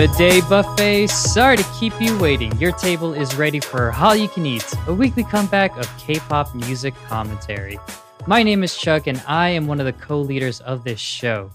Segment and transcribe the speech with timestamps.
[0.00, 1.08] Good day, buffet.
[1.08, 2.56] Sorry to keep you waiting.
[2.58, 6.54] Your table is ready for All You Can Eat, a weekly comeback of K pop
[6.54, 7.78] music commentary.
[8.26, 11.50] My name is Chuck, and I am one of the co leaders of this show.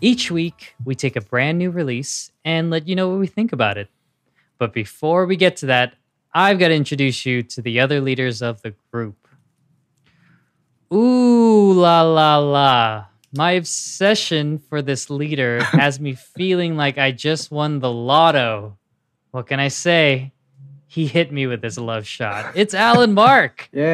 [0.00, 3.52] Each week, we take a brand new release and let you know what we think
[3.52, 3.90] about it.
[4.56, 5.92] But before we get to that,
[6.32, 9.28] I've got to introduce you to the other leaders of the group.
[10.90, 13.07] Ooh la la la.
[13.32, 18.78] My obsession for this leader has me feeling like I just won the lotto.
[19.32, 20.32] What can I say?
[20.86, 22.56] He hit me with his love shot.
[22.56, 23.68] It's Alan Mark.
[23.74, 23.84] Yay!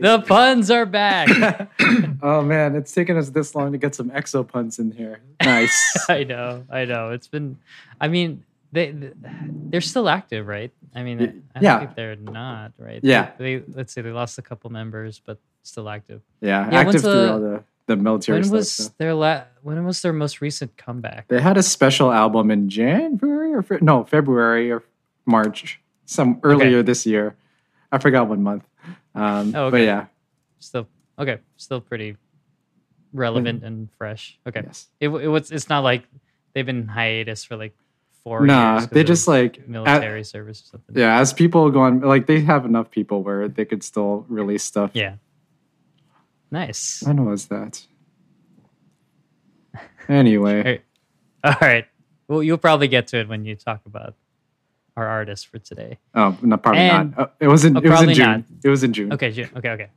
[0.00, 1.28] The puns are back.
[2.22, 5.20] oh man, it's taken us this long to get some exo puns in here.
[5.44, 5.78] Nice.
[6.08, 7.10] I know, I know.
[7.10, 7.58] It's been,
[8.00, 10.72] I mean, they they're still active, right?
[10.94, 11.80] I mean, I yeah.
[11.80, 13.00] think they're not, right?
[13.02, 13.32] Yeah.
[13.36, 16.22] They, they let's say they lost a couple members, but still active.
[16.40, 18.52] yeah, Yeah, active through the- all the, the military when stuff.
[18.56, 18.92] was so.
[18.98, 21.28] their la- When was their most recent comeback?
[21.28, 24.82] They had a special album in January or Fe- no February or
[25.26, 27.34] March, some earlier this year.
[27.90, 28.64] I forgot one month.
[29.14, 30.06] Um, Oh, But yeah,
[30.60, 30.86] Still
[31.18, 31.38] okay.
[31.56, 32.16] Still pretty
[33.12, 34.38] relevant and fresh.
[34.46, 34.62] Okay.
[34.64, 34.88] yes.
[35.00, 35.50] It, it was.
[35.52, 36.04] It's not like
[36.54, 37.74] they've been in hiatus for like
[38.24, 40.96] four Nah, they just like at- military service or something.
[40.96, 44.64] yeah, as people go on, like they have enough people where they could still release
[44.64, 44.90] stuff.
[44.94, 45.16] Yeah.
[46.54, 47.02] Nice.
[47.04, 47.84] When was that?
[50.08, 50.82] Anyway, Hey.
[51.42, 51.86] All right.
[52.28, 54.14] Well, you'll probably get to it when you talk about
[54.96, 55.98] our artist for today.
[56.14, 57.18] oh no, probably And- not.
[57.20, 58.24] Uh, it was in Oh, it was in June.
[58.26, 58.44] not.
[58.62, 59.12] It was in June.
[59.12, 59.30] Okay.
[59.32, 59.50] June.
[59.56, 59.70] Okay.
[59.70, 59.90] Okay.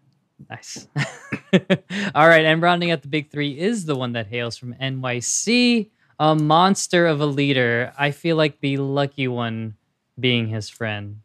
[0.49, 0.87] Nice.
[2.15, 2.45] All right.
[2.45, 7.05] And rounding out the big three is the one that hails from NYC, a monster
[7.05, 7.93] of a leader.
[7.97, 9.75] I feel like the lucky one
[10.19, 11.21] being his friend.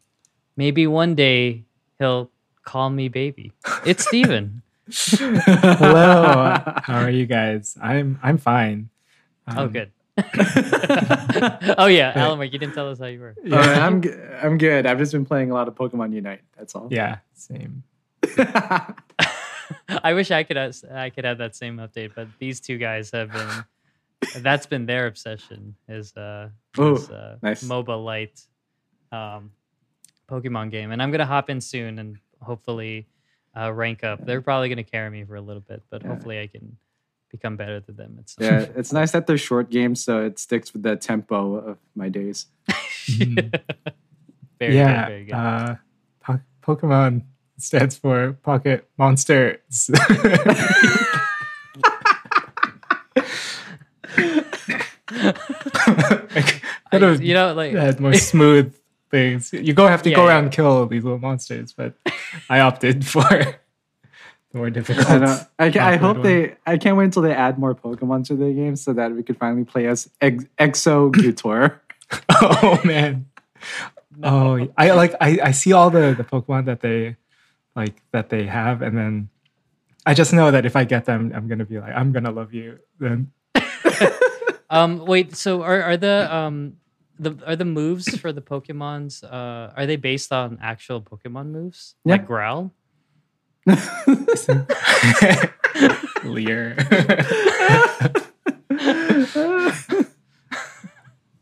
[0.57, 1.65] Maybe one day
[1.99, 2.29] he'll
[2.63, 3.51] call me baby.
[3.85, 4.61] It's Steven.
[4.91, 6.55] Hello.
[6.83, 7.77] How are you guys?
[7.81, 8.89] I'm I'm fine.
[9.47, 9.91] oh, Um, good.
[11.77, 12.11] oh, yeah.
[12.15, 13.35] Alan, you didn't tell us how you were.
[13.51, 14.85] All right, I'm g- I'm good.
[14.85, 16.41] I've just been playing a lot of Pokemon Unite.
[16.57, 16.87] That's all.
[16.91, 17.83] Yeah, same.
[18.37, 23.09] I wish I could have, I could have that same update, but these two guys
[23.11, 23.49] have been
[24.43, 26.49] that's been their obsession is uh,
[26.79, 27.63] Ooh, this, uh nice.
[27.63, 28.39] mobile light
[29.11, 29.51] um
[30.29, 30.91] Pokemon game.
[30.91, 33.07] And I'm gonna hop in soon and hopefully
[33.57, 34.25] uh, rank up.
[34.25, 36.09] They're probably gonna carry me for a little bit, but Yeah.
[36.09, 36.77] hopefully I can
[37.31, 40.37] become better than them at some yeah, it's nice that they're short games, so it
[40.39, 42.45] sticks with the tempo of my days.
[43.07, 45.07] very yeah.
[45.07, 45.33] good, very good.
[45.33, 45.75] Uh,
[46.21, 47.23] po- Pokemon
[47.57, 49.89] stands for Pocket Monsters.
[55.15, 55.33] I
[56.91, 58.75] I- you know, like had more smooth
[59.13, 59.53] things.
[59.53, 60.29] You go have to Yeah, go yeah.
[60.29, 61.93] around and kill these little monsters, but
[62.49, 65.07] I opted for the more difficult.
[65.09, 65.39] I, know.
[65.59, 66.25] I, ca- I hope one.
[66.25, 66.55] they.
[66.65, 69.37] I can't wait until they add more Pokemon to the game so that we could
[69.37, 71.79] finally play as Ex- Exo Gutor.
[72.41, 73.27] oh man.
[74.21, 77.15] Oh, I like I, I see all the the Pokemon that they
[77.75, 79.29] like that they have, and then
[80.05, 82.53] I just know that if I get them, I'm gonna be like, I'm gonna love
[82.53, 82.79] you.
[82.99, 83.31] Then
[84.69, 85.35] Um, wait.
[85.35, 86.77] So are are the um
[87.23, 91.95] the are the moves for the Pokemon's uh are they based on actual Pokemon moves
[92.05, 92.13] Yeah.
[92.15, 92.71] like Growl?
[96.23, 96.75] Leer.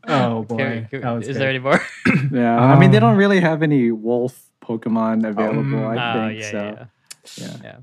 [0.08, 1.36] oh boy, Can- can- is good.
[1.36, 1.80] there any more?
[2.32, 5.84] yeah, I mean they Um, don't really have any Wolf Pokemon available.
[5.86, 6.58] Um, I Oh think yeah, so.
[7.36, 7.56] yeah, Yeah.
[7.64, 7.78] yeah.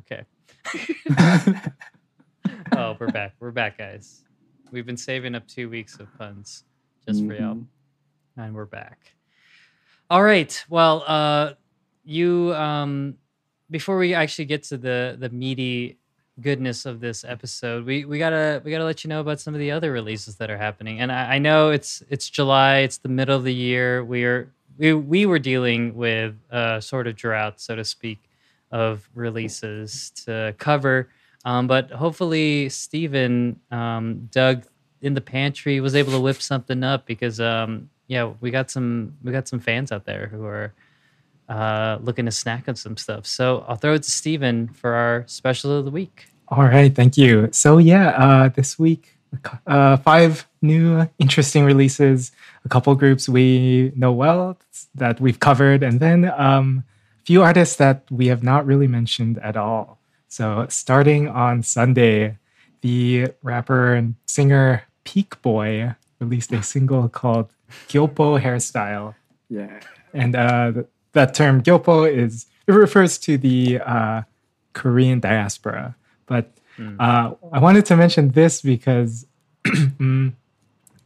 [0.00, 0.22] Okay.
[2.76, 3.34] oh, we're back.
[3.40, 4.22] We're back, guys.
[4.70, 6.64] We've been saving up two weeks of puns
[7.06, 7.66] just for y'all, Mhm.
[8.36, 9.14] and we're back.
[10.10, 10.64] All right.
[10.68, 11.54] Well, uh,
[12.04, 13.16] you um,
[13.70, 15.98] before we actually get to the the meaty
[16.40, 19.60] goodness of this episode, we we gotta we gotta let you know about some of
[19.60, 21.00] the other releases that are happening.
[21.00, 24.04] And I, I know it's it's July, it's the middle of the year.
[24.04, 28.18] We are we we were dealing with a sort of drought, so to speak,
[28.70, 31.08] of releases to cover.
[31.44, 34.64] Um, but hopefully, Stephen um, dug
[35.02, 39.14] in the pantry, was able to whip something up because um, yeah, we got some
[39.22, 40.72] we got some fans out there who are
[41.48, 43.26] uh, looking to snack on some stuff.
[43.26, 46.26] So I'll throw it to Steven for our special of the week.
[46.48, 47.48] All right, thank you.
[47.52, 49.18] So yeah, uh, this week,
[49.66, 52.32] uh, five new interesting releases.
[52.64, 54.56] A couple groups we know well
[54.94, 56.84] that we've covered, and then um,
[57.20, 59.98] a few artists that we have not really mentioned at all.
[60.28, 62.38] So starting on Sunday,
[62.82, 67.52] the rapper and singer Peakboy released a single called
[67.88, 69.14] "Gyopo Hairstyle."
[69.48, 69.80] Yeah.
[70.14, 74.22] And uh, that term gyopo is it refers to the uh,
[74.72, 75.96] Korean diaspora.
[76.26, 76.52] But
[76.98, 79.26] uh, I wanted to mention this because
[79.64, 80.32] mm,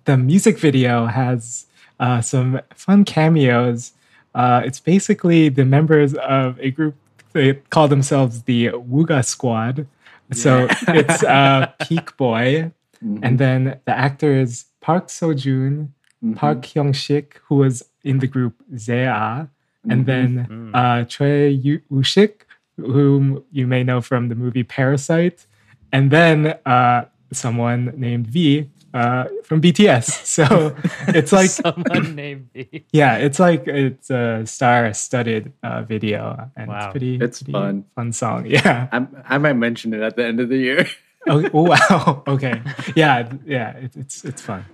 [0.05, 1.67] the music video has
[1.99, 3.93] uh, some fun cameos.
[4.35, 6.95] Uh, it's basically the members of a group
[7.33, 9.87] they call themselves the Wuga Squad.
[10.33, 12.73] So it's uh, Peakboy,
[13.05, 13.21] Mhm.
[13.23, 15.93] and then the actors Park Seo Joon,
[16.25, 16.37] Mhm.
[16.37, 19.49] Park Hyung Sik, who was in the group ZE:A,
[19.91, 20.07] and Mhm.
[20.07, 20.71] then Mm.
[20.75, 22.43] uh, Choi Yu- Woo-shik,
[22.79, 25.47] whom you may know from the movie Parasite,
[25.93, 30.07] and then uh, someone named V uh, from BTS.
[30.37, 30.75] So
[31.09, 32.85] it's like, someone named V.
[32.93, 36.77] yeah, it's like it's a star-studded uh, video, and Wow.
[36.79, 37.15] it's pretty.
[37.21, 37.85] It's pretty fun.
[37.95, 38.47] fun song.
[38.47, 38.89] Yeah.
[38.93, 40.87] I'm, I might mention it at the end of the year.
[41.27, 42.23] Oh, wow.
[42.27, 42.61] Okay.
[42.95, 43.33] Yeah.
[43.45, 43.71] Yeah.
[43.77, 44.65] It, it's it's fun.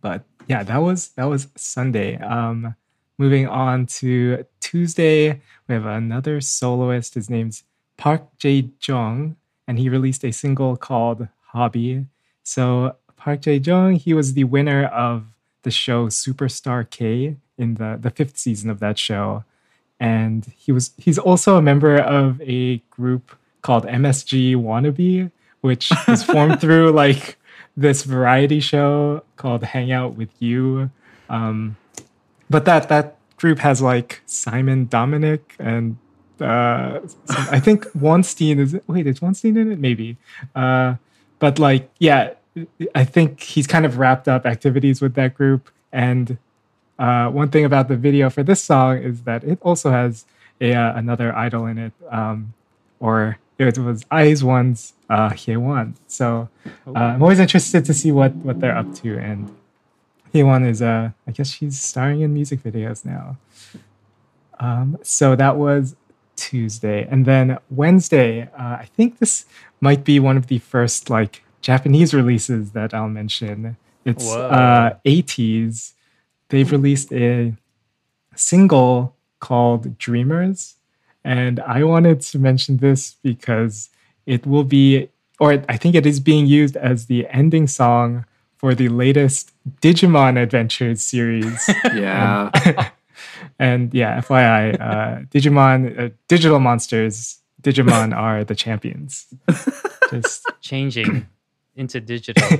[0.00, 2.18] But yeah, that was that was Sunday.
[2.18, 2.74] Um,
[3.18, 7.14] moving on to Tuesday, we have another soloist.
[7.14, 7.62] His name's
[7.96, 9.36] Park Jae Jung,
[9.66, 12.06] and he released a single called Hobby.
[12.42, 15.24] So Park Jae Jung, he was the winner of
[15.62, 19.44] the show Superstar K in the the fifth season of that show,
[19.98, 25.30] and he was he's also a member of a group called MSG Wannabe,
[25.64, 27.38] which was formed through like
[27.74, 30.90] this variety show called Hangout with Yoo.
[31.30, 31.76] Um,
[32.50, 35.96] but that that group has like Simon Dominic and
[36.38, 40.18] uh, some- I think Wonstein is it wait is Wonstein in it maybe,
[40.54, 40.96] uh,
[41.38, 42.34] but like yeah,
[42.94, 45.70] I think he's kind of wrapped up activities with that group.
[45.92, 46.36] And
[46.98, 50.26] uh, one thing about the video for this song is that it also has
[50.60, 52.52] a uh, another idol in it, um,
[53.00, 55.94] or it was IZ*ONE's uh, Hyewon.
[56.06, 56.48] So
[56.86, 59.18] uh, I'm always interested to see what what they're up to.
[59.18, 59.54] And
[60.32, 63.36] Hyewon is uh, I guess she's starring in music videos now.
[64.58, 65.96] Um, so that was
[66.36, 68.48] Tuesday, and then Wednesday.
[68.58, 69.46] Uh, I think this
[69.80, 73.76] might be one of the first like Japanese releases that I'll mention.
[74.04, 75.92] It's uh, ATEEZ.
[76.48, 77.54] They've released a
[78.36, 80.76] single called Dreamers.
[81.24, 83.88] And I wanted to mention this because
[84.26, 85.08] it will be,
[85.40, 88.26] or I think it is being used as the ending song
[88.56, 91.68] for the latest Digimon Adventures series.
[91.94, 92.50] yeah.
[93.58, 99.26] and yeah, FYI, uh, Digimon, uh, digital monsters, Digimon are the champions.
[100.10, 101.26] Just changing
[101.76, 102.58] into digital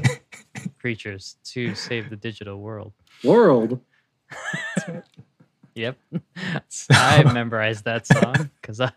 [0.78, 2.92] creatures to save the digital world.
[3.22, 3.80] World.
[5.74, 5.96] Yep.
[6.68, 8.92] so- I memorized that song because I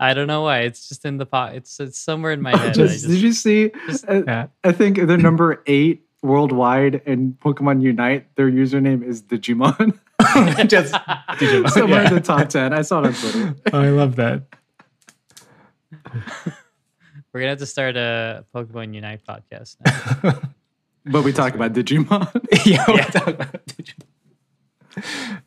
[0.00, 0.60] I don't know why.
[0.60, 1.54] It's just in the pot.
[1.54, 2.70] It's it's somewhere in my head.
[2.70, 3.70] I Just, just, did you see?
[3.86, 4.46] just- uh, yeah.
[4.64, 8.34] I think they're number eight worldwide in Pokemon Unite.
[8.36, 9.98] Their username is Digimon.
[10.68, 11.70] Just Digimon.
[11.70, 12.08] Somewhere yeah.
[12.08, 12.72] in the top 10.
[12.72, 13.54] I saw it on Twitter.
[13.72, 14.42] Oh, I love that.
[17.32, 20.40] we're gonna have to start a Pokemon Unite podcast now.
[21.06, 22.26] But we talk about Digimon.
[22.64, 23.04] yeah, we'll Yeah.
[23.06, 24.06] talk about Digimon.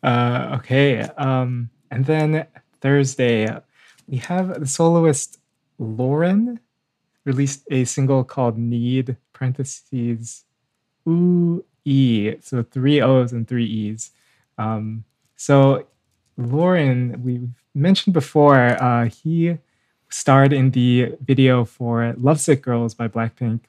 [0.03, 1.01] Uh, okay.
[1.17, 2.45] Um, and then
[2.81, 3.47] Thursday,
[4.07, 5.39] we have the soloist
[5.79, 6.59] Løren
[7.25, 10.45] released a single called Need, parentheses,
[11.07, 12.35] ooh, E.
[12.41, 14.11] So three O's and three E's.
[14.57, 15.03] Um,
[15.35, 15.87] so
[16.39, 19.57] Løren, we mentioned before, uh, he
[20.09, 23.61] starred in the video for Lovesick Girls by Blackpink.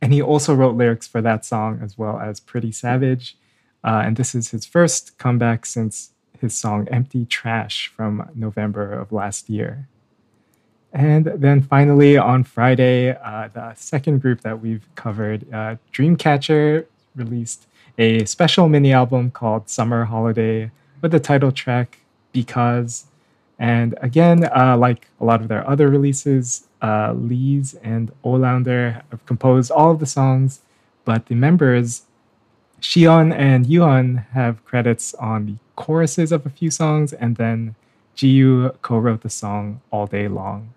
[0.00, 3.36] And he also wrote lyrics for that song as well as Pretty Savage.
[3.84, 9.12] Uh, and this is his first comeback since his song Empty Trash from November of
[9.12, 9.88] last year.
[10.92, 17.66] And then finally on Friday, uh, the second group that we've covered, uh, Dreamcatcher, released
[17.98, 20.70] a special mini album called Summer Holiday
[21.00, 21.98] with the title track
[22.32, 23.06] Because.
[23.58, 29.24] And again, uh, like a lot of their other releases, uh, Leez and Ollounder have
[29.24, 30.60] composed all of the songs,
[31.04, 32.02] but the members,
[32.82, 37.76] Siyeon and Yuan, have credits on the choruses of a few songs, and then
[38.16, 40.74] JiU co wrote the song All Day Long.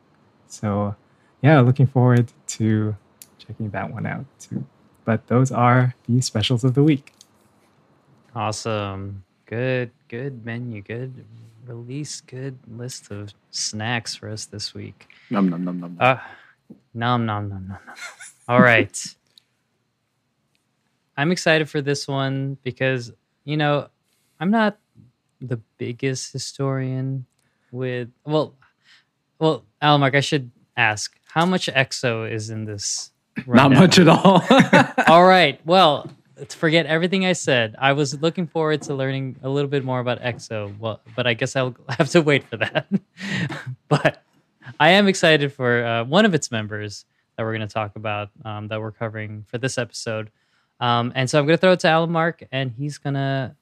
[0.47, 0.95] So,
[1.41, 2.95] yeah, looking forward to
[3.39, 4.65] checking that one out too.
[5.03, 7.13] But those are the specials of the week.
[8.35, 9.24] awesome.
[9.47, 10.81] Good, good menu.
[10.81, 11.25] Good
[11.67, 12.21] release.
[12.21, 15.07] Good list of snacks for us this week.
[15.29, 15.97] Nom nom nom nom.
[16.00, 16.17] Uh,
[16.93, 17.95] nom nom nom nom nom.
[18.47, 19.15] All right.
[21.17, 23.12] I'm excited for this one because
[23.43, 23.88] you know
[24.39, 24.77] I'm not
[25.41, 27.25] the biggest historian
[27.72, 28.55] with well,
[29.39, 30.15] well, Almark.
[30.15, 33.12] I should ask how much EXO is in this.
[33.38, 33.79] Not rundown?
[33.81, 34.41] much at all.
[35.07, 35.60] All right.
[35.65, 37.75] Well, let's forget everything I said.
[37.77, 40.77] I was looking forward to learning a little bit more about EXO.
[40.79, 42.88] Well, but I guess I'll have to wait for that.
[43.89, 44.24] but
[44.79, 47.05] I am excited for uh, one of its members,
[47.36, 50.31] that we're going to talk about um, that we're covering for this episode.
[50.79, 53.55] Um, and so I'm going to throw it to Alan Mark, and he's going to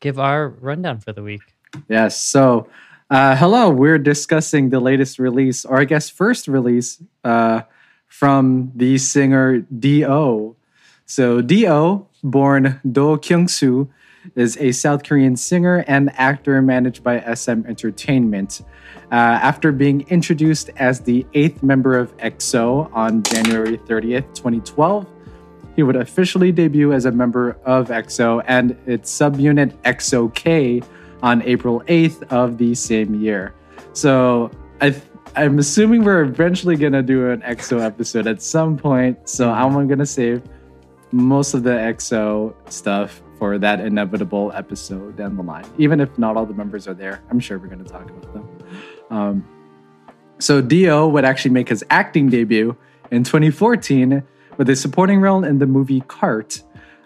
[0.00, 1.40] give our rundown for the week.
[1.88, 2.20] Yes.
[2.20, 2.68] So,
[3.10, 3.70] uh, hello.
[3.70, 7.62] We're discussing the latest release, or I guess first release uh,
[8.06, 10.56] from the singer Do.
[11.06, 13.90] So, D.O., born Do Kyung Soo,
[14.34, 18.62] is a South Korean singer and actor managed by SM Entertainment.
[19.10, 25.06] Uh, after being introduced as the eighth member of EXO on January 30th, 2012,
[25.78, 30.82] he would officially debut as a member of EXO and its subunit EXO-K
[31.22, 33.54] on April 8th of the same year.
[33.92, 35.00] So I
[35.36, 39.28] I'm assuming we're eventually gonna do an EXO episode at some point.
[39.28, 40.42] So I'm gonna save
[41.12, 45.64] most of the EXO stuff for that inevitable episode down the line.
[45.78, 48.48] Even if not all the members are there, I'm sure we're gonna talk about them.
[49.10, 49.48] Um,
[50.40, 51.06] so D.O.
[51.06, 52.76] would actually make his acting debut
[53.12, 54.24] in 2014
[54.58, 56.62] with a supporting role in the movie Cart,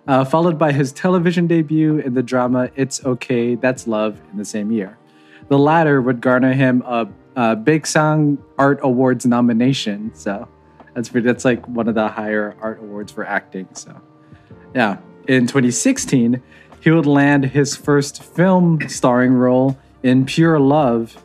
[0.09, 4.45] uh, followed by his television debut in the drama It's Okay, That's Love in the
[4.45, 4.99] same year.
[5.49, 10.11] The latter would garner him a, a Song Art Awards nomination.
[10.15, 10.49] So
[10.95, 13.69] that's pretty, that's like one of the higher art awards for acting.
[13.75, 14.01] So
[14.75, 16.43] yeah, in 2016,
[16.81, 21.23] he would land his first film starring role in Pure Love.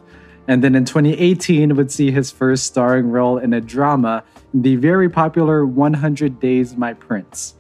[0.48, 4.24] And then in 2018 would see his first starring role in a drama
[4.54, 7.56] the very popular 100 Days My Prince.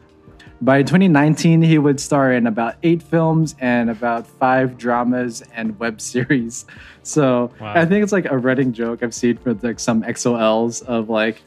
[0.61, 6.01] By 2019, he would star in about eight films and about five dramas and web
[6.13, 6.65] series.
[7.03, 7.73] So wow.
[7.75, 11.43] I think it's like a running joke I've seen for like some EXO-Ls of like,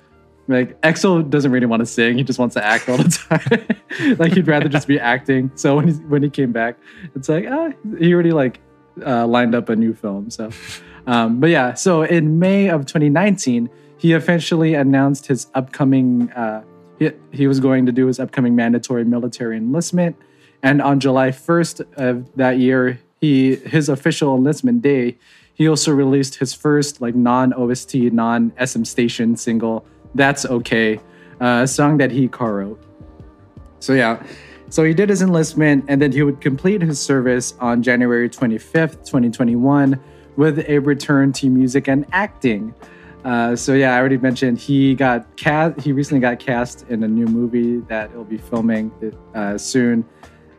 [0.47, 3.05] like EXO doesn't really want to sing; he just wants to act all the
[4.09, 4.17] time.
[4.19, 5.51] like he'd rather just be acting.
[5.55, 6.77] So when he when he came back,
[7.15, 8.61] it's like ah, he already like
[9.05, 10.31] uh, lined up a new film.
[10.31, 10.51] So,
[11.07, 11.75] um, but yeah.
[11.75, 16.31] So in May of 2019, he officially announced his upcoming.
[16.33, 16.63] Uh,
[16.99, 20.17] he, he was going to do his upcoming mandatory military enlistment,
[20.63, 25.19] and on July 1st of that year, he his official enlistment day,
[25.55, 29.85] he also released his first like non OST, non SM Station single.
[30.15, 30.97] That's okay,
[31.41, 32.83] uh, a song that he co-wrote.
[33.81, 34.23] So yeah.
[34.71, 39.05] So he did his enlistment and then he would complete his service on January 25th,
[39.05, 39.99] 2021,
[40.41, 42.75] with a return to music and acting.
[43.27, 45.79] Uh, so yeah, I already mentioned he got cast.
[45.79, 48.91] He recently got cast in a new movie that he'll be filming
[49.35, 50.03] uh, soon,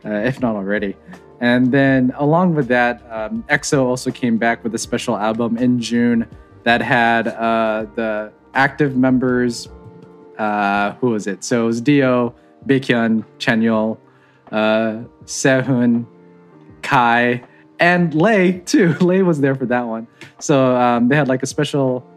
[0.04, 0.94] uh, if not already.
[1.40, 5.80] And then along with that, um, EXO also came back with a special album in
[5.80, 6.28] June
[6.62, 9.68] that had uh, the active members.
[10.38, 11.42] Uh, who was it?
[11.42, 12.32] So it was D.O.,
[12.68, 13.98] Baekhyun, Chanyeol,
[14.52, 16.06] uh, Sehun,
[16.82, 17.42] Kai,
[17.82, 18.94] and Lay too.
[19.00, 20.06] Lay was there for that one.
[20.38, 22.08] So um, they had like a special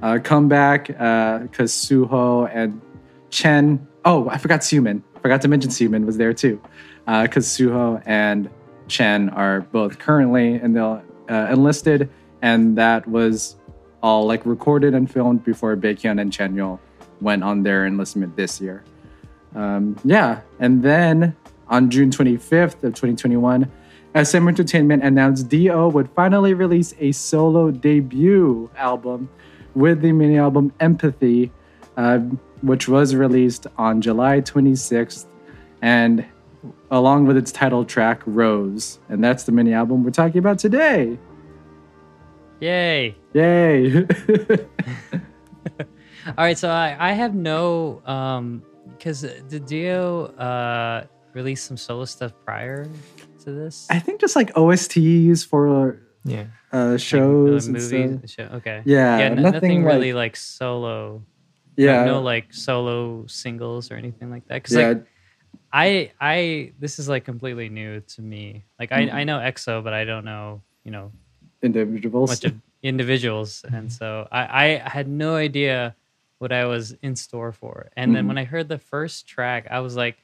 [0.00, 2.80] uh, comeback because uh, Suho and
[3.28, 3.86] Chen.
[4.04, 5.02] Oh, I forgot Xiumin.
[5.20, 6.62] Forgot to mention Xiumin was there too,
[7.04, 8.48] because uh, Suho and
[8.86, 12.08] Chen are both currently in the uh, enlisted,
[12.40, 13.56] and that was
[14.00, 16.78] all like recorded and filmed before Baekhyun and Chanyeol
[17.20, 18.84] went on their enlistment this year.
[19.56, 21.34] Um, yeah, and then
[21.66, 23.68] on June 25th of 2021,
[24.14, 25.88] SM Entertainment announced D.O.
[25.88, 29.28] would finally release a solo debut album
[29.74, 31.52] with the mini album Empathy,
[31.96, 32.18] uh,
[32.62, 35.26] which was released on July 26th,
[35.82, 36.24] and
[36.90, 38.98] along with its title track Rose.
[39.08, 41.18] And that's the mini album we're talking about today.
[42.60, 43.14] Yay!
[43.34, 44.04] Yay!
[46.26, 48.62] All right, so I, I have no um
[48.96, 50.24] because the D.O.
[50.24, 52.88] uh release some solo stuff prior
[53.48, 53.86] to this?
[53.90, 58.44] I think just like OSTs for yeah uh, shows, like, movies, show.
[58.44, 61.22] Okay, yeah, yeah, n- nothing, nothing really like solo.
[61.76, 64.62] Yeah, no, no like solo singles or anything like that.
[64.62, 64.88] Because yeah.
[64.88, 65.06] like,
[65.72, 68.64] I I this is like completely new to me.
[68.78, 69.16] Like I, mm-hmm.
[69.16, 71.12] I know EXO, but I don't know you know
[71.62, 75.94] individuals much of individuals, and so I I had no idea
[76.38, 77.90] what I was in store for.
[77.96, 78.14] And mm-hmm.
[78.14, 80.18] then when I heard the first track, I was like,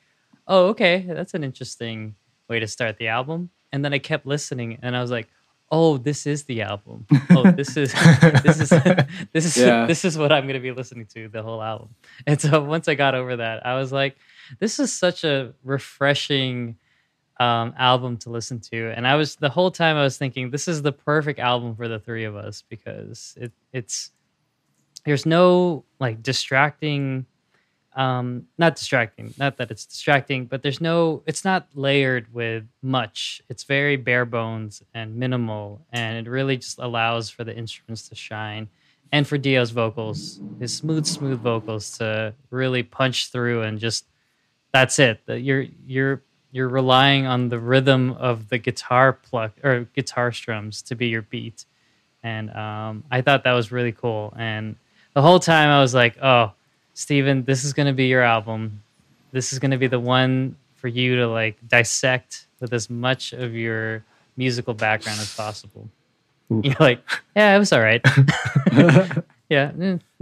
[0.46, 2.16] oh okay, that's an interesting
[2.48, 3.50] way to start the album.
[3.72, 5.28] And then I kept listening, and I was like,
[5.70, 7.06] oh, this is the album.
[7.30, 7.92] Oh, this is
[8.44, 8.68] this is
[9.32, 9.86] this is yeah.
[9.86, 11.88] this is what I'm going to be listening to the whole album.
[12.26, 14.16] And so once I got over that, I was like,
[14.60, 16.76] this is such a refreshing
[17.40, 18.92] um, album to listen to.
[18.96, 21.88] And I was the whole time I was thinking, this is the perfect album for
[21.88, 24.12] the three of us because it it's
[25.04, 27.26] there's no like distracting
[27.96, 33.40] um not distracting not that it's distracting but there's no it's not layered with much
[33.48, 38.14] it's very bare bones and minimal and it really just allows for the instruments to
[38.14, 38.68] shine
[39.14, 44.06] and for D.O.'s vocals, his smooth, smooth vocals to really punch through and just
[44.72, 45.20] that's it.
[45.26, 50.82] That you're you're you're relying on the rhythm of the guitar pluck or guitar strums
[50.82, 51.64] to be your beat,
[52.24, 54.34] and um, I thought that was really cool.
[54.36, 54.74] And
[55.14, 56.52] the whole time I was like, oh,
[56.94, 58.82] Steven, this is gonna be your album.
[59.32, 63.54] This is gonna be the one for you to like dissect with as much of
[63.54, 64.04] your
[64.36, 65.88] musical background as possible.
[66.48, 67.00] You're like,
[67.34, 68.00] yeah, it was all right.
[69.48, 69.72] yeah,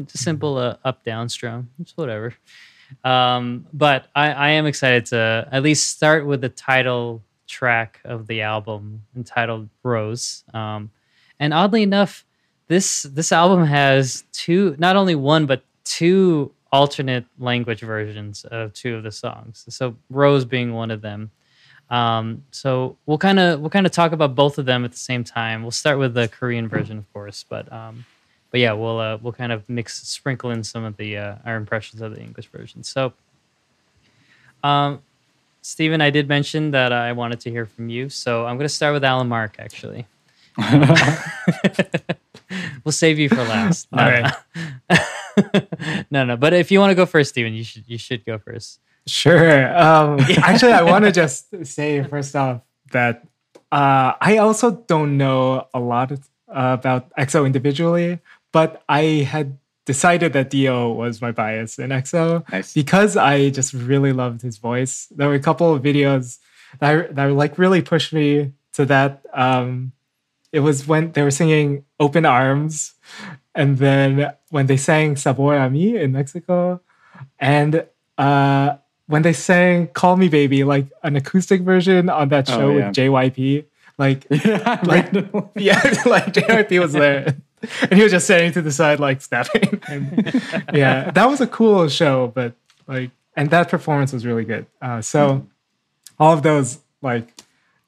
[0.05, 1.69] just simple uh, up down strum.
[1.81, 2.35] It's whatever.
[3.05, 8.27] Um, but I, I am excited to at least start with the title track of
[8.27, 10.45] the album entitled Rose.
[10.55, 10.91] Um,
[11.39, 12.25] and oddly enough,
[12.69, 18.97] this this album has two, not only one but two alternate language versions of two
[18.97, 19.65] of the songs.
[19.69, 21.31] So Rose being one of them.
[21.91, 24.99] Um, so we'll kind of we'll kind of talk about both of them at the
[24.99, 25.61] same time.
[25.63, 28.07] We'll start with the Korean version, of course, but um,
[28.51, 31.57] but yeah, we'll uh, we'll kind of mix sprinkle in some of the uh, our
[31.57, 32.83] impressions of the English version.
[32.83, 33.13] So,
[34.65, 35.03] um,
[35.61, 38.75] Stephen, I did mention that I wanted to hear from you, so I'm going to
[38.75, 39.57] start with Alan Mark.
[39.59, 40.07] Actually,
[42.85, 43.89] we'll save you for last.
[43.93, 44.33] All right.
[46.11, 46.37] no, no.
[46.37, 48.81] But if you want to go first, Stephen, you should you should go first.
[49.07, 49.77] Sure.
[49.77, 52.61] Um, actually, I want to just say first off
[52.93, 53.27] that
[53.73, 56.17] uh, I also don't know a lot uh,
[56.49, 58.21] about EXO individually,
[58.53, 60.93] but I had decided that D.O.
[60.93, 62.73] was my bias in EXO Nice.
[62.73, 65.09] because I just really loved his voice.
[65.11, 66.39] There were a couple of videos
[66.79, 69.25] that, that like really pushed me to that.
[69.33, 69.93] Um,
[70.53, 72.93] it was when they were singing "Open Arms,"
[73.55, 76.81] and then when they sang "Sabor a mí" in Mexico,
[77.39, 77.85] and
[78.19, 82.69] uh, when they sang "Call Me Baby," like an acoustic version on that Oh, show
[82.71, 82.87] yeah.
[82.89, 83.65] with JYP.
[83.99, 85.13] Like, yeah, Like-
[85.55, 87.37] yeah, like JYP was there.
[87.83, 89.81] And he was just standing to the side, like snapping.
[89.87, 90.33] And
[90.75, 92.55] yeah, that was a cool show, but
[92.89, 94.67] like, and that performance was really good.
[94.81, 95.47] Uh, so,
[96.19, 97.29] all of those, like,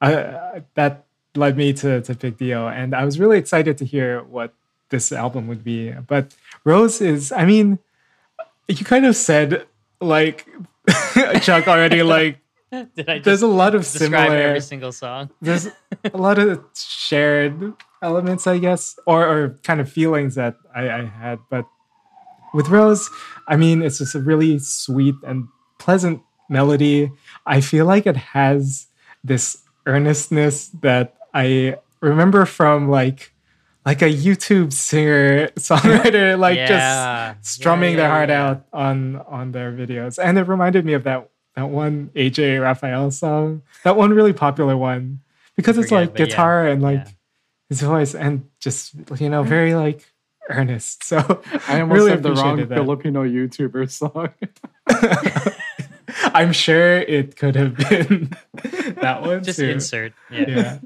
[0.01, 1.03] uh, that
[1.35, 4.53] led me to to pick D.O., and I was really excited to hear what
[4.89, 5.91] this album would be.
[5.91, 7.79] But Rose is, I mean,
[8.67, 9.65] you kind of said
[10.01, 10.47] like
[11.41, 12.03] Chuck already.
[12.03, 12.39] Like,
[12.71, 15.29] Did I there's a lot of similar every single song?
[15.41, 15.67] there's
[16.03, 21.05] a lot of shared elements, I guess, or, or kind of feelings that I, I
[21.05, 21.39] had.
[21.49, 21.65] But
[22.53, 23.09] with Rose,
[23.47, 25.47] I mean, it's just a really sweet and
[25.79, 27.11] pleasant melody.
[27.45, 28.87] I feel like it has
[29.23, 33.31] this earnestness that I remember from like
[33.85, 37.35] like a YouTube singer songwriter, like Yeah.
[37.35, 38.47] just strumming Yeah, their heart yeah.
[38.47, 40.17] out on on their videos.
[40.21, 44.75] And it reminded me of that that one AJ Rafael song, that one really popular
[44.75, 45.21] one,
[45.55, 47.11] because it's forget, like but yeah, guitar and like yeah.
[47.69, 49.81] his voice and just you know very mm.
[49.81, 50.11] like
[50.49, 51.03] earnest.
[51.03, 51.17] So
[51.67, 52.69] I almost really said the wrong that.
[52.69, 54.29] Filipino YouTuber song.
[56.33, 58.31] I'm sure it could have been
[59.01, 59.43] that one.
[59.43, 59.69] Just too.
[59.69, 60.13] insert.
[60.31, 60.79] Yeah.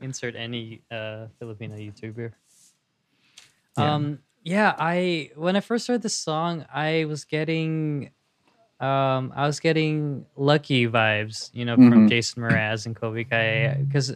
[0.00, 2.32] Insert any uh Filipino YouTuber.
[3.76, 3.94] Yeah.
[3.94, 8.10] Um yeah, I when I first heard the song, I was getting
[8.80, 12.08] um I was getting lucky vibes, you know, from Mhm.
[12.08, 14.14] Jason Mraz and Colbie Caillat because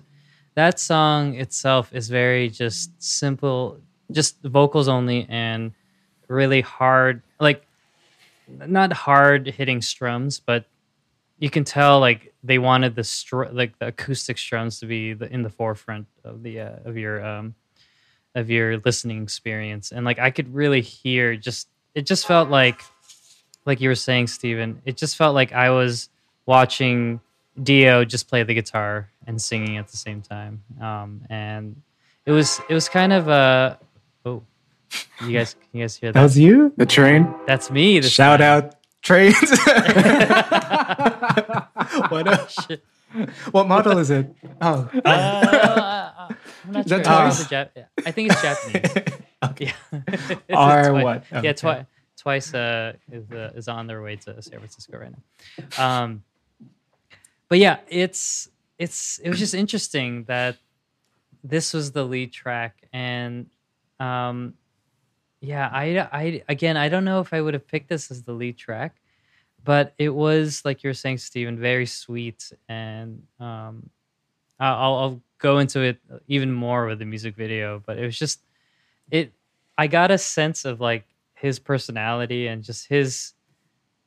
[0.54, 5.72] that song itself is very just simple, just vocals only and
[6.28, 7.66] really hard like
[8.48, 10.66] not hard hitting strums, but
[11.38, 15.32] you can tell like they wanted the str- like the acoustic strums to be the,
[15.32, 17.54] in the forefront of the uh, of your um
[18.34, 22.80] of your listening experience and like i could really hear just it just felt like
[23.66, 26.08] like you were saying Steven, it just felt like i was
[26.46, 27.20] watching
[27.62, 28.04] D.O.
[28.06, 31.76] just play the guitar and singing at the same time um and
[32.24, 33.76] it was it was kind of uh
[34.24, 34.42] oh
[35.26, 36.72] you guys can you guys hear that, That was you.
[36.76, 37.32] The train.
[37.46, 38.64] that's me this Shout time.
[38.64, 39.36] out trains.
[42.08, 42.82] what a, Shit.
[43.50, 44.34] what model is it?
[44.60, 46.28] Oh, Uh,
[46.64, 46.98] I'm not Is sure.
[47.00, 47.40] that I think, twice?
[47.40, 49.18] it's Jap- I think it's Japanese.
[49.44, 49.64] okay.
[49.66, 50.00] Yeah.
[50.48, 51.24] It's Or twi- what?
[51.32, 51.52] Yeah, Okay.
[51.54, 55.84] twi- twice uh, is uh, is on their way to San Francisco right now.
[55.84, 56.22] Um,
[57.48, 60.56] but yeah, it's it's it was just interesting that
[61.44, 63.46] this was the lead track, and
[63.98, 64.54] um,
[65.40, 68.32] yeah, I I again I don't know if I would have picked this as the
[68.32, 68.94] lead track,
[69.64, 73.90] but it was like you were saying, Stephen, very sweet, and um,
[74.60, 75.98] I'll, I'll- I'll go into it
[76.28, 78.42] even more with the music video, but it was just
[79.10, 79.32] it.
[79.78, 83.32] I got a sense of like his personality and just his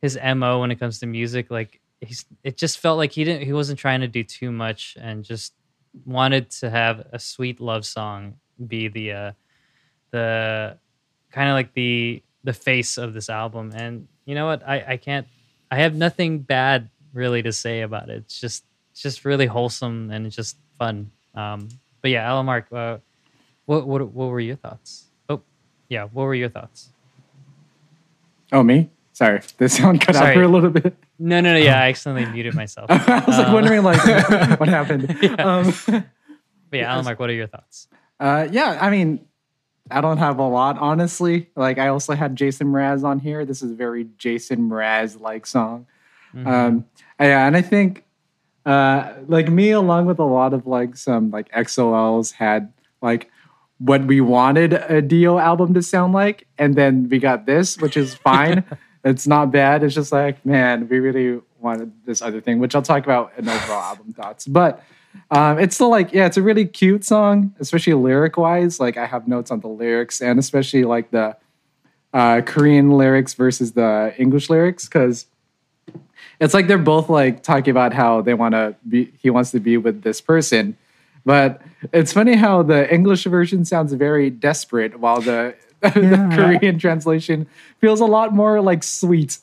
[0.01, 1.49] his mo when it comes to music.
[1.51, 4.97] Like he's, it just felt like he didn't, he wasn't trying to do too much
[4.99, 5.53] and just
[6.05, 8.35] wanted to have a sweet love song
[8.67, 9.31] be the uh,
[10.11, 10.77] the
[11.31, 13.71] kind of like the the face of this album.
[13.75, 14.67] And you know what?
[14.67, 15.27] I I can't.
[15.71, 18.17] I have nothing bad really to say about it.
[18.17, 21.11] It's just it's just really wholesome and it's just fun.
[21.33, 21.69] Um,
[22.01, 22.97] but yeah, Alan Mark, uh,
[23.65, 25.05] what what what were your thoughts?
[25.29, 25.41] Oh,
[25.89, 26.89] yeah, what were your thoughts?
[28.51, 28.89] Oh, me?
[29.13, 30.35] Sorry, the sound cut out Sorry.
[30.35, 30.95] for a little bit.
[31.17, 31.59] No, no, no.
[31.59, 32.87] Yeah, I accidentally muted myself.
[32.91, 35.17] I was like Uh, wondering, like, what happened?
[35.21, 35.33] Yeah.
[35.35, 37.87] Um, But yeah, Alan Mark, what are your thoughts?
[38.19, 39.25] Uh, yeah, I mean,
[39.91, 41.49] I don't have a lot, honestly.
[41.55, 43.45] Like, I also had Jason Mraz on here.
[43.45, 45.85] This is a very Jason Mraz like song.
[46.33, 46.47] Mhm.
[46.47, 46.85] Um,
[47.19, 48.03] yeah, and I think,
[48.65, 53.29] uh, like me, along with a lot of like some like EXO-Ls, had like
[53.77, 55.37] what we wanted a D.O.
[55.37, 58.63] album to sound like, and then we got this, which is fine.
[59.03, 59.83] it's not bad.
[59.83, 63.47] It's just like, man, we really wanted this other thing, which I'll talk about in
[63.47, 64.47] overall album thoughts.
[64.47, 64.83] But
[65.31, 68.79] um, it's still like, yeah, it's a really cute song, especially lyric wise.
[68.79, 71.35] Like, I have notes on the lyrics and especially like the
[72.13, 75.25] uh, Korean lyrics versus the English lyrics because
[76.39, 79.59] it's like they're both like talking about how they want to be, he wants to
[79.59, 80.77] be with this person.
[81.25, 87.47] But it's funny how the English version sounds very desperate while the, the Korean translation
[87.79, 89.39] feels a lot more like sweet.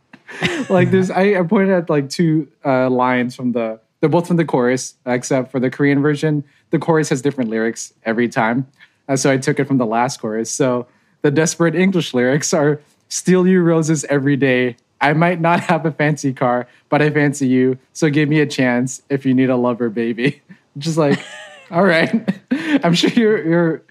[0.70, 4.36] like there's I, I pointed at like two uh, lines from the they're both from
[4.36, 8.66] the chorus except for the korean version the chorus has different lyrics every time.
[9.08, 10.50] Uh, so i took it from the last chorus.
[10.50, 10.86] So
[11.22, 14.76] the desperate english lyrics are steal you roses every day.
[15.00, 17.78] I might not have a fancy car but i fancy you.
[17.92, 20.42] So give me a chance if you need a lover baby.
[20.78, 21.20] Just like
[21.70, 22.12] all right.
[22.84, 23.82] I'm sure you're you're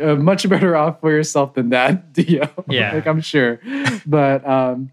[0.00, 2.48] uh, much better off for yourself than that dio.
[2.68, 2.94] Yeah.
[2.94, 3.60] like i'm sure.
[4.06, 4.90] But um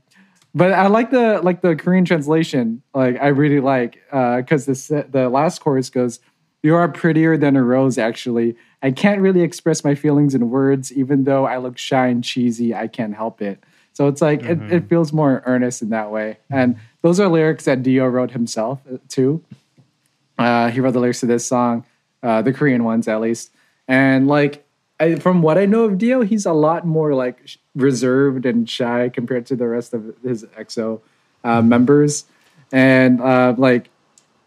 [0.55, 2.81] but I like the like the Korean translation.
[2.93, 6.19] Like I really like because the the last chorus goes,
[6.63, 10.93] "You are prettier than a rose." Actually, I can't really express my feelings in words,
[10.93, 12.73] even though I look shy and cheesy.
[12.73, 13.61] I can't help it.
[13.93, 16.37] So it's like it, it feels more earnest in that way.
[16.49, 18.05] And those are lyrics that D.O.
[18.07, 19.41] wrote himself uh, too.
[20.37, 21.85] Uh, he wrote the lyrics to this song,
[22.21, 23.51] uh, the Korean ones at least.
[23.87, 24.64] And like
[24.99, 28.69] I, from what I know of D.O., he's a lot more like sh- reserved and
[28.69, 31.01] shy compared to the rest of his EXO
[31.43, 32.25] uh, members.
[32.71, 33.89] And uh, like,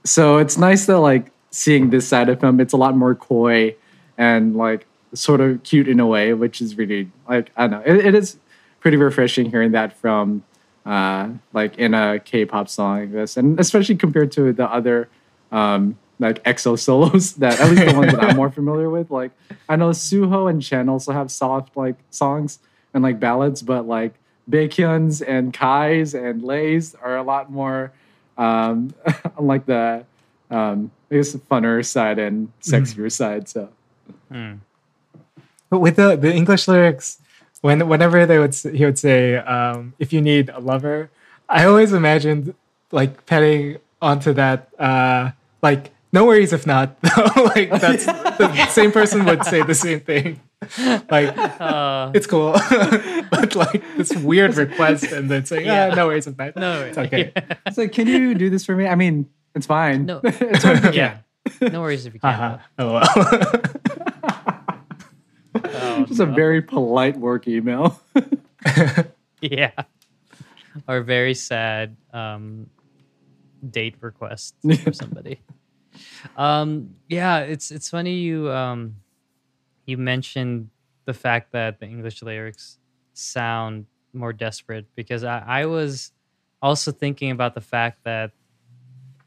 [0.04, 2.60] so it's nice that like seeing this side of him.
[2.60, 3.74] It's a lot more coy
[4.16, 7.94] and like sort of cute in a way, which is really like I don't know.
[7.94, 8.38] It, it is
[8.80, 10.44] pretty refreshing hearing that from
[10.86, 15.08] uh, like in a K-pop song like this, and especially compared to the other
[15.52, 19.10] um, like EXO solos that at least the ones that I'm more familiar with.
[19.10, 19.32] Like
[19.68, 22.58] I know Suho and Chen also have soft like songs
[22.94, 24.14] and like ballads, but like
[24.50, 27.92] Baekhyun's and Kai's and Lay's are a lot more
[28.36, 28.94] um,
[29.38, 30.04] like the
[30.50, 33.48] um, I guess funner side and sexier side.
[33.48, 33.70] So
[34.28, 34.54] Hmm.
[35.70, 37.18] But with the, the English lyrics,
[37.60, 41.10] when whenever they would he would say, um, "If you need a lover,"
[41.48, 42.54] I always imagined
[42.92, 46.96] like petting onto that, uh, like no worries if not.
[47.36, 50.40] like that's the same person would say the same thing.
[51.10, 52.52] Like Uh, it's cool,
[53.30, 55.90] but like this weird request and then saying, Yeah.
[55.92, 57.32] "Ah, no worries if not." no, it's okay.
[57.66, 58.86] it's like, can you do this for me?
[58.86, 60.06] I mean, it's fine.
[60.06, 60.20] No.
[60.24, 60.92] it's fine.
[60.92, 61.18] yeah.
[61.60, 62.36] No worries if you can't.
[62.36, 62.58] Haha.
[62.78, 63.62] Oh well.
[65.54, 68.00] Oh, Just a very polite work email.
[69.40, 69.72] yeah.
[70.86, 72.68] Or very sad um,
[73.68, 75.40] date request for somebody.
[76.36, 78.96] Um, yeah, it's it's funny you um,
[79.86, 80.70] you mentioned
[81.04, 82.78] the fact that the English lyrics
[83.14, 86.12] sound more desperate because I, I was
[86.62, 88.32] also thinking about the fact that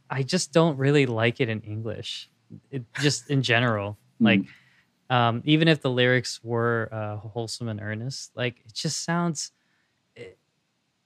[0.10, 2.30] I just don't really like it in English.
[2.70, 4.42] It just in general, like
[5.10, 9.52] um, even if the lyrics were uh, wholesome and earnest, like it just sounds.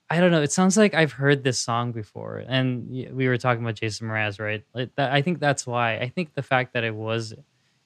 [0.08, 0.42] I don't know.
[0.42, 4.38] It sounds like I've heard this song before, and we were talking about Jason Mraz,
[4.38, 4.64] right?
[4.72, 5.98] Like that, I think that's why.
[5.98, 7.34] I think the fact that it was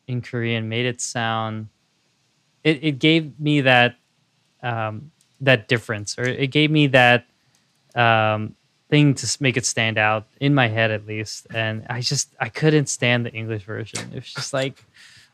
[0.07, 1.69] in Korean made it sound.
[2.63, 3.97] It it gave me that
[4.63, 7.25] um, that difference, or it gave me that
[7.95, 8.55] um,
[8.91, 11.47] thing to make it stand out in my head, at least.
[11.55, 14.11] And I just I couldn't stand the English version.
[14.13, 14.85] It was just like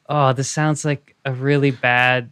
[0.09, 2.31] oh, this sounds like a really bad,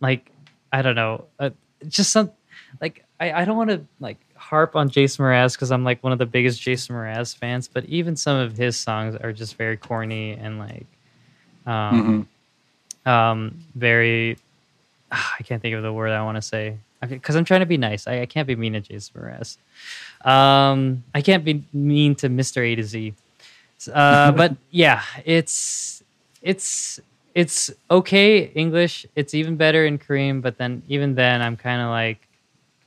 [0.00, 0.30] like
[0.72, 1.50] I don't know, uh,
[1.88, 2.32] just some
[2.80, 6.12] like I, I don't want to like harp on Jason Mraz because I'm like one
[6.12, 9.76] of the biggest Jason Mraz fans, but even some of his songs are just very
[9.76, 10.86] corny and like,
[11.66, 12.28] um,
[13.06, 14.38] um, very.
[15.10, 17.76] I can't think of the word I want to say because I'm trying to be
[17.76, 18.06] nice.
[18.06, 19.56] I, I can't be mean to Jason Mraz.
[20.28, 22.66] Um, I can't be mean to Mr.
[22.66, 23.14] A to Z.
[23.92, 26.02] Uh, but yeah, it's
[26.42, 27.00] it's
[27.34, 29.06] it's okay English.
[29.16, 32.23] It's even better in Korean, but then even then, I'm kind of like,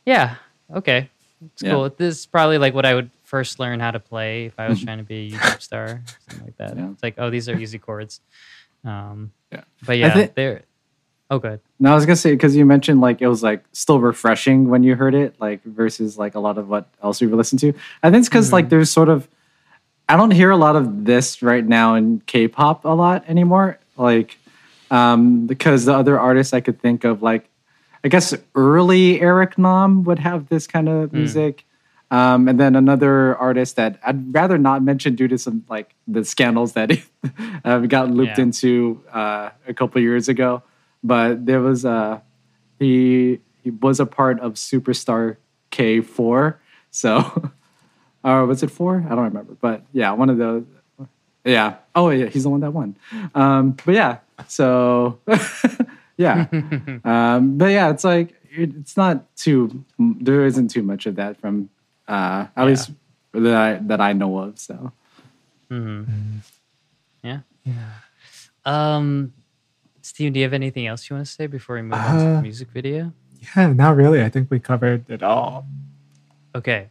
[0.07, 0.35] yeah,
[0.73, 1.09] okay,
[1.45, 1.71] it's Yeah.
[1.73, 1.89] cool.
[1.89, 4.81] This is probably like what I would first learn how to play if I was
[4.81, 6.77] trying to be a YouTube star, something like that.
[6.77, 6.89] Yeah.
[6.91, 8.21] It's like, oh, these are easy chords.
[8.85, 9.63] Um, Yeah.
[9.85, 10.61] but yeah, thi- they're.
[11.29, 11.59] Oh, good.
[11.77, 14.81] No, I was gonna say because you mentioned like it was like still refreshing when
[14.83, 17.79] you heard it, like versus like a lot of what else we were listening to.
[18.01, 19.27] I think it's because like there's sort of
[20.07, 23.77] I don't hear a lot of this right now in K-pop a lot anymore.
[23.97, 24.37] Like
[24.89, 27.49] um because the other artists I could think of like
[28.07, 31.65] I guess early Eric Nam would have this kind of music.
[32.09, 36.23] Um, and then another artist that I'd rather not mention due to some like the
[36.23, 37.03] scandals that he
[37.65, 38.43] uh, got looped Yeah.
[38.43, 40.63] into uh, a couple years ago.
[41.03, 42.21] But there was uh,
[42.79, 45.35] he he was a part of Superstar
[45.69, 46.61] K four.
[46.91, 47.51] So,
[48.23, 49.03] or was it four?
[49.05, 49.57] I don't remember.
[49.59, 50.63] But yeah, one of those.
[51.43, 51.75] Yeah.
[51.93, 52.95] Oh yeah, he's the one that won.
[53.35, 54.19] Um, but yeah.
[54.47, 55.19] So
[56.17, 56.47] yeah.
[57.05, 59.85] um, but yeah, it's like it, it's not too.
[59.99, 61.69] There isn't too much of that from
[62.07, 62.63] uh, at Yeah.
[62.65, 62.91] least
[63.33, 64.59] that I that I know of.
[64.59, 64.91] So
[65.69, 66.03] hmm
[67.23, 67.41] Yeah.
[67.63, 67.89] Yeah.
[68.65, 69.33] Um,
[70.01, 72.23] Steve, do you have anything else you want to say before we move on to
[72.23, 73.13] the Uh, music video?
[73.55, 74.23] Yeah, not really.
[74.23, 75.65] I think we covered it all.
[76.55, 76.89] Okay.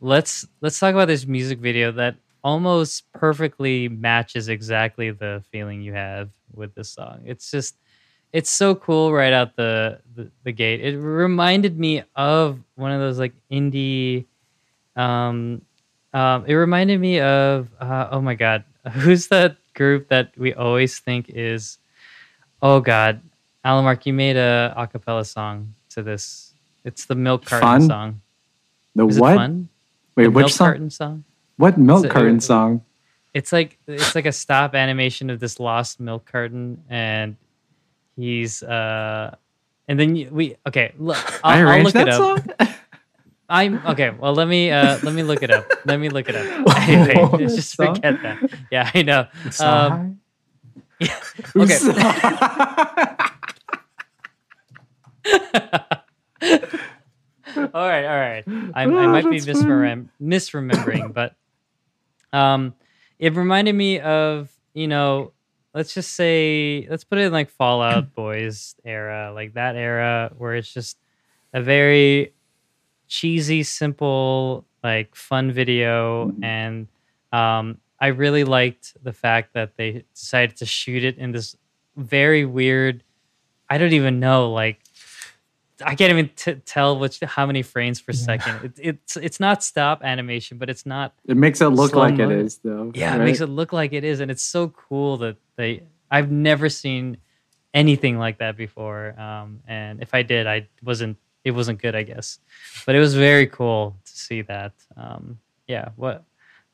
[0.00, 5.92] Let's let's talk about this music video that almost perfectly matches exactly the feeling you
[5.92, 7.20] have with this song.
[7.26, 7.76] It's just
[8.32, 10.80] it's so cool right out the the, the gate.
[10.80, 14.26] It reminded me of one of those like indie
[14.96, 15.62] um
[16.12, 20.98] um it reminded me of uh, oh my god, who's that group that we always
[20.98, 21.78] think is
[22.62, 23.20] oh god,
[23.64, 26.54] Alan Mark, you made a a cappella song to this.
[26.84, 27.82] It's the milk carton Fun?
[27.88, 28.20] song.
[28.94, 29.32] the Is what?
[29.32, 29.68] it fun?
[30.16, 30.66] Wait, the which milk song?
[30.66, 31.24] carton song?
[31.56, 32.82] What milk It's carton it- song?
[33.32, 37.36] It's like it's like a stop animation of this lost milk carton, and
[38.22, 39.34] he's uh,
[39.88, 40.92] and then we okay.
[40.98, 42.18] Look, I I'll, I'll arranged look that it up.
[42.60, 42.68] song.
[43.48, 44.10] I'm okay.
[44.10, 45.66] Well, let me uh, let me look it up.
[45.84, 47.38] Let me look it up.
[47.38, 47.96] Just song?
[47.96, 48.50] forget that.
[48.70, 49.26] Yeah, I know.
[49.58, 50.18] Um,
[51.00, 51.08] high?
[51.56, 51.78] okay.
[57.74, 58.44] all right, all right.
[58.74, 61.34] I, I Oh, might be misremem- misremembering, but
[62.32, 62.74] um,
[63.18, 65.32] it reminded me of you know,
[65.74, 70.32] let's just say, let's put it in like Fall Out Boys era, like that era
[70.36, 70.98] where it's just
[71.52, 72.32] a very
[73.08, 76.44] cheesy, simple, like fun video, Mhm.
[76.44, 76.88] and
[77.32, 81.56] um, I really liked the fact that they decided to shoot it in this
[81.96, 83.02] very weird.
[83.68, 84.79] I don't even know, like
[85.84, 88.18] I can't even t- tell which how many frames per Yeah.
[88.18, 88.64] second.
[88.64, 91.12] It, it's it's not stop animation, but it's not.
[91.26, 92.38] it makes it look like it mo.
[92.38, 92.92] is, though.
[92.94, 95.82] Yeah, it makes it look like it is, and it's so cool that they.
[96.10, 97.16] I've never seen
[97.72, 101.16] anything like that before, um, and if I did, I wasn't.
[101.42, 102.38] It wasn't good, I guess,
[102.84, 104.72] but it was very cool to see that.
[104.96, 106.24] Um, yeah, what?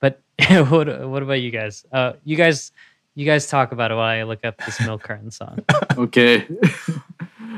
[0.00, 0.20] But
[0.68, 1.08] what?
[1.08, 1.86] What about you guys?
[1.92, 2.72] Uh, you guys,
[3.14, 5.60] you guys talk about it while I look up this milk carton song.
[5.96, 6.46] Okay.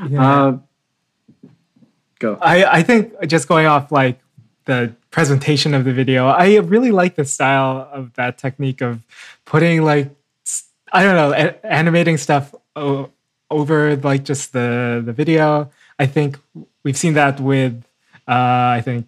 [0.09, 0.23] Yeah.
[0.45, 0.57] Uh,
[2.19, 2.37] go.
[2.41, 4.19] I, I think just going off like
[4.65, 9.01] the presentation of the video, I really like the style of that technique of
[9.45, 10.11] putting like
[10.91, 13.09] I don't know a- animating stuff o-
[13.49, 15.71] over like just the the video.
[15.97, 16.37] I think
[16.83, 17.83] we've seen that with
[18.27, 19.07] uh, I think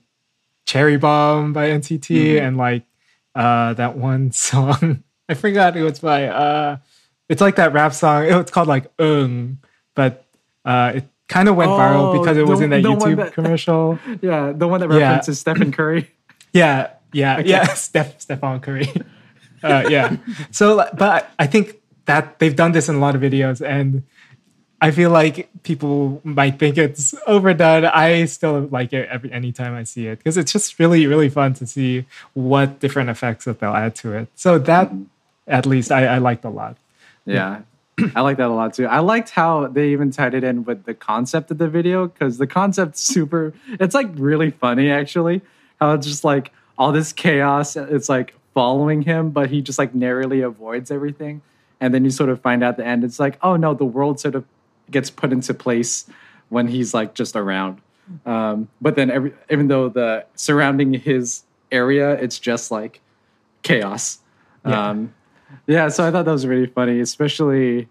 [0.66, 2.42] Cherry Bomb by NCT Mhm.
[2.42, 2.84] and like
[3.36, 6.78] uh, that one song I forgot it was by uh,
[7.30, 8.26] it's like that rap song.
[8.26, 9.60] It's called like Um,
[9.96, 10.26] but
[10.66, 13.98] uh, it kind of went viral Oh, because it was in that YouTube that- commercial.
[14.22, 14.98] Yeah, the one that Yeah.
[15.00, 16.12] references Stephen Curry.
[16.54, 17.48] Yeah, yeah, Okay.
[17.50, 17.64] yeah.
[17.88, 18.90] Steph, Stephon Curry.
[19.64, 20.18] uh, yeah.
[20.52, 24.04] So, but I think that they've done this in a lot of videos, and
[24.82, 27.86] I feel like people might think it's overdone.
[27.86, 31.54] I still like it every anytime I see it because it's just really, really fun
[31.62, 34.28] to see what different effects that they'll add to it.
[34.36, 34.92] So that,
[35.48, 36.76] at least, I, I liked a lot.
[37.26, 37.62] Yeah.
[38.16, 38.88] I like that a lot too.
[38.88, 42.38] I liked how they even tied it in with the concept of the video because
[42.38, 45.42] the concept's super, it's like really funny actually.
[45.80, 49.94] How it's just like all this chaos, it's like following him, but he just like
[49.96, 51.42] narrowly avoids everything.
[51.80, 53.86] And then you sort of find out at the end, it's like, oh no, the
[53.86, 54.46] world sort of
[54.90, 56.06] gets put into place
[56.50, 57.82] when he's like just around.
[58.26, 63.02] Um, but then every, even though the surrounding his area, it's just like
[63.64, 64.20] chaos.
[64.66, 64.90] Yeah.
[64.90, 65.14] Um,
[65.68, 67.88] yeah, so I thought that was really funny, especially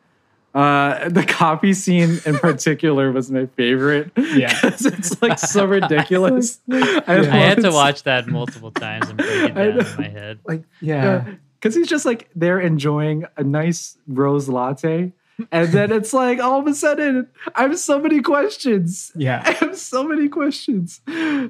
[0.54, 4.10] uh, the copy scene in particular was my favorite.
[4.16, 4.52] Yeah.
[4.60, 6.60] 'Cause it's like so ridiculous.
[6.70, 10.38] I, I had to watch that multiple times and break it down in my head.
[10.44, 11.24] Like, yeah,
[11.60, 15.12] because he's just like they're enjoying a nice rose latte,
[15.52, 19.12] and then it's like all of a sudden I have so many questions.
[19.14, 19.42] Yeah.
[19.46, 21.00] I have so many questions.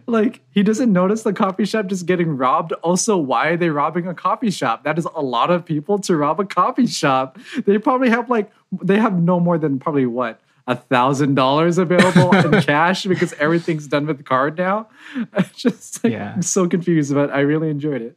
[0.06, 2.72] Like he doesn't notice the coffee shop just getting robbed.
[2.82, 4.84] Also, why are they robbing a coffee shop?
[4.84, 7.38] That is a lot of people to rob a coffee shop.
[7.66, 8.50] They probably have like
[8.82, 13.88] they have no more than probably what a thousand dollars available in cash because everything's
[13.88, 14.88] done with the card now.
[15.32, 16.32] I just like, Yeah.
[16.34, 18.16] I'm so confused, but I really enjoyed it.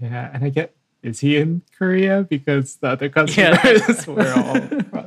[0.00, 4.54] Yeah, and I get is he in Korea because the other customers were all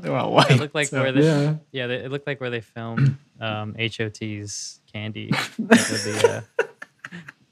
[0.02, 0.52] they were all white.
[0.52, 1.88] It looked like so- where they, yeah, Yeah.
[1.88, 5.32] they, it looked like where they filmed um, HOT's Candy.
[5.60, 6.64] the, uh,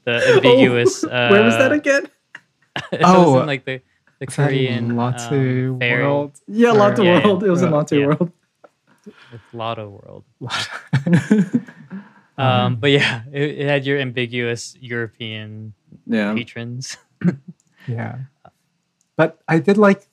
[0.04, 1.02] the ambiguous.
[1.04, 2.06] Uh, Where was that again?
[2.92, 3.80] it Oh, was in, like the
[4.20, 6.32] the Is that Korean Lotte um, World.
[6.46, 7.26] Yeah, Or- Lotte Yeah, yeah.
[7.26, 7.42] World.
[7.44, 8.06] It was in Uh, Lotte yeah.
[8.06, 8.32] World.
[9.32, 10.24] with Lotte World.
[12.36, 15.72] Um, Um, but yeah, it, it had your ambiguous European
[16.06, 16.34] Yeah.
[16.34, 16.96] patrons.
[17.86, 18.18] Yeah.
[19.16, 20.06] But I did like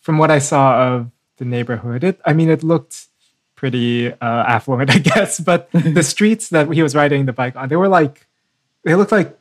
[0.00, 3.06] from what I saw of the neighborhood, it I mean it looked
[3.54, 7.68] pretty uh, affluent, I guess, but the streets that he was riding the bike on,
[7.68, 8.26] they were like
[8.84, 9.38] they looked like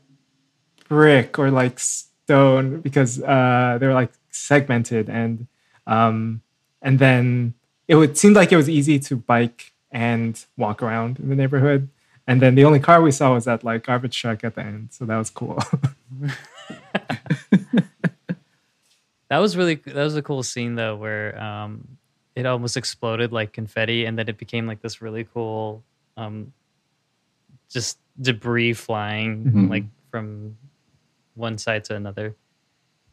[0.88, 5.48] brick or like stone because uh, they were like segmented and
[5.88, 6.42] um,
[6.82, 7.54] and then
[7.88, 11.90] it would seem like it was easy to bike and walk around in the neighborhood.
[12.28, 14.90] And then the only car we saw was that like garbage truck at the end,
[14.92, 15.60] so that was cool.
[19.32, 21.88] That was really that was a cool scene though, where um,
[22.36, 25.84] it almost exploded like confetti, and then it became like this really cool,
[26.18, 26.52] um,
[27.70, 29.70] just debris flying Mhm.
[29.70, 30.58] like from
[31.36, 32.36] one side to another.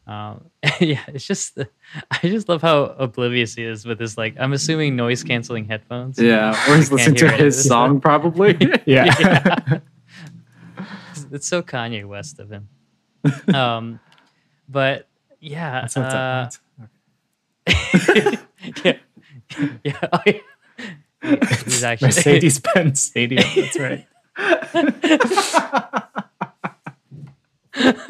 [0.07, 0.49] Um,
[0.81, 1.57] yeah, it's just
[2.11, 6.19] I just love how oblivious he is with his like I'm assuming noise canceling headphones.
[6.19, 6.51] Yeah.
[6.69, 8.57] Or he's listening to hear any of his song, probably.
[8.85, 9.79] yeah.
[11.31, 12.67] it's so Kanye West of him.
[13.55, 13.99] um,
[14.67, 15.08] but
[15.39, 16.49] yeah, That's what's uh,
[16.79, 16.89] up.
[18.85, 18.97] yeah,
[19.83, 20.39] yeah, oh, yeah.
[21.65, 23.43] He's actually Mercedes Benz Stadium.
[23.55, 24.07] That's right.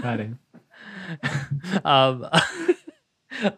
[0.02, 0.30] Got it.
[1.86, 2.26] um,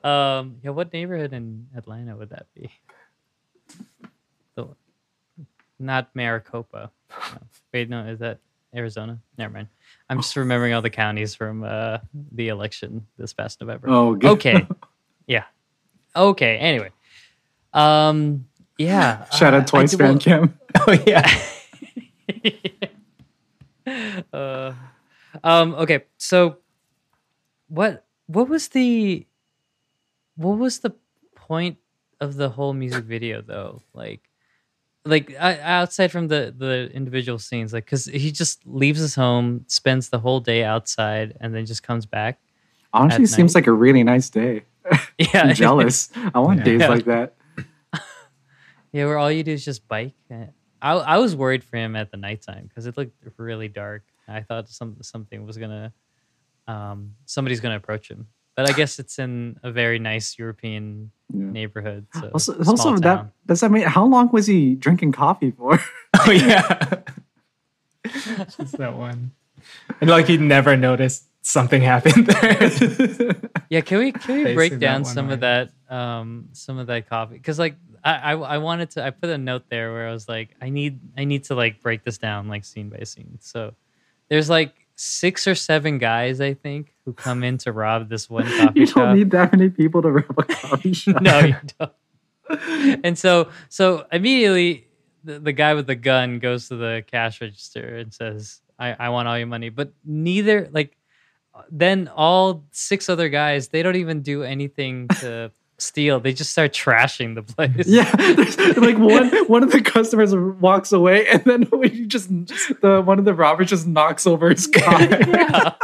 [0.03, 0.71] um, yeah.
[0.71, 2.71] What neighborhood in Atlanta would that be?
[4.55, 4.67] The,
[5.79, 6.91] not Maricopa.
[7.09, 7.37] No.
[7.73, 8.39] Wait, no, is that
[8.75, 9.19] Arizona?
[9.37, 9.67] Never mind.
[10.09, 11.99] I'm just remembering all the counties from uh,
[12.31, 13.89] the election this past November.
[13.89, 14.31] Oh, good.
[14.31, 14.67] okay,
[15.27, 15.45] yeah,
[16.15, 16.57] okay.
[16.57, 16.89] Anyway,
[17.73, 18.45] um,
[18.77, 19.25] yeah.
[19.31, 20.57] Shout uh, out Twice Fan Cam.
[20.87, 21.29] Oh yeah.
[24.33, 24.71] uh,
[25.43, 26.59] um, okay, so
[27.67, 29.27] what what was the
[30.35, 30.93] what was the
[31.35, 31.77] point
[32.21, 33.81] of the whole music video though?
[33.93, 34.30] Like
[35.05, 39.65] like I, outside from the the individual scenes like cuz he just leaves his home,
[39.67, 42.39] spends the whole day outside and then just comes back.
[42.93, 43.61] Honestly, seems night.
[43.61, 44.63] like a really nice day.
[45.17, 45.43] Yeah.
[45.43, 46.09] I'm jealous.
[46.33, 46.65] I want Yeah.
[46.65, 46.87] days Yeah.
[46.89, 47.35] like that.
[48.91, 50.13] yeah, where all you do is just bike.
[50.29, 50.45] Uh,
[50.81, 54.03] I I was worried for him at the nighttime cuz it looked really dark.
[54.27, 55.93] I thought some something was going to
[56.71, 58.27] um somebody's going to approach him.
[58.61, 61.51] But I guess it's in a very nice European Yeah.
[61.51, 62.05] neighborhood.
[62.13, 63.01] So Also, small also town.
[63.01, 65.79] that does that mean how long was he drinking coffee for?
[66.27, 67.01] Oh yeah.
[68.57, 69.31] Just that one.
[70.01, 73.35] And like he never noticed something happened there.
[73.69, 76.87] Yeah, can we can we Facing break down one some of that um some of
[76.87, 80.07] that coffee because like I, I I wanted to I put a note there where
[80.09, 83.03] I was like I need I need to like break this down like scene by
[83.03, 83.37] scene.
[83.39, 83.73] So
[84.29, 88.43] there's like six or seven guys I think who come in to rob this one
[88.57, 88.97] coffee you shop.
[88.97, 91.21] You don't need that many people to rob a coffee shop.
[91.21, 93.05] no, you don't.
[93.05, 94.87] and so so immediately
[95.23, 99.09] the, the guy with the gun goes to the cash register and says, I, I
[99.09, 99.69] want all your money.
[99.69, 100.95] But neither like
[101.53, 105.51] uh, then all six other guys, they don't even do anything to
[105.81, 106.19] steal.
[106.19, 107.87] They just start trashing the place.
[107.87, 108.09] Yeah,
[108.79, 112.29] like one one of the customers walks away, and then we just
[112.81, 114.99] the one of the robbers just knocks over his car.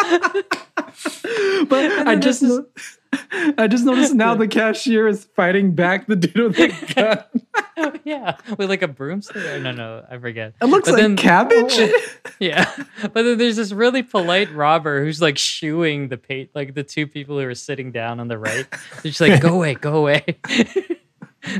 [1.70, 2.66] But And I then just there's no-
[3.58, 7.24] I just noticed now the cashier is fighting back the dude with the gun.
[7.80, 8.38] Oh, yeah.
[8.58, 9.36] With like a broomstick.
[9.46, 10.56] Or no, no, I forget.
[10.60, 11.74] It looks But like then- cabbage.
[11.78, 12.02] Oh.
[12.40, 12.70] Yeah,
[13.02, 17.06] but then there's this really polite robber who's like shooing the pa- like the two
[17.08, 18.68] people who are sitting down on the right.
[19.02, 20.24] They're just like, "Go away, go away."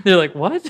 [0.04, 0.68] They're like, "What?"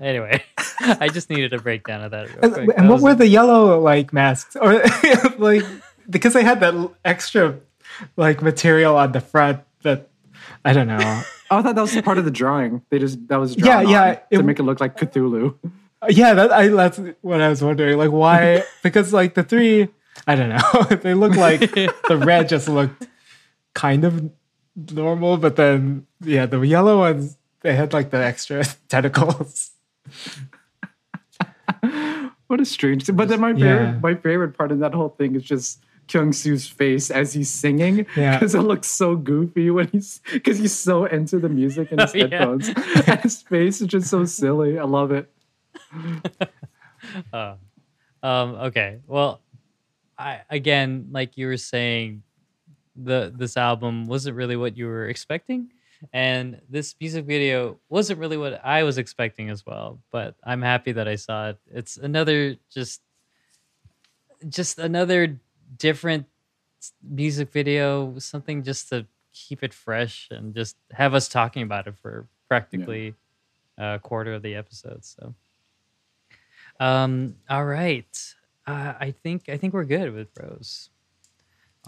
[0.00, 0.44] anyway,
[0.78, 2.28] I just needed a breakdown of that.
[2.28, 2.70] Real and, quick.
[2.78, 4.82] and That what were the yellow like masks or
[5.38, 5.64] like
[6.08, 6.74] because they had that
[7.04, 7.58] extra
[8.16, 10.08] like material on the front that
[10.64, 11.22] I don't know.
[11.50, 12.82] Oh, I thought that was part of the drawing.
[12.90, 15.54] They just that was Yeah, yeah, it- to make it look like Cthulhu.
[16.02, 17.96] Uh, yeah, that I that's what I was wondering.
[17.96, 19.88] Like why because like the three
[20.26, 20.82] I don't know.
[21.02, 23.08] they look like the red just looked
[23.74, 24.30] kind of
[24.92, 29.70] normal, but then yeah, the yellow ones they had like the extra tentacles.
[32.46, 33.16] what a strange thing.
[33.16, 33.56] But then my Yeah.
[33.56, 37.50] favorite my favorite part of that whole thing is just Kyung Soo's face as he's
[37.50, 38.06] singing.
[38.16, 38.38] Yeah.
[38.38, 42.12] Because it looks so goofy when he's because he's so into the music in his
[42.14, 42.28] Oh, yeah.
[42.28, 42.68] headphones.
[43.06, 44.78] and his face is just so silly.
[44.78, 45.30] I love it.
[47.32, 47.54] Uh,
[48.22, 48.98] um, okay.
[49.06, 49.40] Well,
[50.18, 52.22] I again, like you were saying,
[52.96, 55.70] the this album wasn't really what you were expecting,
[56.12, 60.00] and this music video wasn't really what I was expecting as well.
[60.10, 61.58] But I'm happy that I saw it.
[61.72, 63.00] It's another just,
[64.48, 65.38] just another
[65.76, 66.26] different
[67.02, 71.94] music video, something just to keep it fresh and just have us talking about it
[72.00, 73.14] for practically
[73.76, 75.04] a quarter of the episode.
[75.04, 75.34] So.
[76.80, 77.36] Um.
[77.50, 78.34] All right.
[78.66, 80.90] Uh, I think I think we're good with Rose.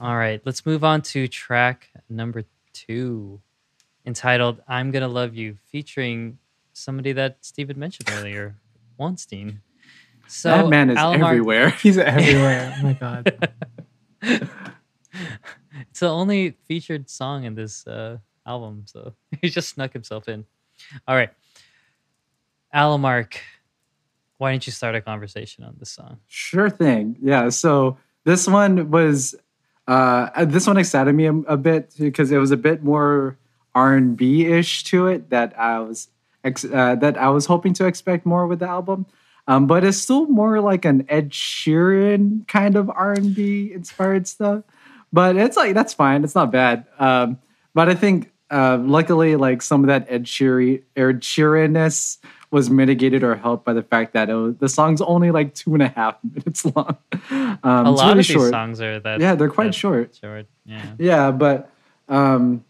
[0.01, 0.41] All right.
[0.45, 3.41] Let's move on to track number two,
[4.07, 6.39] entitled "I'm Gonna Love You," featuring
[6.73, 8.57] somebody that Steve had mentioned earlier,
[8.97, 9.61] Weinstein.
[10.31, 11.71] So that man is everywhere.
[11.83, 12.75] He's everywhere.
[12.79, 13.53] Oh my god.
[14.23, 20.45] it's the only featured song in this uh, album, so he just snuck himself in.
[21.09, 21.31] All right,
[22.73, 23.39] Alamark,
[24.39, 26.21] why don't you start a conversation on this song?
[26.29, 27.17] Sure thing.
[27.21, 27.49] Yeah.
[27.49, 29.35] So this one was
[29.89, 33.37] uh this one excited me a, a bit because it was a bit more
[33.75, 36.09] R and B ish to it that I was
[36.45, 39.07] ex- uh, that I was hoping to expect more with the album.
[39.49, 44.29] Um, but it's still more like an Ed Sheeran kind of R and B inspired
[44.29, 44.63] stuff.
[45.13, 46.23] But it's like that's fine.
[46.25, 46.87] It's not bad.
[46.99, 47.39] Um,
[47.75, 52.19] but I think uh, luckily, like some of that Ed Sheeran Ed Sheeranness
[52.51, 55.73] was mitigated or helped by the fact that it was, the song's only like two
[55.75, 56.97] and a half minutes long.
[57.31, 58.51] Um, a lot really of these short.
[58.51, 59.21] songs are that.
[59.21, 60.17] Yeah, they're quite short.
[60.21, 60.47] Short.
[60.65, 60.93] Yeah.
[60.99, 61.71] Yeah, but
[62.09, 62.65] um,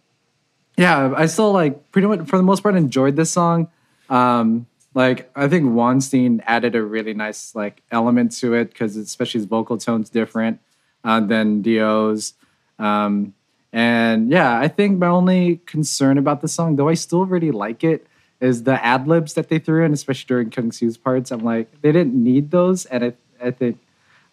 [0.76, 3.68] yeah, I still like pretty much for the most part enjoyed this song.
[4.08, 9.40] Um, like I think Weinstein added a really nice like element to it because especially
[9.40, 10.60] his vocal tone's different
[11.04, 12.34] uh, than D.O.'s.
[12.78, 13.34] Um,
[13.72, 17.84] and yeah, I think my only concern about the song, though I still really like
[17.84, 18.06] it,
[18.40, 21.30] is the ad libs that they threw in, especially during Kyung Soo's parts.
[21.30, 23.78] I'm like, they didn't need those, and I, I think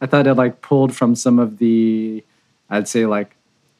[0.01, 2.23] I thought it like pulled from some of the,
[2.69, 3.35] I'd say like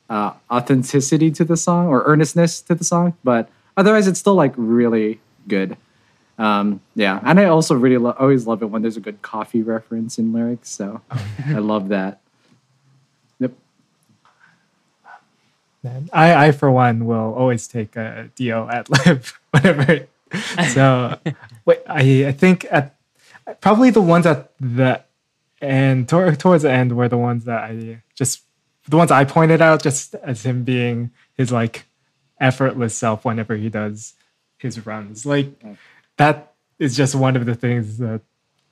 [0.10, 4.54] uh, authenticity to the song or earnestness to the song, but otherwise it's still like
[4.58, 5.78] really good.
[6.38, 9.64] Um, yeah, and I also really lo- always love it when there's a good coffee
[9.64, 10.70] reference in lyrics.
[10.70, 11.02] So
[11.48, 12.22] I love that.
[13.40, 13.54] Yep.
[15.84, 20.08] Man, I, I for one will always take a D.O at lib whenever.
[20.74, 21.18] So,
[21.64, 22.98] wait, I I think at
[23.62, 25.02] probably the ones at the
[25.62, 28.42] end tor- towards the end were the ones that I just
[28.90, 31.86] the ones I pointed out just as him being his like
[32.42, 34.16] effortless self whenever he does
[34.58, 35.26] his runs.
[35.26, 35.48] Like
[36.18, 38.22] that is just one of the things that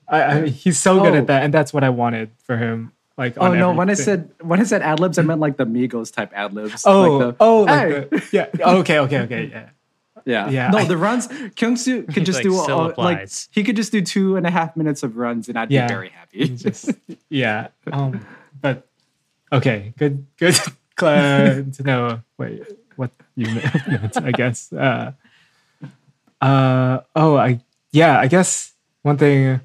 [0.08, 1.18] I, I he's so good Oh.
[1.18, 2.92] at that, and that's what I wanted for him.
[3.18, 3.72] Like, Oh on no!
[3.72, 6.52] When I said when I said ad libs, I meant like the Migos type ad
[6.52, 6.84] libs.
[6.86, 8.46] Oh, like the, oh, like "Hey." the, yeah.
[8.74, 9.68] Okay, okay, okay, yeah.
[10.26, 11.26] yeah, Yeah, No, the runs.
[11.56, 14.46] Kyung Soo could just like, do "Still uh, like he could just do two and
[14.46, 15.86] a half minutes of runs, and I'd Yeah.
[15.86, 16.38] be very happy.
[16.40, 16.90] It's just
[17.30, 17.68] yeah.
[17.90, 18.24] Um,
[18.60, 18.86] but
[19.50, 20.54] okay, good, good
[20.96, 22.50] to know what
[22.96, 24.16] what you meant.
[24.22, 24.72] I guess.
[24.72, 25.12] Uh,
[26.40, 27.60] uh, oh, I
[27.92, 28.18] yeah.
[28.18, 28.72] I guess
[29.02, 29.60] one thing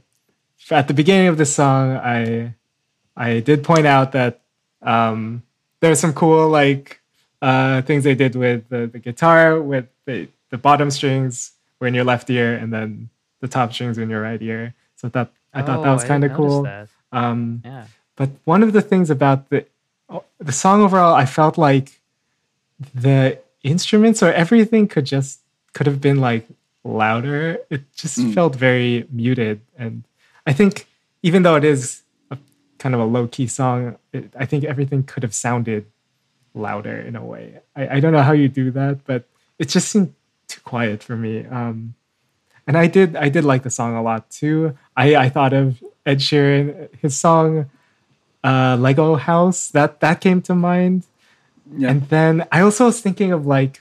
[0.70, 2.54] at the beginning of the song, I
[3.16, 4.42] I did point out that
[4.82, 5.44] um,
[5.80, 7.02] there are some cool like
[7.42, 11.94] uh, things they did with the, the guitar with the, the bottom strings were in
[11.94, 13.10] your left ear and then
[13.42, 14.74] the top strings in your right ear.
[14.96, 16.64] So that I thought that Oh, was kind of cool.
[16.64, 16.88] that.
[17.12, 17.86] Um, Yeah.
[18.16, 19.66] but one of the things about the
[20.40, 22.00] the song overall, I felt like
[22.94, 25.40] the instruments or everything could just
[25.74, 26.48] could have been like
[26.84, 27.60] louder.
[27.70, 28.34] It just Mm.
[28.34, 30.04] felt very muted, and
[30.48, 30.88] I think
[31.24, 32.02] even though it is
[32.32, 32.38] a,
[32.80, 35.86] kind of a low key song, it, I think everything could have sounded
[36.54, 37.60] louder in a way.
[37.76, 39.26] I, I don't know how you do that, but
[39.60, 40.14] it just seemed
[40.48, 41.46] too quiet for me.
[41.46, 41.94] Um,
[42.68, 44.76] and I did I did like the song a lot too.
[44.98, 47.70] I I thought of Ed Sheeran, his song
[48.44, 51.04] uh, Lego House that that came to mind,
[51.78, 51.90] Yeah.
[51.92, 53.81] and then I also was thinking of like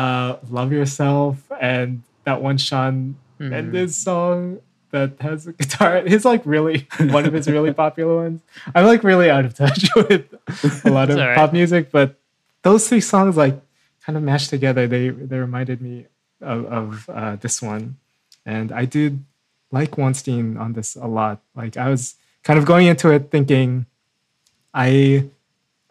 [0.00, 3.50] uh, Love Yourself and that one Shawn Mhm.
[3.50, 4.60] Mendes song
[4.92, 6.00] that has a guitar.
[6.14, 6.86] His like really
[7.16, 8.40] one of his really popular ones.
[8.74, 10.24] I'm like really out of touch with
[10.86, 11.36] a lot of It's right.
[11.36, 12.16] pop music, but
[12.62, 13.60] those three songs like
[14.04, 14.86] kind of mashed together.
[14.88, 16.06] They they reminded me
[16.40, 17.96] of, of uh, this one,
[18.46, 19.22] and I did
[19.70, 21.40] like Weinstein on this a lot.
[21.54, 23.84] Like I was kind of going into it thinking,
[24.72, 25.28] I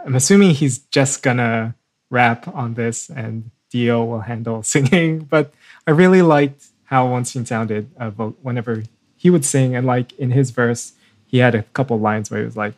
[0.05, 1.75] am assuming he's just gonna
[2.09, 5.19] rap on this, and D.O will handle singing.
[5.27, 5.51] But
[5.87, 8.11] I really liked how Weinstein sounded uh,
[8.45, 8.83] whenever
[9.17, 10.93] he would sing, and like in his verse,
[11.27, 12.75] he had a couple lines where he was like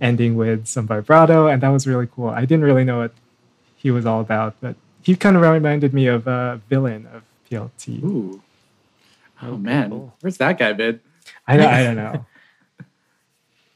[0.00, 2.28] ending with some vibrato, and that was really cool.
[2.30, 3.12] I didn't really know what
[3.76, 8.02] he was all about, but he kind of reminded me of a villain of PLT.
[8.04, 8.42] Ooh.
[9.42, 10.14] Oh Okay, man, cool.
[10.20, 11.00] where's that guy been?
[11.48, 12.26] I, don't- I don't know.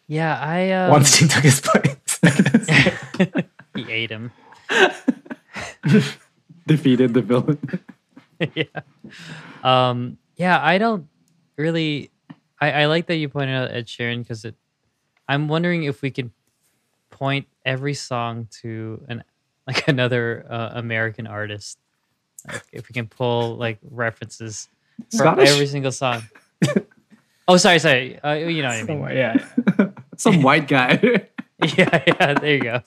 [0.07, 2.21] Yeah, I um, Weinstein took his place.
[3.75, 4.31] he ate him.
[6.67, 7.59] Defeated the villain.
[8.55, 8.65] yeah.
[9.63, 11.09] Um, yeah, I don't
[11.57, 12.11] really.
[12.61, 14.55] I, I like that you pointed out Ed Sheeran because it.
[15.29, 16.33] I'm wondering if we can
[17.11, 19.25] point every song to an
[19.67, 21.79] like another uh, American artist.
[22.47, 24.69] Like if we can pull like references
[25.17, 26.23] from every single song.
[27.49, 28.19] oh, sorry, sorry.
[28.21, 29.17] Uh, you know what I mean?
[29.17, 29.89] Yeah.
[30.17, 31.29] Some white guy.
[31.79, 32.35] Yeah, yeah.
[32.35, 32.83] There you go.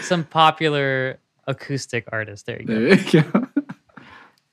[0.00, 2.46] Some popular acoustic artist.
[2.46, 2.74] There you go.
[2.74, 3.46] there you go.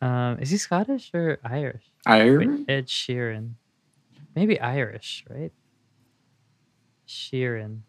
[0.05, 1.83] Um, is he Scottish or Irish?
[2.07, 2.65] Wait, Iron.
[2.67, 3.53] Ed Sheeran.
[4.35, 5.51] Maybe Irish, right?
[7.07, 7.79] Sheeran.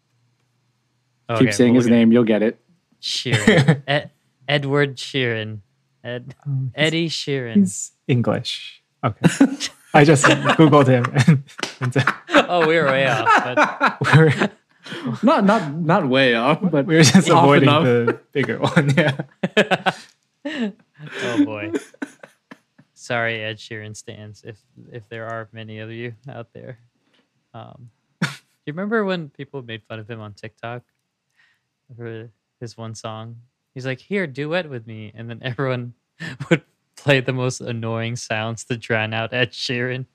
[1.27, 2.59] Oh, Keep okay, saying we'll his look at- name, you'll get it.
[3.01, 3.81] Sheeran.
[3.87, 4.11] Ed,
[4.47, 5.59] Edward Sheeran.
[6.03, 7.55] Ed, he's- Eddie Sheeran.
[7.55, 8.83] He's English.
[9.03, 9.57] Okay.
[9.93, 10.23] I just
[10.57, 11.43] Googled him and,
[11.81, 12.05] and
[12.49, 13.43] oh, we were way off.
[13.43, 14.51] But we're,
[15.23, 17.83] Not not not way off, but we're just avoiding enough.
[17.83, 18.93] the bigger one.
[18.95, 19.17] Yeah.
[21.23, 21.71] oh boy.
[22.93, 24.43] Sorry, Ed Sheeran stands.
[24.43, 24.57] If
[24.91, 26.77] if there are many of you out there,
[27.53, 27.89] um,
[28.21, 28.27] do
[28.65, 30.83] you remember when people made fun of him on TikTok
[31.95, 32.29] for
[32.59, 33.37] his one song?
[33.73, 35.93] He's like, "Here, duet with me," and then everyone
[36.49, 36.61] would
[36.95, 40.05] play the most annoying sounds to drown out Ed Sheeran.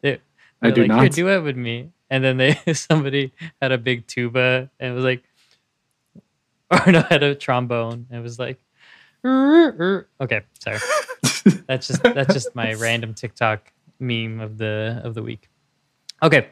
[0.00, 0.20] They,
[0.64, 1.12] I do like, Here, not.
[1.12, 5.24] duet with me, and then they somebody had a big tuba and was like,
[6.70, 8.60] or no, had a trombone and it was like.
[9.26, 10.78] Okay, sorry.
[11.66, 15.48] that's just that's just my random TikTok meme of the of the week.
[16.22, 16.48] Okay,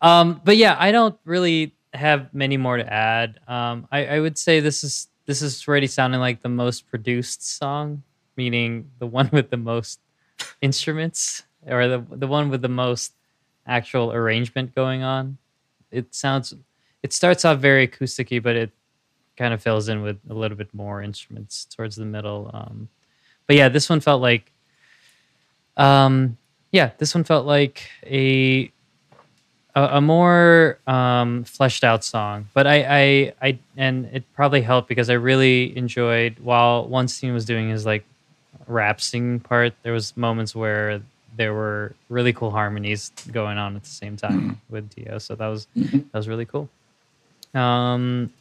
[0.00, 3.38] um, but yeah, I don't really have many more to add.
[3.46, 7.46] Um, I, I would say this is this is already sounding like the most produced
[7.58, 8.02] song,
[8.36, 10.00] meaning the one with the most
[10.60, 13.12] instruments or the the one with the most
[13.66, 15.38] actual arrangement going on.
[15.90, 16.54] It sounds
[17.02, 18.70] it starts off very acousticy, but it
[19.36, 22.50] kind of fills in with a little bit more instruments towards the middle.
[22.52, 22.88] Um,
[23.46, 24.50] but yeah, this one felt like,
[25.76, 26.36] um,
[26.72, 28.72] yeah, this one felt like a
[29.76, 32.48] a, a more um, fleshed out song.
[32.54, 37.32] But I, I, I, and it probably helped because I really enjoyed while one scene
[37.34, 38.04] was doing his like
[38.66, 39.74] rap singing part.
[39.82, 41.02] There was moments where
[41.36, 45.18] there were really cool harmonies going on at the same time with D.O.
[45.18, 46.68] So that was that was really cool.
[47.54, 48.32] Um,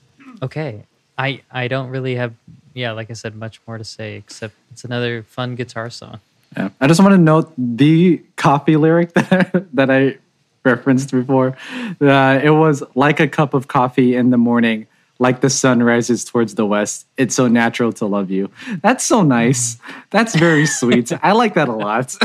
[0.42, 0.86] okay,
[1.18, 2.34] I I don't really have
[2.74, 6.20] yeah, like I said, much more to say except it's another fun guitar song.
[6.56, 6.70] Yeah.
[6.80, 10.18] I just want to note the coffee lyric that I, that I
[10.64, 11.58] referenced before.
[12.02, 14.88] Uh, it was like a cup of coffee in the morning,
[15.20, 17.06] like the sun rises towards the west.
[17.18, 18.50] It's so natural to love you.
[18.82, 19.78] That's so nice.
[20.12, 21.12] That's very sweet.
[21.24, 22.16] I like that a lot.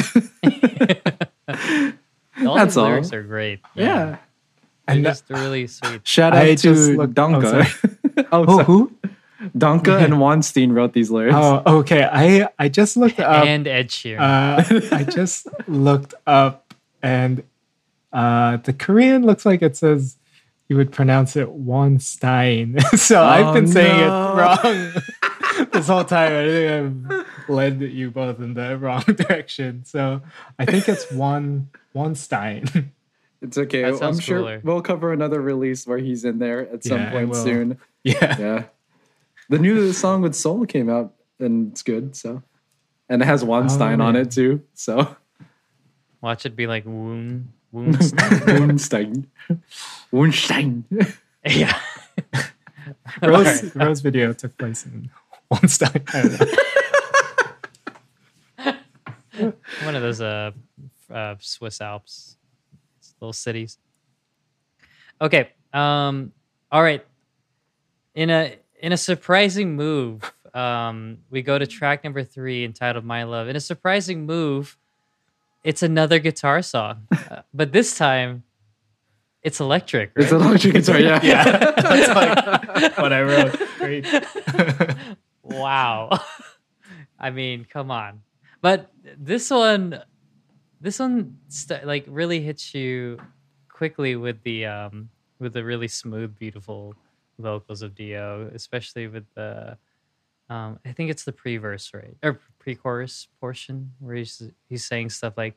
[2.47, 2.86] All That's all.
[2.86, 3.61] lyrics are great.
[3.74, 4.16] yeah.
[4.86, 6.07] They're And just really sweet.
[6.07, 7.97] Shout out I to just looked- oh, Donka.
[8.18, 8.64] Oh, Oh, sorry.
[8.64, 8.93] who?
[9.57, 11.36] Donka and Weinstein wrote these lyrics.
[11.38, 12.05] Oh, okay.
[12.11, 13.45] I I just looked up.
[13.47, 14.20] and Ed Sheeran.
[14.20, 14.62] Uh,
[14.97, 17.43] I just looked up, and
[18.12, 20.16] uh, the Korean looks like it says
[20.70, 22.80] you would pronounce it Wonstein.
[22.96, 24.32] so oh, I've Oh, been saying no.
[24.32, 26.32] it wrong this whole time.
[26.32, 29.84] I think I've led you both in the wrong direction.
[29.84, 30.22] So
[30.60, 32.90] I think it's one Wonstein.
[33.42, 33.82] It's okay.
[33.82, 34.60] That I'm sounds sure cooler.
[34.62, 37.78] we'll cover another release where he's in there at some Yeah, point soon.
[38.04, 38.36] yeah.
[38.38, 38.62] Yeah.
[39.48, 42.14] The new song with Soul came out and it's good.
[42.14, 42.44] So,
[43.08, 44.62] and it has Weinstein oh, on it too.
[44.74, 45.16] So,
[46.20, 47.98] Watch it be like Woon Woon.
[48.46, 49.26] Weinstein.
[50.12, 50.84] Weinstein.
[51.46, 51.78] yeah.
[53.22, 53.74] Rose, Alright.
[53.74, 55.11] Rose video took place in
[55.52, 56.02] Wonstein.
[56.14, 56.40] I don't
[59.38, 59.52] know.
[59.84, 60.50] One of those uh,
[61.12, 62.36] uh Swiss Alps
[63.20, 63.78] little cities.
[65.20, 65.50] Okay.
[65.72, 66.32] Um
[66.70, 67.04] all right.
[68.14, 73.24] In a in a surprising move, um we go to track number 3 entitled My
[73.24, 73.48] Love.
[73.48, 74.76] In a surprising move,
[75.64, 77.06] it's another guitar song.
[77.12, 78.44] Uh, but this time
[79.43, 80.24] it's electric, right?
[80.24, 80.99] It's electric guitar.
[81.01, 81.20] Yeah.
[81.22, 83.59] Yeah, that's like what I wrote.
[83.78, 84.07] Great.
[85.43, 86.20] wow.
[87.18, 88.22] I mean, come on.
[88.61, 90.01] But this one,
[90.80, 93.18] this one, st- like really hits you
[93.68, 96.95] quickly with the um with the really smooth, beautiful
[97.38, 99.76] vocals of D.O, especially with the
[100.51, 105.34] um, I think it's the pre-verse, right, or pre-chorus portion where he's he's saying stuff
[105.36, 105.55] like,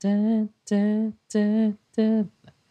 [0.00, 2.24] da, da, da, da.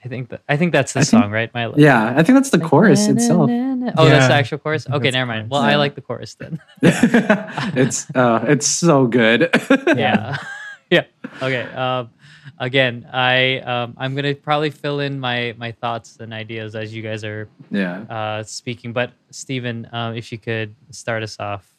[0.03, 1.53] I think that I think that's the I think- song, right?
[1.53, 3.49] My Yeah, I think that's the like, chorus na, na, itself.
[3.49, 3.91] na, na.
[3.97, 4.85] Oh, that's the actual chorus.
[4.87, 5.49] Okay, That's never mind.
[5.49, 5.61] chorus.
[5.61, 6.59] Well, I like the chorus then.
[6.81, 9.49] it's uh, it's so good.
[9.95, 10.37] yeah
[10.91, 11.05] yeah
[11.41, 12.11] okay um
[12.59, 17.01] again i um i'm gonna probably fill in my my thoughts and ideas as you
[17.01, 18.01] guys are yeah.
[18.09, 21.73] uh speaking but Stephen, um if you could start us off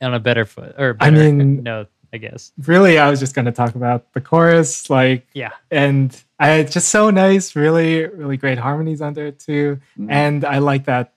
[0.00, 3.34] on a better foot or I better mean- note i guess Really, I was just
[3.34, 6.08] going to talk about the chorus, like, yeah and
[6.38, 7.54] I, it's just so nice.
[7.54, 10.10] Really, really great harmonies under it too, Mhm.
[10.10, 11.12] and I like that.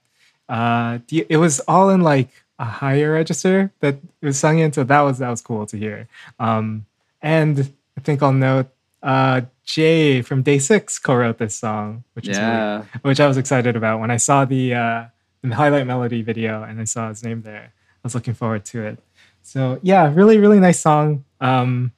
[0.47, 2.29] Uh, it was all in like
[2.59, 5.77] a higher register that it was sung in, so that was that was cool to
[5.77, 6.07] hear.
[6.39, 6.85] Um,
[7.21, 8.67] and I think I'll note
[9.01, 13.99] uh, Jay from DAY6 co-wrote this song, which is really which I was excited about
[13.99, 15.03] when I saw the uh,
[15.41, 17.73] the highlight melody video and I saw his name there.
[17.73, 18.99] I was looking forward to it.
[19.45, 21.23] So yeah, really, really nice song.
[21.39, 21.91] Um,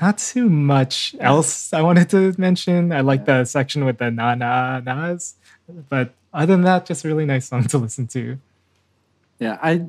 [0.00, 2.92] not too much else I wanted to mention.
[2.92, 5.36] I like the section with the na na nas,
[5.88, 8.38] but other than that, just a really nice song to listen to.
[9.38, 9.86] Yeah, I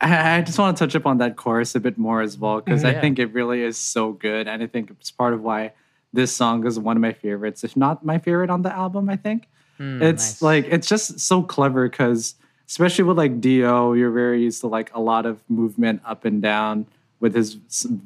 [0.00, 2.60] I I just want to touch up on that chorus a bit more as well
[2.62, 2.96] because Mhm.
[2.96, 5.72] I think it really is so good, and I think it's part of why
[6.14, 9.10] this song is one of my favorites, if not my favorite on the album.
[9.10, 10.42] I think Hmm, it's nice.
[10.42, 12.36] like it's just so clever because
[12.68, 16.42] especially with like D.O, you're very used to like a lot of movement up and
[16.42, 16.86] down
[17.20, 17.54] with his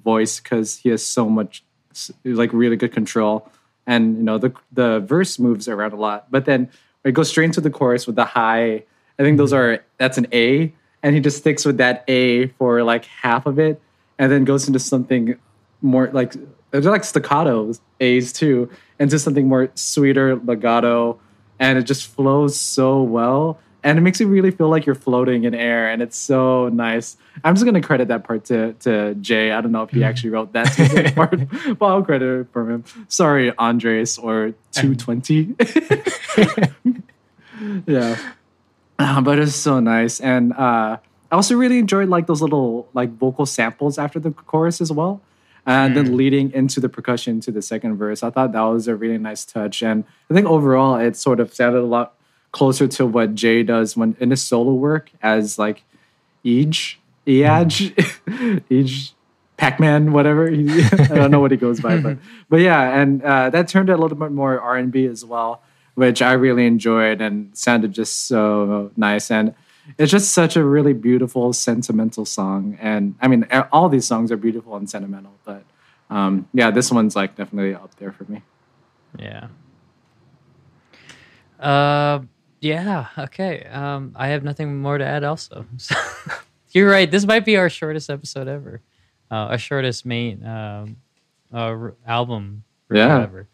[0.05, 1.63] voice because he has so much
[2.25, 3.49] like really good control,
[3.87, 6.69] and you know the the verse moves around a lot, but then
[7.05, 8.85] it goes straight into the chorus with the high.
[9.19, 9.81] I think those mm-hmm.
[9.81, 13.59] are that's an A, and he just sticks with that A for like half of
[13.59, 13.81] it,
[14.19, 15.37] and then goes into something
[15.83, 16.35] more like
[16.71, 21.19] they're like staccato A's too, into something more sweeter legato,
[21.59, 25.45] and it just flows so well, and it makes you really feel like you're floating
[25.45, 27.17] in air, and it's so nice.
[27.45, 29.53] I'm just gonna credit that part to to Jay.
[29.53, 31.39] I don't know if he actually wrote that specific part,
[31.79, 32.85] but I'll credit it from him.
[33.09, 35.55] Sorry, Andres or two twenty.
[37.87, 38.17] yeah.
[38.99, 40.99] Uh, but it's so nice, and uh,
[41.31, 45.23] I also really enjoyed like those little like vocal samples after the chorus as well,
[45.65, 48.23] and then leading into the percussion to the second verse.
[48.23, 51.55] I thought that was a really nice touch, and I think overall it sort of
[51.55, 52.15] sounded a lot
[52.53, 55.83] closer to what Jay does when in his solo work as like
[56.45, 56.97] Eej,
[57.27, 57.95] Eaj,
[58.71, 59.13] Eej,
[59.57, 60.51] Pac-Man, whatever.
[60.51, 63.91] He, I don't know what he goes by, but but yeah, and uh, that turned
[63.91, 65.63] out a little bit more R and B as well,
[65.95, 69.31] which I really enjoyed and sounded just so nice.
[69.31, 69.55] And
[69.99, 72.79] it's just such a really beautiful, sentimental song.
[72.81, 75.65] And I mean, all these songs are beautiful and sentimental, but
[76.09, 78.43] um, yeah, this one's like definitely up there for me.
[79.19, 79.49] Yeah.
[81.59, 82.21] Uh,
[82.61, 83.07] yeah.
[83.19, 83.65] Okay.
[83.65, 85.25] Um, I have nothing more to add.
[85.25, 85.95] Also, So,
[86.73, 87.11] you're right.
[87.11, 88.81] This might be our shortest episode ever.
[89.31, 90.97] Uh, our shortest main um,
[91.53, 92.65] uh, r- album.
[92.91, 93.23] Yeah.
[93.23, 93.47] Ever.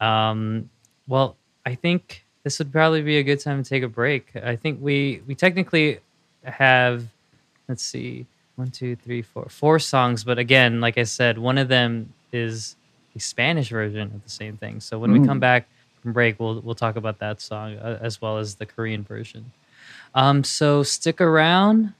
[0.00, 0.70] Um.
[1.06, 4.30] Well, I think this would probably be a good time to take a break.
[4.36, 5.98] I think we we technically
[6.44, 7.04] have.
[7.68, 8.26] Let's see.
[8.56, 10.24] One, two, three, four, four songs.
[10.24, 12.74] But again, like I said, one of them is
[13.14, 14.80] the Spanish version of the same thing.
[14.80, 15.26] So when we Mm.
[15.26, 15.77] come back from
[16.12, 19.52] break, we'll we'll talk about that song uh, as well as the Korean version.
[20.14, 21.94] Um, so stick around.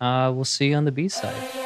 [0.00, 1.61] Uh, we'll see you on the B side.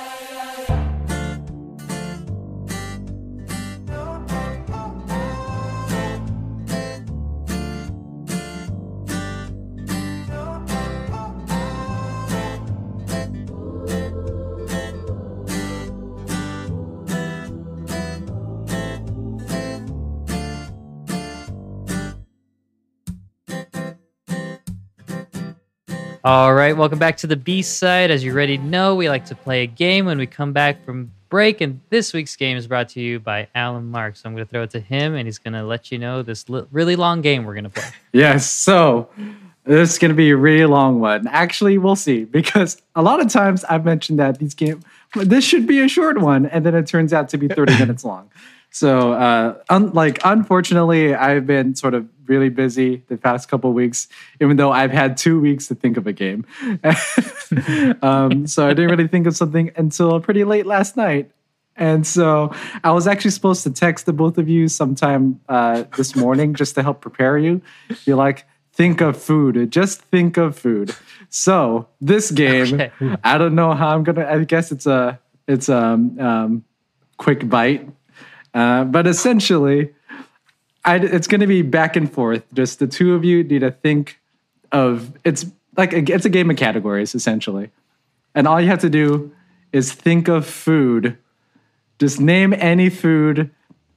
[26.26, 28.10] All right, welcome back to the B side.
[28.10, 31.12] As you already know, we like to play a game when we come back from
[31.28, 34.16] break, and this week's game is brought to you by Alan Mark.
[34.16, 36.24] So I'm going to throw it to him, and he's going to let you know
[36.24, 37.88] this li- really long game we're going to play.
[38.12, 39.08] Yes, so
[39.62, 41.28] this is going to be a really long one.
[41.28, 44.82] Actually, we'll see because a lot of times I've mentioned that these games,
[45.14, 48.04] this should be a short one, and then it turns out to be 30 minutes
[48.04, 48.32] long.
[48.70, 54.08] So, uh, un- like, unfortunately, I've been sort of really busy the past couple weeks,
[54.40, 56.44] even though I've had two weeks to think of a game.
[58.02, 61.30] um, so I didn't really think of something until pretty late last night.
[61.76, 66.16] And so I was actually supposed to text the both of you sometime uh, this
[66.16, 67.60] morning just to help prepare you.
[68.06, 69.70] Be like, think of food.
[69.70, 70.94] Just think of food.
[71.28, 72.90] So this game, Okay.
[73.22, 74.26] I don't know how I'm gonna.
[74.26, 76.64] I guess it's a it's a um, um,
[77.18, 77.88] quick bite,
[78.54, 79.92] uh, but essentially,
[80.86, 82.44] I, it's going to be back and forth.
[82.54, 84.20] Just the two of you need to think
[84.72, 87.70] of it's like a, it's a game of categories essentially.
[88.34, 89.32] and all you have to do
[89.72, 91.18] is think of food.
[91.98, 93.50] Just name any food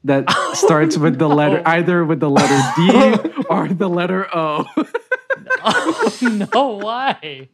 [0.03, 4.65] that oh, starts with the letter either with the letter D or the letter O.
[5.63, 6.77] Oh no!
[6.77, 7.49] Why?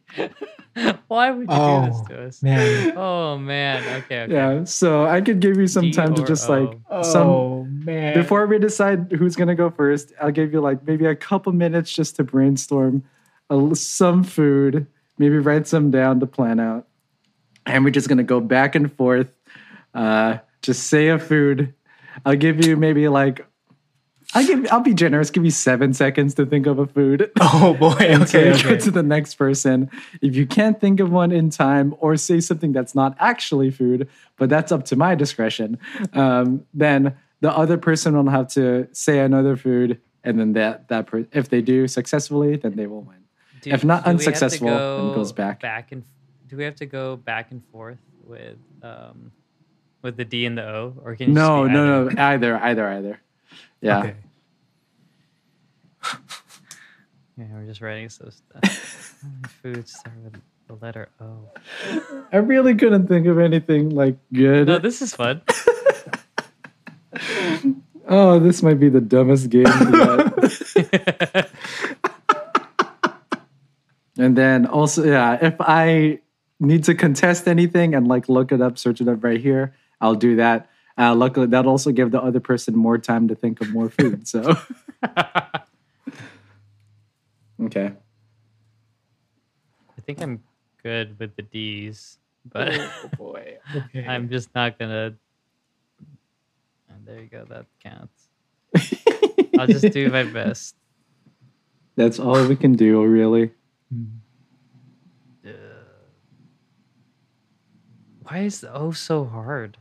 [1.08, 2.42] Why would you do Oh this to us?
[2.42, 2.92] man.
[2.96, 3.82] Oh man.
[4.02, 4.22] Okay.
[4.22, 4.32] okay.
[4.32, 7.02] yeah, so I could give you some D time to or just like O?
[7.02, 8.14] some Oh man.
[8.14, 10.12] before we decide who's gonna go first.
[10.20, 13.02] I'll give you like maybe a couple minutes just to brainstorm
[13.48, 14.86] a, some food,
[15.18, 16.86] maybe write some down to plan out,
[17.64, 19.32] and we're just gonna go back and forth.
[19.94, 21.72] Uh, just say a food.
[22.24, 23.46] I'll give you maybe like.
[24.34, 24.66] I'll give.
[24.72, 25.30] I'll be generous.
[25.30, 27.30] Give you seven seconds to think of a food.
[27.40, 27.90] Oh boy.
[28.22, 28.56] Okay.
[28.56, 29.90] you go to the next person.
[30.20, 34.08] If you can't think of one in time or say something that's not actually food,
[34.36, 35.78] but that's up to my discretion,
[36.12, 41.06] um, then the other person will have to say another food, and then that that
[41.06, 43.16] per- if they do successfully, then they will win.
[43.62, 45.60] Do- If not do we have to unsuccessful, then it goes back.
[45.60, 46.02] Back and
[46.48, 49.30] do we have to go back and forth with um
[50.02, 53.20] with the D and the O, or can you No, no, no, either, either, either.
[53.80, 54.00] Yeah.
[54.00, 54.16] Okay.
[57.38, 58.62] Yeah, we're just writing so stuff.
[59.22, 61.50] How uh, many Foods start with the letter O.
[62.32, 64.68] I really couldn't think of anything like good.
[64.68, 65.42] No, this is fun.
[68.08, 71.50] oh, this might be the dumbest game yet.
[74.18, 76.20] And then also, yeah, if I
[76.58, 80.14] need to contest anything and like look it up, search it up right here, I'll
[80.14, 80.70] do that.
[80.98, 84.26] Uh, luckily, that'll also give the other person more time to think of more food.
[84.26, 84.56] So,
[87.62, 87.92] okay.
[89.96, 90.42] I think I'm
[90.82, 92.18] good with the D's,
[92.50, 93.58] but Oh boy.
[93.74, 94.06] Okay.
[94.06, 95.14] I'm just not gonna.
[96.88, 97.44] And there you go.
[97.44, 98.28] That counts.
[99.58, 100.74] I'll just do my best.
[101.96, 103.52] That's all we can do, really.
[105.46, 105.50] Uh,
[108.22, 109.78] why is the O so hard?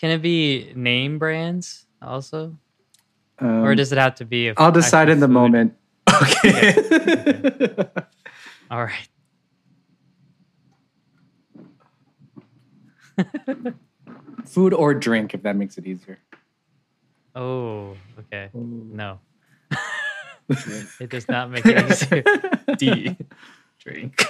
[0.00, 2.56] Can it be name brands also,
[3.38, 4.48] Um, or does it have to be?
[4.48, 5.32] a I'll decide in the food?
[5.32, 5.76] moment.
[6.22, 6.74] okay.
[8.70, 9.08] All right.
[14.46, 16.18] Food or drink, if that makes it easier.
[17.34, 18.48] Oh, okay.
[18.54, 19.20] No.
[20.48, 22.22] it does not make it easier.
[22.76, 23.16] D.
[23.78, 24.24] Drink.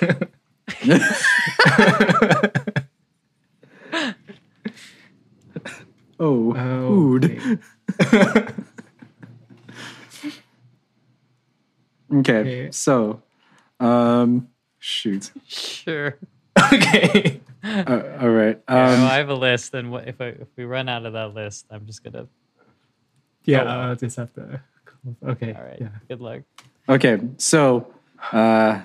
[6.20, 7.60] Oh, Oh, food.
[12.12, 12.40] Okay.
[12.40, 12.70] Okay.
[12.72, 13.22] so,
[13.78, 14.48] um,
[14.80, 15.30] shoot.
[15.46, 16.18] Sure.
[16.72, 17.40] okay.
[17.62, 18.56] Uh, all right.
[18.66, 21.06] Um, Yeah, well, I have a list, and what, if I, if we run out
[21.06, 22.26] of that list, I'm just gonna.
[23.44, 23.66] Yeah, Oh.
[23.68, 24.60] I'll just have to.
[25.24, 25.54] Okay.
[25.54, 25.78] All right.
[25.80, 25.88] Yeah.
[26.08, 26.42] Good luck.
[26.88, 27.20] okay.
[27.38, 27.86] So,
[28.32, 28.80] uh,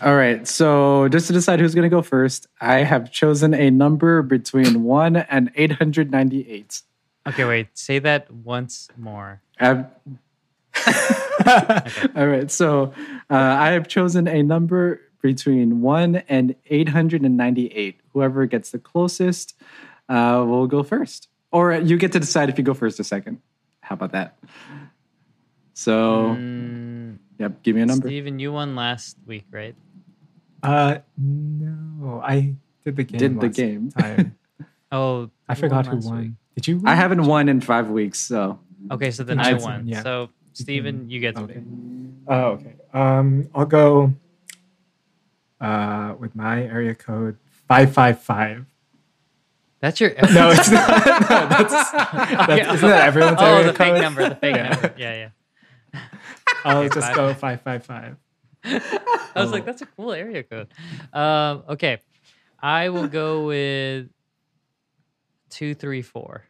[0.00, 0.46] all right.
[0.48, 4.84] So, just to decide who's going to go first, I have chosen a number between
[4.84, 6.82] 1 and 898.
[7.28, 7.68] Okay, wait.
[7.74, 9.42] Say that once more.
[9.60, 9.84] I've-
[12.16, 12.50] All right.
[12.50, 12.92] So,
[13.30, 18.00] uh, I have chosen a number between 1 and 898.
[18.12, 19.54] Whoever gets the closest
[20.08, 21.28] uh, will go first.
[21.52, 23.40] Or you get to decide if you go first or second.
[23.82, 24.38] How about that?
[25.74, 26.81] So, Mm,
[27.42, 28.08] yep, give me a number.
[28.08, 29.74] Steven, you won last week, right?
[30.62, 33.18] Uh, no, I did the game.
[33.18, 33.90] Did the game.
[33.90, 34.36] Time.
[34.94, 36.18] Oh, I forgot won who won.
[36.20, 36.30] week.
[36.54, 36.76] Did you?
[36.76, 36.86] Win?
[36.86, 38.58] I haven't won in five weeks, so
[38.90, 39.86] Okay, so then You I won.
[39.88, 40.02] yeah.
[40.02, 41.54] So, Steven, you get to Okay.
[41.54, 41.62] pick.
[42.28, 42.74] Oh, okay.
[42.92, 44.12] Um, I'll go.
[45.60, 47.38] Uh, with my area code
[47.68, 48.66] five five five.
[49.80, 50.10] That's your.
[50.34, 50.90] No, it's not.
[51.06, 52.74] No, that's, that's Okay.
[52.74, 54.28] isn't that everyone's Oh, area the fake number.
[54.28, 54.68] The fake Yeah.
[54.68, 54.94] number.
[54.98, 55.28] Yeah, yeah.
[56.64, 57.16] I'll just five.
[57.16, 58.16] go five five five.
[58.64, 58.80] I
[59.36, 60.68] was like, that's a cool area code.
[61.12, 61.98] Um, okay,
[62.60, 64.08] I will go with
[65.50, 66.44] two, three, four.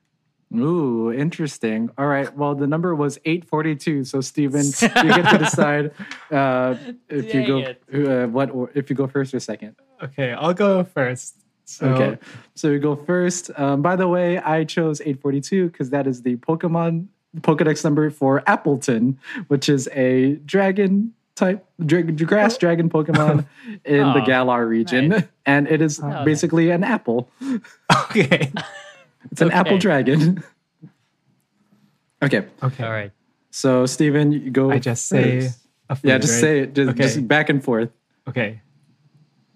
[0.54, 1.90] Ooh, interesting.
[1.96, 2.34] All right.
[2.36, 4.04] Well, the number was 842.
[4.04, 5.92] So, Steven, you get to decide
[6.30, 6.76] uh,
[7.08, 9.76] if you go uh, what or if you go first or second.
[10.02, 11.38] Okay, I'll go first.
[11.64, 12.18] So, Okay.
[12.54, 13.50] So we go first.
[13.56, 17.06] Um, by the way, I chose 842 because that is the Pokemon
[17.41, 19.16] Pokedex number for Appletun,
[19.49, 22.59] which is a dragon type dra- grass oh.
[22.59, 23.47] dragon Pokemon
[23.85, 25.24] in the Oh, Galar region, nice.
[25.47, 27.28] and it is Oh, basically an apple.
[28.11, 28.53] Okay.
[29.30, 30.43] It's an apple dragon.
[32.22, 32.45] okay.
[32.61, 32.85] Okay.
[32.85, 33.12] All right.
[33.53, 34.72] So, Steven, you go.
[34.72, 35.49] I just say
[35.89, 36.41] a food, Yeah, just right?
[36.41, 36.74] say it.
[36.74, 37.03] Just, Okay.
[37.05, 37.91] just back and forth.
[38.28, 38.61] Okay.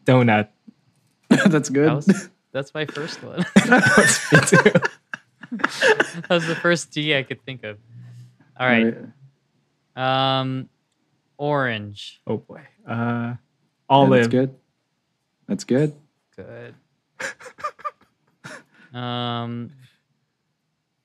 [0.05, 0.49] Donut.
[1.29, 1.89] That's good.
[1.89, 3.45] That was, that's my first one.
[5.59, 5.65] Me
[6.21, 7.79] that was the first D I could think of.
[8.59, 8.97] All right.
[9.97, 10.69] Um,
[11.39, 12.21] orange.
[12.27, 12.61] Oh boy.
[12.87, 13.37] Uh, Yeah,
[13.89, 14.23] olive.
[14.23, 14.55] That's good.
[15.49, 15.95] That's good.
[16.37, 16.75] Good.
[18.99, 19.71] um,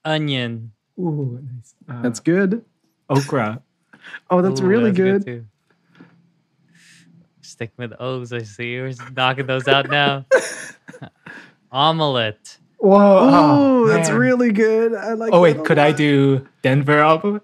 [0.04, 0.72] onion.
[1.00, 1.76] Ooh, nice.
[1.90, 2.64] Uh, That's good.
[3.10, 3.62] okra.
[4.30, 5.26] Oh, that's Ooh, really that's good.
[5.26, 5.46] too.
[7.42, 8.34] Stick with O's.
[8.34, 8.80] I see.
[8.80, 10.26] We're knocking those out now.
[11.72, 12.58] Omelette.
[12.82, 13.20] Whoa.
[13.32, 14.18] Oh, that's man.
[14.18, 14.96] really good.
[14.96, 15.32] I like.
[15.32, 17.44] Oh that wait, a could I do Denver omelet?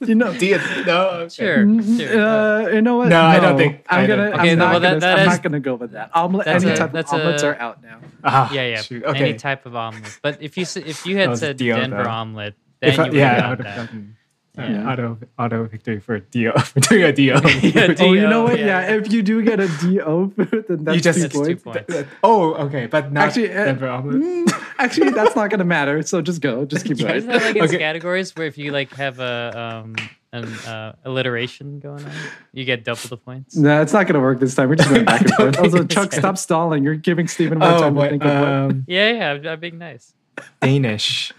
[0.00, 1.08] You know, Do you, no.
[1.10, 1.28] okay.
[1.28, 1.82] Sure.
[1.82, 2.20] sure.
[2.20, 3.08] Uh, you know what?
[3.08, 4.24] No, I don't think- I'm I gonna.
[4.30, 5.00] don't- I'm Okay, not well, that- gonna.
[5.00, 6.10] that I'm is- not gonna go with that.
[6.14, 6.46] Omelet.
[6.48, 7.98] Any a- type of that's omelets a- are out now.
[8.24, 8.82] Ah, yeah, yeah.
[8.82, 9.04] shoot.
[9.06, 9.32] Any Okay.
[9.34, 10.18] type of omelet.
[10.20, 12.10] But if you if you had said Denver though.
[12.10, 13.86] omelet, then I, you would yeah, I have would have that.
[13.86, 14.16] gotten
[14.58, 14.90] Yeah.
[14.92, 17.40] auto auto victory for D.O for doing a D.O.
[17.62, 18.58] Yeah, Oh, you know what?
[18.58, 18.66] yeah.
[18.90, 20.32] Yeah, if you do get a DO
[20.68, 21.92] then that's you just two That's two points.
[21.94, 22.08] points.
[22.22, 24.16] oh, okay, but not Actually, uh, Denver omelet.
[24.22, 26.02] Mm, actually, that's not gonna matter.
[26.02, 26.66] So just go.
[26.66, 27.26] Just keep Isn't going.
[27.28, 27.78] that like in Okay.
[27.78, 29.96] categories where if you like have a um
[30.34, 32.12] an uh, alliteration going on,
[32.52, 33.56] you get double the points?
[33.56, 34.68] No, it's not gonna work this time.
[34.68, 35.58] We're just going back and forth.
[35.58, 36.84] Also, think Chuck, it's- stop stalling.
[36.84, 38.48] You're giving Stephen more Oh, time to boy, think of what.
[38.48, 39.30] um, Yeah, yeah.
[39.32, 40.12] I'm, I'm being nice.
[40.60, 41.32] Danish.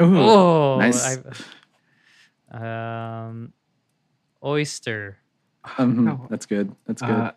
[0.00, 1.18] Ooh, Oh, nice.
[1.18, 1.22] I,
[2.52, 3.52] um,
[4.44, 5.18] oyster.
[5.64, 6.26] Mhm, no.
[6.30, 6.74] That's good.
[6.86, 7.10] That's good.
[7.10, 7.32] Uh,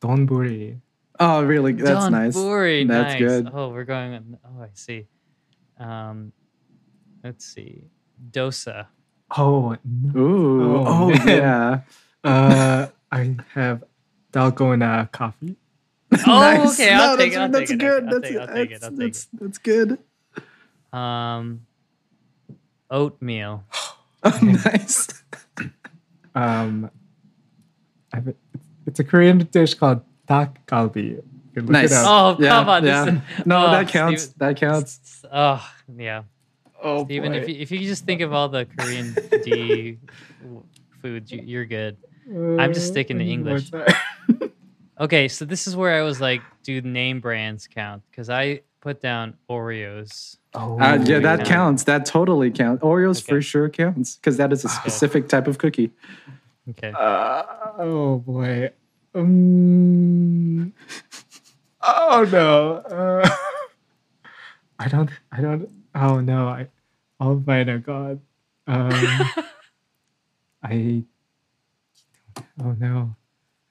[0.00, 0.80] donburi.
[1.20, 1.72] oh, really?
[1.72, 2.36] That's nice.
[2.36, 3.18] Donburi, That's nice.
[3.20, 3.50] good.
[3.52, 4.14] Oh, we're going.
[4.14, 5.06] On, oh, I see.
[5.78, 6.32] Um,
[7.24, 7.84] let's see.
[8.30, 8.86] Dosa.
[9.36, 10.20] Oh, no.
[10.20, 10.76] Ooh.
[10.78, 11.26] Oh, Oh, man.
[11.26, 11.80] yeah.
[12.24, 13.84] uh, I have
[14.32, 15.56] dalgona coffee.
[16.26, 16.78] Oh, Nice.
[16.78, 16.92] okay.
[16.92, 17.36] I'll No, take it.
[17.36, 18.04] that's, I'll that's take good.
[18.10, 18.40] That's, take it.
[18.40, 18.80] I'll take it.
[18.80, 19.98] that's, I'll take that's, that's good.
[20.92, 21.66] Um,
[22.90, 23.64] oatmeal.
[24.24, 25.08] nice.
[26.34, 26.90] Um,
[28.10, 28.34] I have a,
[28.86, 31.04] it's a Korean dish called dak galbi.
[31.16, 31.92] You can look Nice.
[31.92, 32.06] it up.
[32.38, 32.84] Oh, Yeah, come on.
[32.86, 33.04] yeah.
[33.04, 34.22] This No, oh, that counts.
[34.22, 35.24] Steve- That counts.
[35.30, 35.62] Oh,
[35.94, 36.22] yeah.
[36.82, 39.14] Oh, Even if you, if you just think of all the Korean
[39.44, 39.98] D
[41.02, 41.98] foods, you, you're good.
[42.30, 43.70] I'm just sticking to Uh, English.
[44.98, 48.02] Okay, so this is where I was like, do name brands count?
[48.10, 50.36] Because I put down Oreos.
[50.54, 51.44] oh, Uh, yeah, that yeah.
[51.46, 51.84] counts.
[51.84, 52.82] That totally counts.
[52.82, 53.36] Oreos Okay.
[53.36, 55.90] for sure counts because that is a specific type of cookie.
[56.68, 56.92] Okay.
[56.94, 57.42] Uh,
[57.78, 58.70] oh boy.
[59.14, 60.72] Um,
[61.82, 62.74] oh no.
[62.76, 63.28] Uh,
[64.78, 65.10] I don't.
[65.30, 65.70] I don't.
[65.94, 66.48] Oh no.
[66.48, 66.68] I.
[67.20, 68.20] All of mine are gone.
[68.66, 68.90] Um,
[70.62, 71.04] I.
[72.62, 73.14] Oh no.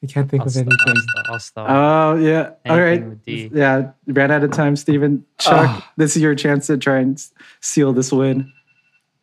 [0.03, 0.77] I can't think I'll, of st- anything.
[0.87, 1.67] I'll, st- I'll stop.
[1.69, 2.51] Oh yeah.
[2.65, 2.93] All right.
[2.93, 3.51] Anything with D.
[3.53, 5.25] Yeah, ran out of time, Steven.
[5.37, 5.89] Chuck, Oh.
[5.97, 7.23] this is your chance to try and
[7.59, 8.51] seal this win.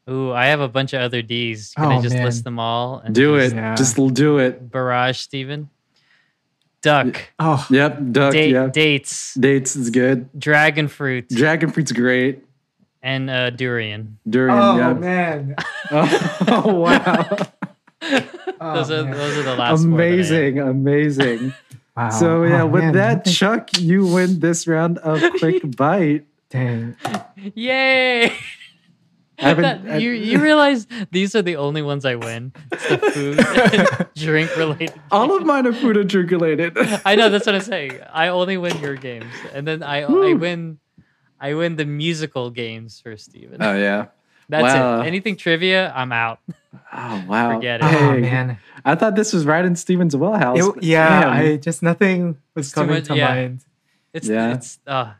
[0.08, 1.74] Ooh, I have a bunch of other D's.
[1.76, 2.24] Can I Oh, just man.
[2.24, 3.00] list them all?
[3.04, 3.56] And Do just it.
[3.56, 3.74] Yeah.
[3.74, 4.70] Just do it.
[4.70, 5.68] Barrage, Steven.
[6.80, 7.20] Duck.
[7.40, 7.66] Oh.
[7.70, 7.98] Yep.
[8.12, 8.32] Duck.
[8.32, 8.68] Date, yeah.
[8.68, 9.34] Dates.
[9.34, 10.28] Dates is good.
[10.38, 11.28] Dragon fruit.
[11.28, 12.44] Dragon fruit's great.
[13.02, 14.18] and uh, durian.
[14.28, 14.56] Durian.
[14.58, 14.92] Oh yeah.
[14.94, 15.56] man.
[15.90, 17.36] Oh, wow.
[18.60, 19.12] Oh, those are man.
[19.12, 20.16] those are the last four that I have.
[20.16, 20.58] amazing.
[20.58, 21.54] Amazing.
[21.96, 22.10] Wow.
[22.10, 26.26] So yeah, Oh, with man, that, Chuck, you win this round of quick bite.
[26.50, 26.96] Dang.
[27.54, 28.32] Yay!
[29.38, 32.52] haven't- That- I- you you realize these are the only ones I win.
[32.72, 33.38] It's the food
[33.74, 34.94] and drink related.
[35.12, 36.76] All of mine are food and drink related.
[37.04, 38.00] I know that's what I'm saying.
[38.12, 40.78] I only win your games, and then I I win
[41.40, 43.62] I win the musical games for Steven.
[43.62, 44.06] Oh yeah.
[44.48, 45.00] That's wow.
[45.02, 45.06] it.
[45.06, 46.40] Anything trivia, I'm out.
[46.92, 47.54] Oh wow.
[47.54, 47.84] Forget it.
[47.84, 48.58] Oh man.
[48.84, 50.58] I thought this was right in Steven's wheelhouse.
[50.58, 51.32] It- yeah, Damn.
[51.32, 53.28] I just nothing was It's coming much- to yeah.
[53.34, 53.60] mind.
[54.14, 54.54] It's Yeah.
[54.54, 55.12] it's uh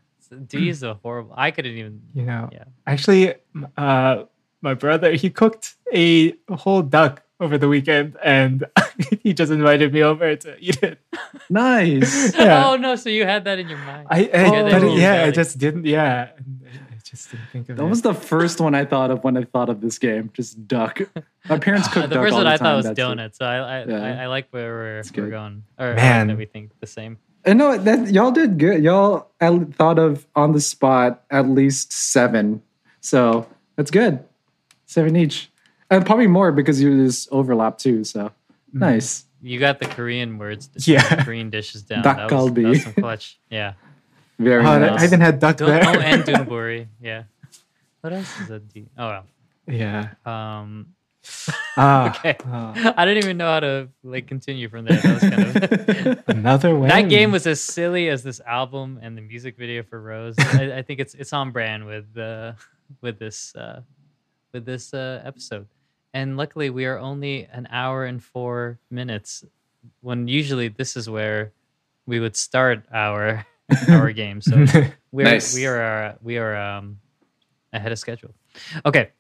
[0.47, 1.33] D is a horrible.
[1.37, 2.03] I couldn't even.
[2.15, 2.49] You know.
[2.53, 2.65] Yeah.
[2.87, 3.35] Actually,
[3.77, 4.25] uh,
[4.61, 8.65] my brother he cooked a whole duck over the weekend, and
[9.23, 10.99] he just invited me over to eat it.
[11.49, 12.35] nice.
[12.37, 12.69] Yeah.
[12.69, 12.97] Oh no!
[12.97, 14.07] So you had that in your mind.
[14.11, 15.87] I, I Yeah, but was yeah, I just didn't.
[15.87, 16.58] Yeah, and I I
[17.11, 17.89] just didn't think of That it.
[17.89, 20.31] was the first one I thought of when I thought of this game.
[20.35, 21.01] Just duck.
[21.49, 23.03] My parents Uh, cooked the duck first all one the I thought was That's it.
[23.03, 23.39] donuts.
[23.39, 24.03] So I I, Yeah.
[24.03, 25.65] I I like where we're, we're going.
[25.79, 26.27] Or I like Man.
[26.29, 27.19] that we think the same.
[27.45, 28.83] And no, that y'all did good.
[28.83, 32.63] Y'all I thought of on the spot at least seven.
[33.01, 33.47] So
[33.77, 34.19] that's good.
[34.87, 35.51] Seven each.
[35.91, 38.05] And probably more because you just overlap too.
[38.05, 38.33] So
[38.73, 39.25] nice.
[39.41, 41.23] You got the Korean words, Yeah.
[41.25, 42.03] Korean dishes down.
[42.03, 43.39] Dak that, was, that was some clutch.
[43.51, 43.75] Yeah.
[44.39, 44.99] Very Oh, nice.
[44.99, 45.83] I haven't had duck Dun- there.
[45.87, 46.87] oh, and Donburi.
[47.01, 47.25] Yeah.
[48.01, 48.87] What else is a D?
[48.97, 49.23] Oh
[49.67, 50.11] yeah.
[50.25, 50.95] Um.
[51.77, 52.37] Ah, Okay.
[52.47, 52.95] ah.
[52.97, 54.97] I didn't even know how to like continue from there.
[54.99, 56.25] That was kind of.
[56.37, 56.89] another way.
[56.89, 60.37] that game was as silly as this album and the music video for Rose.
[60.39, 62.53] I, I think it's it's on brand with uh,
[63.03, 63.83] with this uh,
[64.53, 65.67] with this uh, episode.
[66.15, 69.45] And luckily, we are only an hour and four minutes.
[70.01, 71.53] When usually this is where
[72.07, 73.45] we would start our
[73.89, 74.41] our game.
[74.41, 74.65] So
[75.13, 75.55] we're Nice.
[75.55, 76.99] we are uh, we are um,
[77.73, 78.35] ahead of schedule.
[78.85, 79.11] Okay.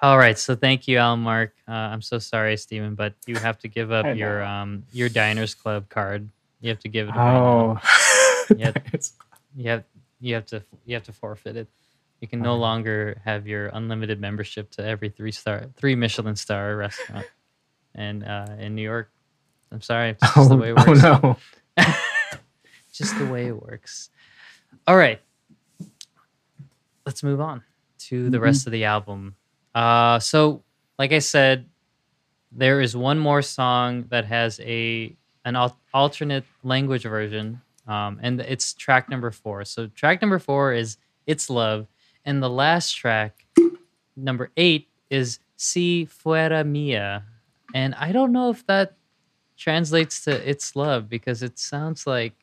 [0.00, 1.54] All right, so thank you, Al Mark.
[1.66, 5.54] Uh, I'm so sorry, Stephen, but you have to give up your um your Diners
[5.54, 6.28] Club card.
[6.60, 7.16] You have to give it.
[7.16, 7.80] away now.
[7.82, 8.72] Oh, Yeah.
[9.56, 9.84] You have
[10.20, 11.68] you have to you have to forfeit it.
[12.20, 12.60] You can no Okay.
[12.60, 17.26] longer have your unlimited membership to every three star three Michelin star restaurant
[17.94, 19.10] and uh, in New York.
[19.72, 21.02] I'm sorry, it's just oh, the way it works.
[21.02, 21.36] oh
[21.76, 21.84] no.
[22.98, 24.10] Just the way it works.
[24.86, 25.20] All right.
[27.06, 27.62] Let's move on
[28.00, 29.34] to the rest of the album.
[29.74, 30.62] Uh so
[30.98, 31.66] like I said,
[32.52, 37.60] there is one more song that has a an al- alternate language version.
[37.86, 39.64] Um, and it's track number four.
[39.64, 41.86] So track number four is It's Love.
[42.26, 43.46] And the last track,
[44.14, 47.24] number eight, is Si Fuera Mia.
[47.74, 48.96] And I don't know if that
[49.56, 52.34] translates to It's Love because it sounds like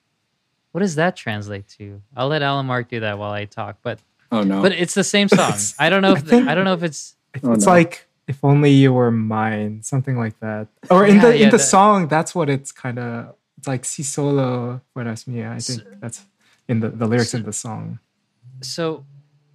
[0.75, 2.01] what does that translate to?
[2.17, 3.97] I'll let Alan Mark do that while I talk, but
[4.29, 4.61] Oh no.
[4.61, 5.53] but it's the same song.
[5.79, 7.71] I don't know I if think- I don't know if it's It's, Oh, it's no.
[7.71, 7.93] like
[8.27, 10.67] if only you were mine, something like that.
[10.89, 13.35] Or in Yeah, the yeah, in the that- song, that's what it's kind of.
[13.57, 15.47] It's like si solo fueras mía.
[15.55, 16.25] I think that's
[16.67, 17.99] in the, the lyrics so- in the song.
[18.61, 19.05] so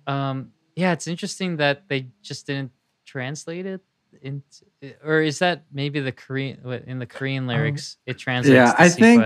[0.06, 2.72] um yeah, it's interesting that they just didn't
[3.04, 3.82] translate it
[4.22, 4.64] into
[5.04, 8.88] or is that maybe the Korean in the Korean lyrics it translates Yeah, to I
[8.88, 9.22] think-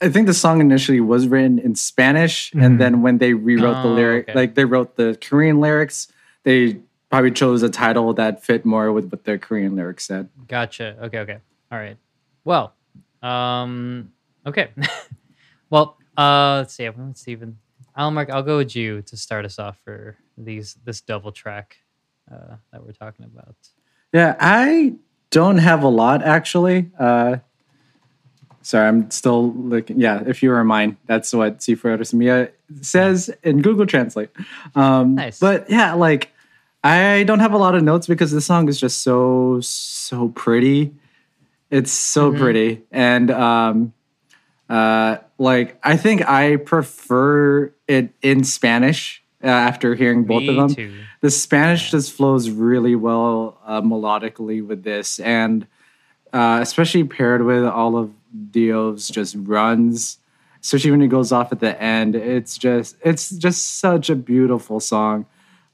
[0.00, 2.64] I think the song initially was written in Spanish, Mhm.
[2.64, 4.34] and then when they rewrote the Oh, lyric, okay.
[4.38, 6.08] like they wrote the Korean lyrics,
[6.44, 10.28] they probably chose a title that fit more with what their Korean lyrics said.
[10.48, 10.96] Gotcha.
[11.04, 11.38] Okay, okay.
[11.70, 11.96] All right.
[12.44, 12.74] Well,
[13.22, 14.12] um
[14.46, 14.70] okay.
[15.70, 16.88] well, uh let's see.
[16.88, 17.58] Let's see even
[17.96, 21.78] Alan Mark, I'll go with you to start us off for these this double track
[22.30, 23.54] uh that we're talking about.
[24.14, 24.94] Yeah, I
[25.30, 26.88] don't have a lot actually.
[26.96, 27.38] Uh,
[28.62, 29.98] sorry, I'm still looking.
[29.98, 32.50] Yeah, if you were mine, that's what Si Fuera Mia
[32.80, 34.30] says in Google Translate.
[34.76, 35.40] Um, Nice.
[35.40, 36.30] But yeah, like
[36.84, 40.94] I don't have a lot of notes because the song is just so so pretty.
[41.70, 42.38] It's so Mhm.
[42.38, 43.92] pretty, and um,
[44.70, 50.56] uh, like I think I prefer it in Spanish uh, after hearing both Me of
[50.56, 50.94] them too.
[51.20, 55.66] the Spanish just flows really well uh, melodically with this, and
[56.32, 58.12] uh, especially paired with all of
[58.50, 60.18] D.O's just runs,
[60.62, 62.16] especially when it goes off at the end.
[62.16, 65.26] It's just it's just such a beautiful song.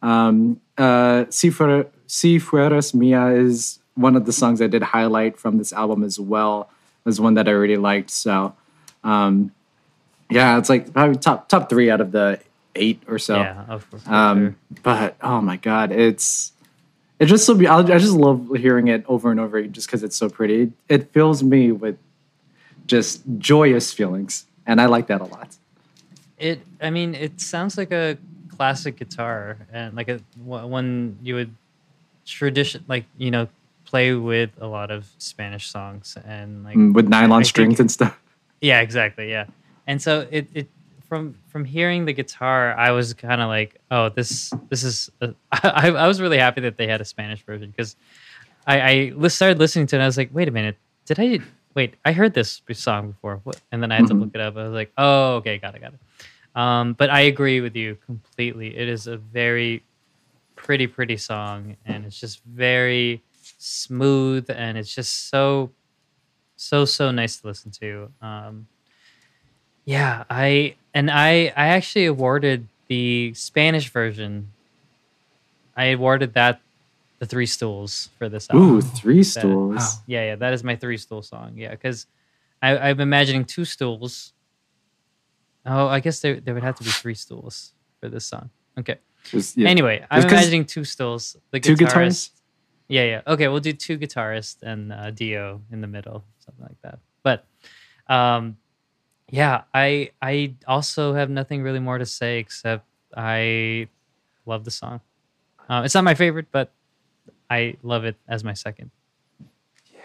[0.02, 5.38] Um, uh, si, Fuera, si Fueras Mia is one of the songs I did highlight
[5.38, 6.70] from this album as well.
[7.04, 8.10] It was one that I really liked.
[8.10, 8.54] So,
[9.04, 9.52] um,
[10.30, 12.40] yeah, it's like probably top top three out of the
[12.74, 13.36] eight or so.
[13.36, 14.06] yeah, of course.
[14.06, 14.56] Um, sure.
[14.82, 16.52] but oh my god, it's
[17.18, 17.54] it just so.
[17.54, 20.72] Be- I just love hearing it over and over, just because it's so pretty.
[20.88, 21.98] It fills me with
[22.86, 25.56] just joyous feelings, and I like that a lot.
[26.38, 26.60] It.
[26.80, 28.16] I mean, it sounds like a
[28.56, 31.54] classic guitar, and like a one you would
[32.24, 33.48] tradition, like you know,
[33.84, 38.18] play with a lot of Spanish songs, and like Mm, with nylon strings and stuff.
[38.62, 39.44] yeah, exactly, yeah.
[39.86, 40.68] And so it it
[41.10, 45.10] from from hearing the guitar, I was kind of like, oh, this this is.
[45.20, 47.96] A, I I was really happy that they had a Spanish version because
[48.64, 49.98] I I started listening to it.
[49.98, 51.40] and I was like, wait a minute, did I?
[51.74, 53.60] Wait, I heard this song before, what?
[53.72, 54.20] and then I had to Mhm.
[54.20, 54.56] look it up.
[54.56, 56.00] I was like, oh, okay, got it, got it.
[56.54, 58.76] Um, but I agree with you completely.
[58.76, 59.82] It is a very
[60.54, 63.22] pretty, pretty song, and it's just very
[63.58, 65.70] smooth, and it's just so,
[66.56, 68.10] so, so nice to listen to.
[68.22, 68.66] Um,
[69.90, 74.52] yeah, I and I, I actually awarded the Spanish version.
[75.76, 76.60] I awarded that
[77.18, 78.76] the Three Stools for this album.
[78.76, 79.76] Ooh, three stools.
[79.76, 80.02] wow.
[80.06, 81.54] Yeah, yeah, that is my three stool song.
[81.56, 82.06] Yeah, because
[82.62, 84.32] I'm imagining two stools.
[85.66, 88.50] Oh, I guess there there would have to be three stools for this song.
[88.78, 88.98] Okay.
[89.54, 89.68] Yeah.
[89.68, 91.36] Anyway, I'm imagining two stools.
[91.50, 91.78] The Two guitarist.
[91.78, 92.30] guitars?
[92.88, 93.20] Yeah, yeah.
[93.26, 96.98] Okay, we'll do two guitarists and uh, D.O in the middle, something like that.
[97.22, 97.44] But,
[98.12, 98.56] um,
[99.30, 102.84] yeah, I I also have nothing really more to say except
[103.16, 103.88] I
[104.46, 105.00] love the song.
[105.68, 106.72] Uh, it's not my favorite, but
[107.48, 108.90] I love it as my second.
[109.92, 110.00] Yeah.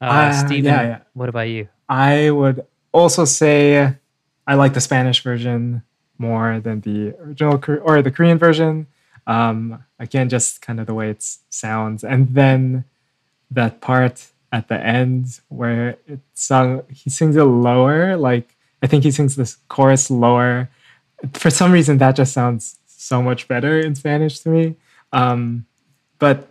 [0.00, 0.98] Uh, Uh, Steven, yeah, yeah.
[1.12, 1.68] what about you?
[1.88, 3.94] I would also say
[4.46, 5.82] I like the Spanish version
[6.18, 8.86] more than the original or the Korean version.
[9.26, 12.84] Um, again, just kind of the way it sounds, and then
[13.50, 18.16] that part at the end where it's sung, he sings it lower.
[18.16, 20.70] Like I think he sings this chorus lower.
[21.32, 24.76] For some reason, that just sounds so much better in Spanish to me.
[25.12, 25.66] Um,
[26.20, 26.48] but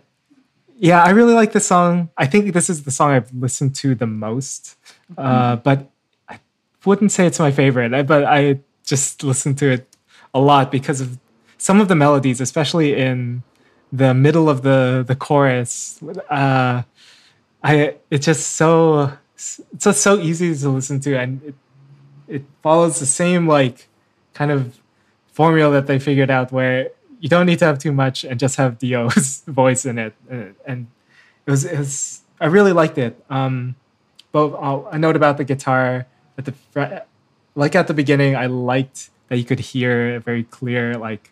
[0.76, 2.10] yeah, I really like this song.
[2.18, 4.76] I think this is the song I've listened to the most.
[5.16, 5.88] Uh, but
[6.28, 6.40] I
[6.84, 8.06] wouldn't say it's my favorite.
[8.06, 9.96] But I just listen to it
[10.34, 11.18] a lot because of
[11.56, 13.42] some of the melodies, especially in
[13.90, 16.02] the middle of the the chorus.
[16.28, 16.82] Uh,
[17.64, 21.54] I it's just so it's just so easy to listen to, and it
[22.28, 23.88] it follows the same like
[24.34, 24.78] kind of
[25.32, 26.90] formula that they figured out where
[27.20, 30.52] you don't need to have too much and just have D.O's voice in it, uh,
[30.66, 30.86] and
[31.46, 33.22] it was it was I really liked it.
[33.30, 33.76] Um,
[34.30, 34.52] but
[34.92, 36.06] a note about the guitar.
[36.36, 37.06] At the fr-
[37.54, 41.30] like at the beginning, I liked that you could hear a very clear like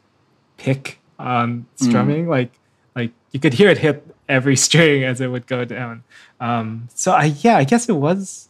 [0.57, 2.53] pick on strumming, like
[2.97, 6.03] like you could hear it hit every string as it would go down.
[6.41, 8.49] Um, so I yeah, I guess it was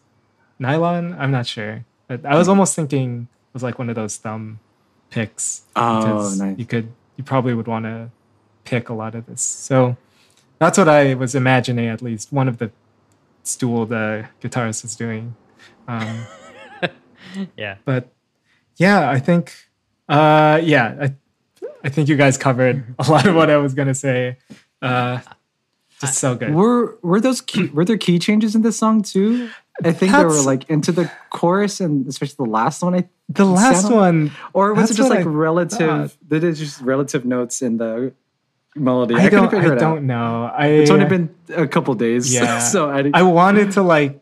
[0.59, 1.15] nylon.
[1.19, 4.61] I'm not sure, but I was almost thinking it was like one of those thumb
[5.11, 5.63] picks.
[5.77, 6.59] Oh, nice.
[6.59, 8.11] You could you probably would want to
[8.65, 9.43] pick a lot of this.
[9.43, 9.97] So
[10.59, 11.89] that's what I was imagining.
[11.89, 12.71] At least one of the
[13.43, 15.35] stool the guitarist is doing.
[15.89, 16.25] Um,
[17.57, 17.77] Yeah.
[17.85, 18.09] but
[18.77, 19.53] yeah, I think
[20.09, 21.15] uh, yeah, I
[21.85, 24.37] I think you guys covered a lot of what I was gonna say.
[24.81, 25.21] Uh,
[26.03, 26.53] just so good.
[26.55, 29.49] Were were those key, were there key changes in this song too?
[29.83, 32.95] I think they were like into the chorus and especially the last one.
[32.95, 36.13] I The last sound- one, or was it just like I relative?
[36.13, 36.29] thought.
[36.29, 38.13] Did it just relative notes in the
[38.77, 39.15] melody?
[39.15, 40.51] I couldn't don't, figure I don't know.
[40.55, 42.59] I It's only been a couple days, Yeah.
[42.73, 44.21] so I, I wanted to like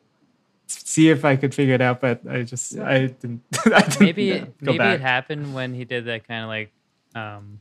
[0.68, 3.42] see if I could figure it out, but I just I didn't.
[3.66, 4.94] I didn't maybe go it, maybe back.
[4.94, 6.70] it happened when he did that kind of like
[7.16, 7.58] um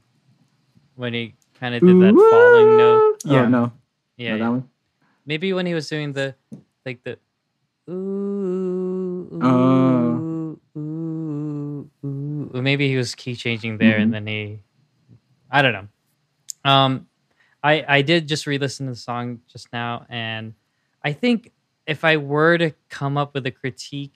[0.95, 3.47] when he kind of did that falling note Oh Yeah.
[3.47, 3.71] no,
[4.19, 4.69] yeah, no, that one.
[5.25, 6.35] maybe when he was doing the
[6.85, 7.17] like the
[7.89, 10.79] ooh, ooh, Oh.
[10.79, 12.61] ooh, ooh.
[12.61, 14.03] Maybe he was key changing there Mhm.
[14.03, 14.59] and then he
[15.51, 15.87] i don't know
[16.69, 17.07] um
[17.63, 20.53] i i did just re-listen to the song just now and
[21.03, 21.51] i think
[21.87, 24.13] if i were to come up with a critique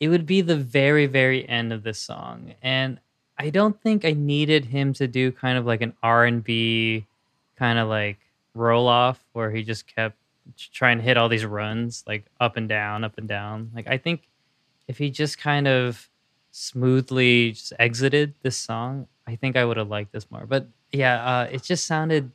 [0.00, 2.98] it would be the very very end of this song and
[3.38, 7.06] i don't think i needed him to do kind of like an r&b
[7.56, 8.18] kind of like
[8.56, 10.16] roll off where he just kept
[10.72, 13.70] trying to hit all these runs like up and down up and down.
[13.74, 14.28] Like i think
[14.88, 16.08] if he just kind of
[16.52, 20.46] smoothly just exited this song i think i would have liked this more.
[20.46, 22.30] But yeah uh it just sounded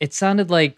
[0.00, 0.76] it sounded like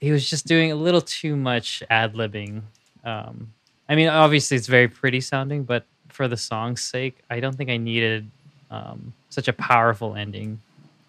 [0.00, 2.62] he was just doing a little too much ad-libbing.
[3.04, 3.52] Um
[3.88, 7.70] i mean obviously it's very pretty sounding but for the song's sake i don't think
[7.70, 8.28] i needed
[8.70, 10.58] um such a powerful ending.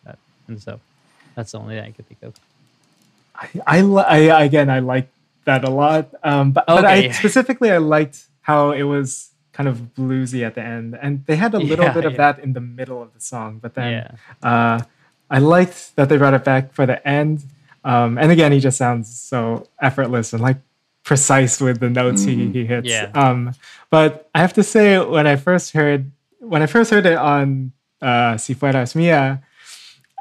[0.05, 0.79] That- and so
[1.35, 2.33] that's the only thing i could think of
[3.35, 5.07] I, I, I again, I like
[5.45, 6.13] that a lot.
[6.23, 10.61] Um, but, but I specifically, I liked how it was kind of bluesy at the
[10.61, 12.17] end, and they had a little Yeah, bit of yeah.
[12.33, 13.57] that in the middle of the song.
[13.59, 14.83] But then, yeah uh,
[15.29, 17.43] I liked that they brought it back for the end.
[17.83, 20.57] Um, and again, he just sounds so effortless and like
[21.03, 22.87] precise with the notes he, he hits.
[22.87, 23.09] Yeah.
[23.15, 23.55] Um,
[23.89, 27.71] but I have to say, when I first heard when I first heard it on
[28.03, 29.41] uh, Si Fueras Mia,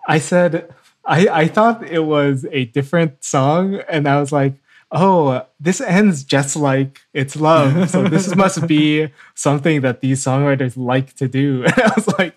[0.08, 0.72] I said
[1.05, 4.55] I, I thought it was a different song, and I was like,
[4.92, 7.90] oh, this ends just like it's love.
[7.90, 11.64] So this must be something that these songwriters like to do.
[11.66, 12.34] And I was like,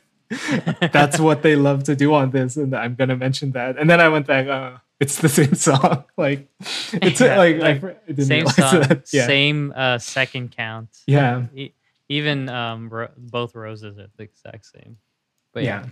[0.91, 3.77] that's what they love to do on this, and I'm gonna mention that.
[3.77, 6.05] And then I went back, oh, it's the same song.
[6.17, 6.47] Like
[6.93, 9.09] it's Yeah, like, like, I same song that.
[9.11, 9.27] Yeah.
[9.27, 11.47] same uh second count Yeah.
[11.55, 11.73] E-
[12.09, 14.97] even um ro- both roses are the exact same
[15.53, 15.89] but yeah, Yeah.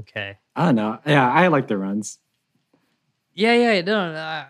[0.00, 0.98] Okay I don't know.
[1.06, 2.18] Yeah, I like the runs.
[3.34, 4.44] yeah yeah no uh,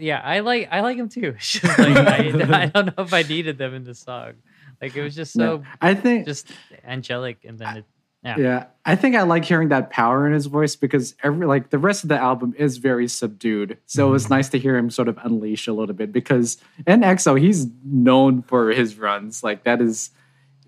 [0.00, 1.32] yeah i like i like him too
[1.62, 4.34] like, I, I don't know if i needed them in the song
[4.80, 6.48] like it was just so No, I think just
[6.84, 7.84] angelic and then it
[8.24, 11.70] yeah, Yeah, I think I like hearing that power in his voice because every like
[11.70, 13.78] the rest of the album is very subdued.
[13.86, 16.56] So it was nice to hear him sort of unleash a little bit because
[16.86, 19.42] in EXO he's known for his runs.
[19.42, 20.10] Like that is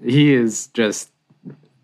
[0.04, 1.10] he is just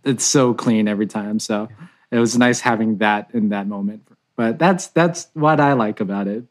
[0.04, 1.38] it's so clean every time.
[1.38, 1.68] So
[2.10, 4.06] it was nice having that in that moment.
[4.36, 6.44] But that's that's what I like about it.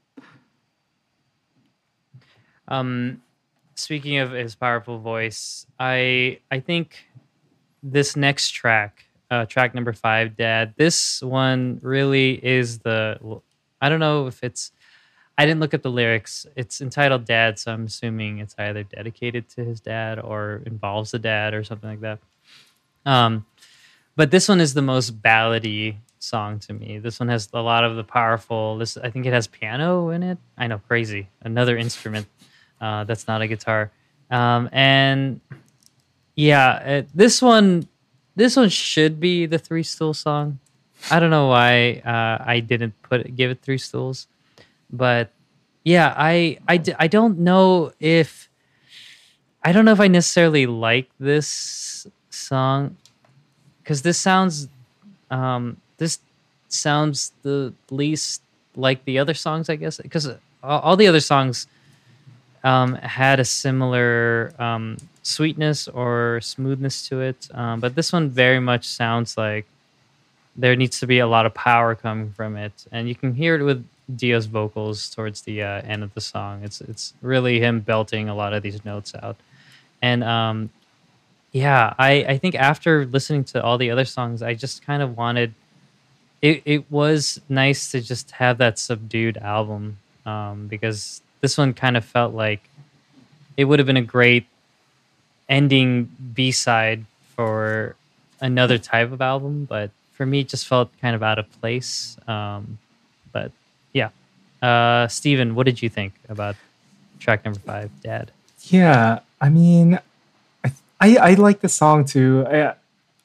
[2.67, 3.21] Um,
[3.75, 7.05] speaking of his powerful voice, I I think
[7.81, 10.73] this next track, uh, track number five, Dad.
[10.77, 13.41] This one really is the.
[13.81, 14.71] I don't know if it's.
[15.37, 16.45] I didn't look at the lyrics.
[16.55, 21.19] It's entitled "Dad," so I'm assuming it's either dedicated to his dad or involves the
[21.19, 22.19] dad or something like that.
[23.05, 23.45] Um,
[24.19, 26.99] but this one is the most ballady song to me.
[26.99, 28.77] This one has a lot of the powerful.
[28.77, 30.37] This I think it has piano in it.
[30.57, 31.29] I know, crazy.
[31.41, 32.27] Another instrument
[32.81, 33.91] uh, that's not a guitar.
[34.29, 35.39] Um, and
[36.35, 37.87] yeah, uh, this one,
[38.35, 40.59] this one should be the Three Stool song.
[41.09, 44.27] I don't know why uh, I didn't put give it Three Stools,
[44.91, 45.31] but
[45.85, 48.49] yeah, I I d- I don't know if
[49.63, 52.97] I don't know if I necessarily like this song
[53.89, 54.67] because this sounds
[55.31, 56.19] um this
[56.67, 58.43] sounds the least
[58.75, 60.29] like the other songs, I guess, because
[60.63, 61.65] all, the other songs
[62.63, 68.59] um, had a similar um, sweetness or smoothness to it, um, but this one very
[68.59, 69.65] much sounds like
[70.55, 73.55] there needs to be a lot of power coming from it, and you can hear
[73.55, 73.83] it with
[74.15, 76.61] D.O's vocals towards the uh, end of the song.
[76.63, 79.37] It's it's really him belting a lot of these notes out,
[79.99, 80.69] and um,
[81.51, 85.17] yeah, I I think after listening to all the other songs, I just kind of
[85.17, 85.53] wanted.
[86.41, 91.97] It it was nice to just have that subdued album um, because this one kind
[91.97, 92.69] of felt like
[93.57, 94.45] it would have been a great
[95.49, 97.05] ending B side
[97.35, 97.95] for
[98.39, 102.17] another type of album, but for me, it just felt kind of out of place.
[102.27, 102.77] Um,
[103.31, 103.51] but
[103.93, 104.09] yeah,
[104.61, 106.55] uh, Steven, what did you think about
[107.19, 108.31] track number five, Dad?
[108.63, 109.99] Yeah, I mean,
[110.99, 112.45] I, I like the song too.
[112.49, 112.73] I,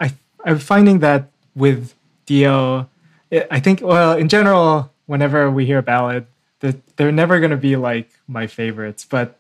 [0.01, 0.13] I
[0.45, 1.95] I'm finding that with
[2.27, 2.87] D.O,
[3.31, 6.27] it, I think well in general, whenever we hear a ballad,
[6.61, 9.39] that they're never going to be like my favorites, but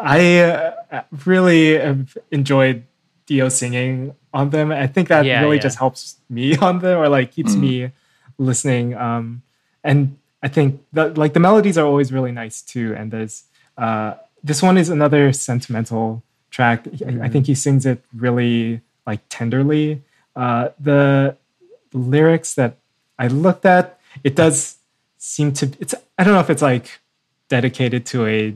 [0.00, 2.84] I uh, really have enjoyed
[3.26, 4.70] D.O singing on them.
[4.72, 5.62] I think that Yeah, really yeah.
[5.62, 7.90] just helps me on them or like keeps me
[8.38, 8.94] listening.
[8.94, 9.42] Um,
[9.84, 12.94] and I think that like the melodies are always really nice too.
[12.96, 13.44] And there's
[13.78, 16.22] uh, this one is another sentimental
[16.56, 16.86] track.
[17.06, 20.02] I- I think he sings it really like tenderly.
[20.34, 21.36] Uh, the
[21.92, 22.72] lyrics that
[23.18, 24.76] I looked at, it does
[25.18, 25.64] seem to.
[25.80, 27.00] It's I don't know if it's like
[27.48, 28.54] dedicated to a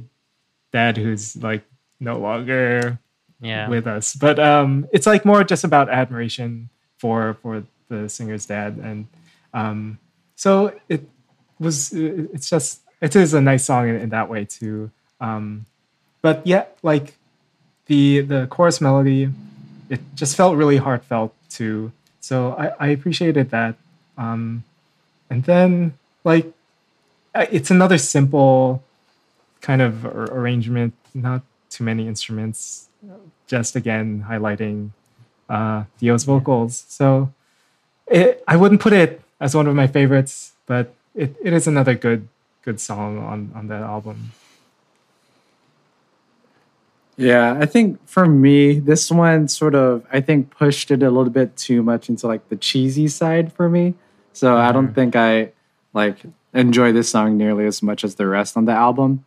[0.73, 1.63] dad who's like
[2.01, 2.99] no longer
[3.41, 4.15] Yeah, with us.
[4.17, 6.69] But um, it's like more just about admiration
[6.99, 9.07] for for the singer's dad, and
[9.53, 9.99] um,
[10.37, 11.03] so it
[11.59, 11.93] was.
[11.93, 14.91] It's just it is a nice song in, in that way too.
[15.21, 15.65] Um,
[16.23, 17.17] but yeah, like
[17.91, 19.29] the the chorus melody,
[19.89, 21.91] it just felt really heartfelt too.
[22.21, 23.75] So I, I appreciated that.
[24.17, 24.63] Um,
[25.29, 26.47] and then like
[27.35, 28.85] it's another simple
[29.61, 32.87] kind of ar- arrangement, not too many instruments,
[33.49, 34.91] just again highlighting
[35.49, 36.85] uh, D.O's vocals.
[36.87, 37.33] So
[38.07, 41.97] it, I wouldn't put it as one of my favorites, but it, it is another
[41.97, 42.29] good
[42.63, 44.31] good song on on that album.
[47.21, 51.29] Yeah, I think for me, this one sort of I think pushed it a little
[51.31, 53.95] bit too much into like the cheesy side for me.
[54.33, 54.95] So I don't Mhm.
[54.95, 55.53] think I
[55.93, 56.17] like
[56.55, 59.25] enjoy this song nearly as much as the rest on the album.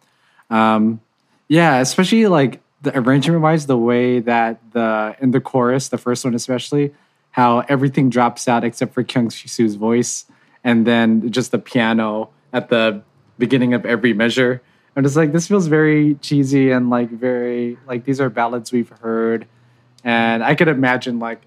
[0.50, 1.02] Um,
[1.48, 6.26] yeah, especially like the arrangement wise, the way that the in the chorus, the first
[6.26, 6.94] one especially,
[7.32, 10.26] how everything drops out except for Kyung Soo's voice,
[10.64, 13.04] and then just the piano at the
[13.38, 14.62] beginning of every measure.
[14.96, 18.90] I'm just like, this feels very cheesy and like very like these are ballads we've
[18.90, 19.48] heard,
[20.04, 21.42] and I could imagine like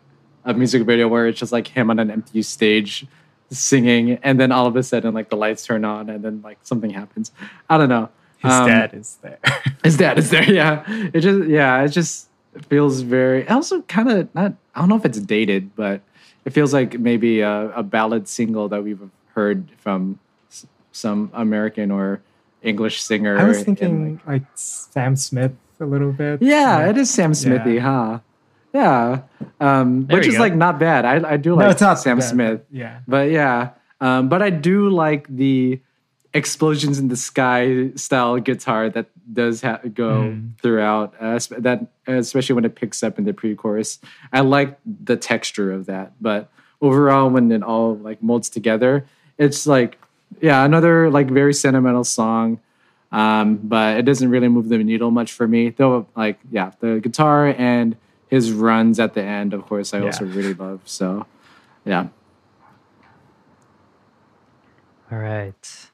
[0.45, 3.07] a music video where it's just like him on an empty stage
[3.51, 6.59] singing, and then all of a sudden like the lights turn on, and then like
[6.63, 7.31] something happens.
[7.71, 8.09] I don't know.
[8.39, 9.39] His Um, dad is there.
[9.85, 10.43] his dad is there.
[10.45, 10.83] Yeah,
[11.15, 12.29] it just yeah, it just
[12.69, 13.43] feels very.
[13.43, 14.55] it Also, kind of not.
[14.75, 16.01] I don't know if it's dated, but
[16.45, 19.01] it feels like maybe a, a ballad single that we've
[19.35, 20.19] heard from
[20.93, 22.21] some American or
[22.67, 23.39] English singer.
[23.39, 26.43] I was in, thinking like- like, Sam Smith a little bit.
[26.43, 27.81] yeah, Like- it is Sam Smithy, Yeah.
[27.81, 28.19] huh?
[28.75, 29.21] Yeah,
[29.61, 30.41] um, which is go.
[30.41, 31.05] like not bad.
[31.07, 32.61] I I do No, like it's not Sam bad, Smith.
[32.71, 32.99] Yeah.
[33.09, 33.71] But yeah,
[34.03, 35.81] um, but I do like the
[36.35, 40.59] explosions in the sky style guitar that does ha- go Mm.
[40.61, 41.15] throughout.
[41.19, 43.99] Uh, sp- that especially when it picks up in the pre-chorus,
[44.33, 46.13] I like the texture of that.
[46.21, 46.51] But
[46.83, 49.07] overall, when it all like molds together,
[49.39, 49.97] it's like
[50.41, 52.61] yeah, another like very sentimental song.
[53.13, 55.71] Um, but it doesn't really move the needle much for me.
[55.71, 57.97] Though, like yeah, the guitar and
[58.29, 60.07] his runs at the end, of course, I Yeah.
[60.07, 60.81] also really love.
[60.85, 61.25] So
[61.85, 62.09] yeah.
[65.11, 65.89] All right.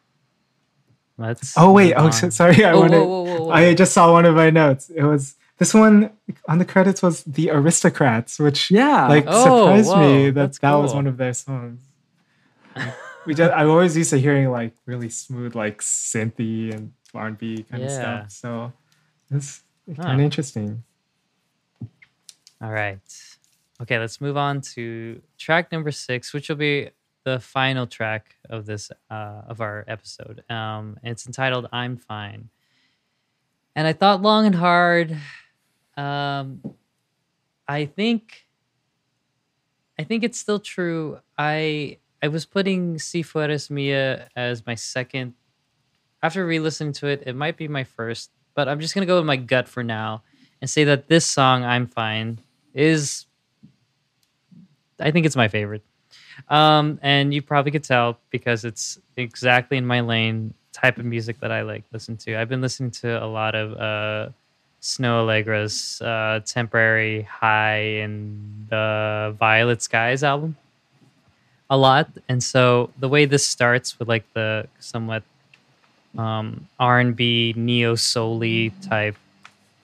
[1.19, 1.55] Let's.
[1.57, 1.95] Oh wait.
[1.95, 2.65] Oh, so, sorry.
[2.65, 2.99] I Whoa, wanted.
[2.99, 3.51] whoa, whoa, whoa, whoa.
[3.51, 4.89] I just saw one of my notes.
[4.91, 6.11] It was this one
[6.49, 9.07] on the credits was the Aristocrats, which Yeah.
[9.09, 11.81] like Oh, surprised whoa, me that that's that was one of their songs.
[13.25, 17.39] we just I'm always used to hearing like really smooth like synthy and R and
[17.39, 18.31] B kind of stuff.
[18.31, 18.73] So
[19.31, 19.63] it's
[19.97, 20.03] Huh.
[20.03, 20.83] kind of interesting.
[22.63, 23.01] All right.
[23.81, 26.91] Okay, let's move on to track number six, which will be
[27.25, 30.43] the final track of this uh, of our episode.
[30.51, 32.51] Um, it's entitled "I'm Fine."
[33.75, 35.17] And I thought long and hard.
[35.97, 36.63] Um,
[37.67, 38.47] I think,
[39.99, 41.19] I think it's still true.
[41.39, 45.35] I I was putting Si Fueres Mia as my second.
[46.23, 49.27] After re-listening to it, it might be my first, but I'm just gonna go with
[49.27, 50.23] my gut for now
[50.61, 52.39] and say that this song "I'm Fine"
[52.75, 53.27] is
[55.01, 55.83] I think it's my favorite.
[56.49, 61.41] Um, and you probably could tell because it's exactly in my lane type of music
[61.41, 62.39] that I like listen to.
[62.39, 64.31] I've been listening to a lot of uh,
[64.81, 70.57] Snoh Aalegra's uh, Temporary High and the Violet Skies album
[71.73, 72.13] a lot.
[72.29, 75.25] And so the way this starts with like the somewhat
[76.19, 78.39] um, R&B neo soul
[78.85, 79.17] type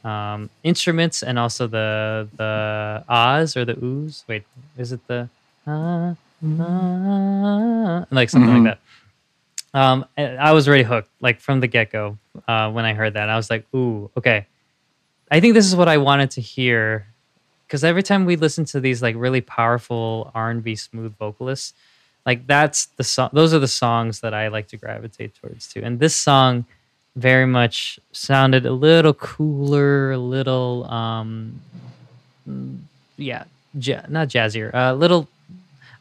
[0.05, 4.25] um, instruments and also the the ahs or the oohs.
[4.29, 4.45] Wait,
[4.77, 5.29] is it the
[5.67, 6.15] ah,
[6.61, 8.65] ah, like something Mhm.
[8.65, 8.81] like that?
[9.75, 12.17] Um, I was already hooked, like from the get go.
[12.49, 14.47] Uh, when I heard that, I was like, "Ooh, okay."
[15.31, 17.07] I think this is what I wanted to hear,
[17.69, 21.75] because every time we listen to these like really powerful R and B smooth vocalists,
[22.25, 23.29] like that's the song.
[23.35, 25.83] Those are the songs that I like to gravitate towards too.
[25.85, 26.65] And this song
[27.15, 31.61] very much sounded a little cooler, a little um,
[32.49, 32.79] mm,
[33.19, 35.29] yeah, not jazzier, a little.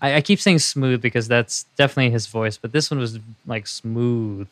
[0.02, 3.68] I, I keep saying smooth because that's definitely his voice, but this one was like
[3.68, 4.48] smooth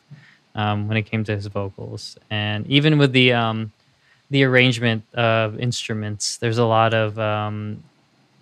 [0.54, 3.72] um, when it came to his vocals, and even with the um,
[4.30, 7.82] the arrangement of instruments, there's a lot of um,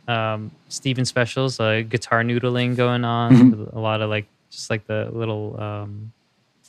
[0.08, 3.72] um, Steven specials, uh, guitar noodling going on, Mhm.
[3.74, 6.12] a lot of like just like the little um,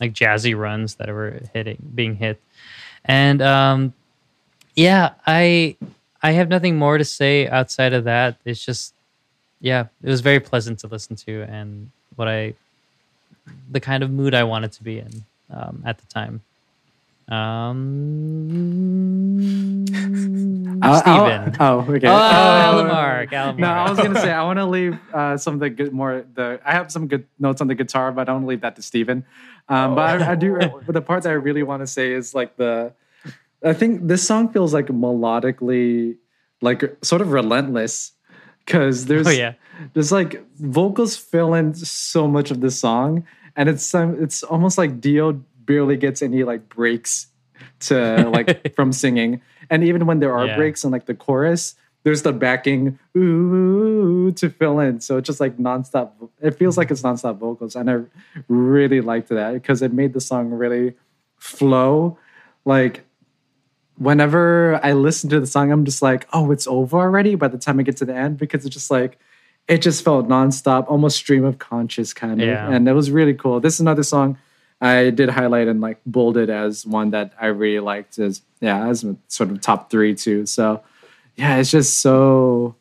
[0.02, 2.42] like jazzy runs that were hitting, being hit,
[3.06, 3.94] and um,
[4.76, 5.76] yeah, I
[6.24, 8.38] I have nothing more to say outside of that.
[8.46, 8.94] It's just
[9.62, 12.54] yeah, it was very pleasant to listen to, and what I
[13.72, 16.42] the kind of mood I wanted to be in um, at the time.
[17.28, 18.46] Um,
[20.82, 21.56] I'll- Steven.
[21.60, 22.08] oh, okay.
[22.08, 23.58] Oh, Uh, Alamark, Alamark.
[23.58, 26.26] No, I was gonna say I want to leave uh, some of the good more.
[26.34, 28.82] The I have some good notes on the guitar, but I to leave that to
[28.82, 29.26] Steven.
[29.70, 30.58] Um, But I, I do.
[30.58, 32.94] But the part that I really want to say is like the.
[33.64, 36.18] I think this song feels like melodically,
[36.62, 38.12] like sort of relentless,
[38.64, 39.54] because there's Oh yeah,
[39.94, 43.26] there's like vocals fill in so much of this song,
[43.56, 47.28] and it's um, it's almost like D.O barely gets any like breaks
[47.82, 50.56] to like from singing, and even when there are Yeah.
[50.58, 55.00] breaks in like the chorus, there's the backing ooh to fill in.
[55.02, 56.12] So it's just like nonstop.
[56.42, 58.00] It feels like it's nonstop vocals, and I
[58.48, 60.94] really liked that because it made the song really
[61.38, 62.18] flow.
[62.66, 63.04] Like
[63.98, 67.58] whenever I listen to the song, I'm just like, oh, it's over already by the
[67.58, 69.18] time I get to the end because it's just like
[69.68, 72.48] it just felt nonstop, almost stream of conscious kind of.
[72.48, 72.70] Yeah.
[72.70, 73.60] And it was really cool.
[73.60, 74.38] This is another song
[74.82, 79.06] I did highlight and like bolded as one that I really liked as yeah, as
[79.28, 80.46] sort of top three too.
[80.46, 80.82] So
[81.36, 82.76] yeah, it's just so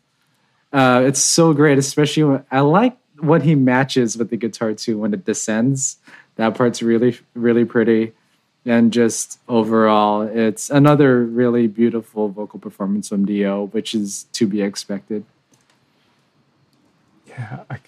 [0.73, 4.99] uh it's so great, especially when I like what he matches with the guitar too
[4.99, 5.99] when it descends.
[6.37, 8.13] That part's really, really pretty
[8.67, 14.63] and just overall it's another really beautiful vocal performance from D.O which is to be
[14.63, 15.23] expected
[17.29, 17.61] Yeah.
[17.71, 17.79] I-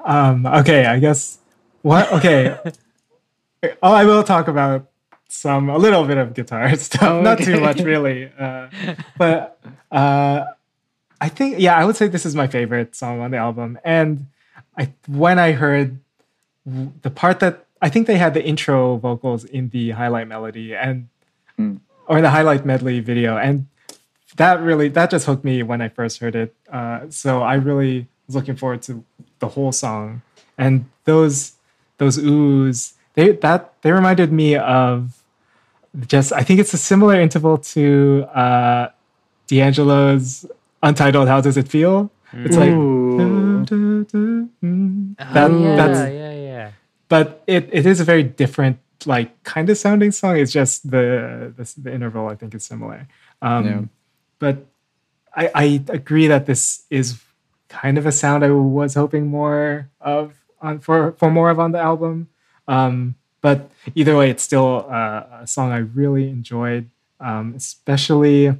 [0.00, 1.38] Um, okay, I guess
[1.82, 2.56] what okay.
[3.82, 4.88] oh, I will talk about
[5.28, 7.02] some a little bit of guitar stuff.
[7.02, 8.30] Oh, Not too much really.
[8.38, 8.68] Uh,
[9.18, 9.58] but
[9.90, 10.44] uh
[11.20, 13.78] I think yeah, I would say this is my favorite song on the album.
[13.84, 14.26] And
[14.78, 15.98] I when I heard
[17.02, 21.08] the part that I think they had the intro vocals in the highlight melody and
[21.58, 21.80] Mm.
[22.06, 23.66] or the highlight medley video and
[24.36, 26.54] that really that just hooked me when I first heard it.
[26.70, 29.02] Uh, so I really was looking forward to
[29.38, 30.20] the whole song,
[30.58, 31.52] and those
[31.96, 35.16] those oohs they that they reminded me of
[36.06, 38.88] just I think it's a similar interval to uh,
[39.48, 40.46] D'Angelo's
[40.82, 42.10] Untitled How Does It Feel?
[42.32, 43.64] It's like Ooh.
[43.64, 45.14] du- du- du- mm.
[45.18, 46.70] Oh, that yeah, that's yeah, yeah.
[47.08, 51.52] but it, it is a very different like kind of sounding song it's just the
[51.56, 53.06] the, the interval i think is similar
[53.42, 53.82] um Yeah.
[54.40, 54.66] but
[55.36, 57.20] I, I agree that this is
[57.68, 61.72] kind of a sound i was hoping more of on for for more of on
[61.72, 62.28] the album
[62.68, 66.88] um but either way it's still uh, a song i really enjoyed
[67.20, 68.54] um especially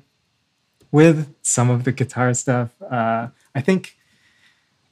[0.92, 3.96] with some of the guitar stuff uh i think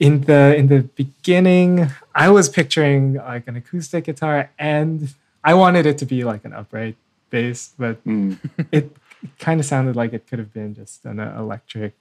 [0.01, 5.15] in the in the beginning i was picturing like an acoustic guitar and
[5.45, 6.97] i wanted it to be like an upright
[7.31, 8.39] bass but Mm.
[8.73, 8.95] it
[9.39, 11.95] kind of sounded like it could have been just an uh, electric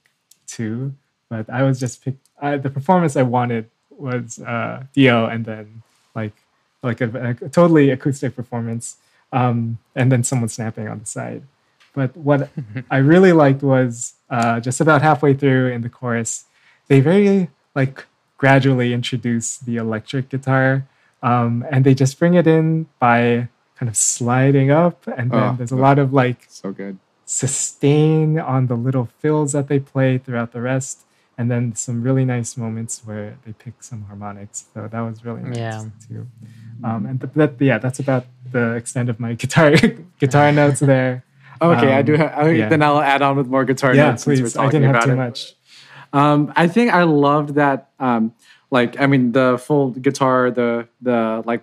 [0.46, 0.92] too
[1.30, 5.82] but i was just pick I, the performance i wanted was uh D.O and then
[6.14, 6.34] like
[6.84, 8.96] like a, a totally acoustic performance
[9.32, 11.42] um and then someone snapping on the side.
[11.94, 12.50] But what
[12.90, 16.44] i really liked was uh just about halfway through in the chorus
[16.88, 18.06] they very like
[18.38, 20.86] gradually introduce the electric guitar
[21.22, 23.48] um and they just bring it in by
[23.78, 26.98] kind of sliding up and then Oh, there's a lot of like so good.
[27.24, 30.96] sustain on the little fills that they play throughout the rest
[31.36, 34.66] and then some really nice moments where they pick some harmonics.
[34.72, 35.84] So that was really nice Yeah.
[36.08, 36.26] too.
[36.82, 39.72] Um, and th- that, yeah, that's about the extent of my guitar
[40.18, 41.24] guitar notes there.
[41.62, 42.12] Okay, I Um, do.
[42.14, 42.68] Have, I, yeah.
[42.68, 44.24] Then I'll add on with more guitar yeah, notes.
[44.24, 44.56] since we're please.
[44.56, 45.16] I didn't have too it.
[45.16, 45.54] much.
[46.12, 47.90] Um, I think I loved that.
[48.00, 48.34] Um,
[48.72, 51.62] like, I mean, the full guitar, the the like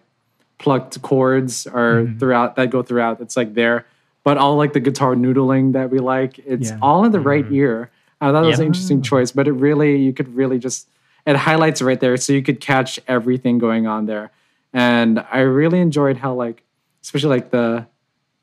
[0.59, 2.19] plucked chords are Mhm.
[2.19, 3.19] throughout that go throughout.
[3.19, 3.85] It's like there,
[4.23, 6.39] but all like the guitar noodling that we like.
[6.39, 6.79] It's Yeah.
[6.81, 7.55] all in the right Mhm.
[7.55, 7.89] ear.
[8.21, 10.87] I thought it was an interesting choice, but it really you could really just
[11.25, 14.31] it highlights right there, so you could catch everything going on there.
[14.73, 16.63] And I really enjoyed how like,
[17.01, 17.87] especially like the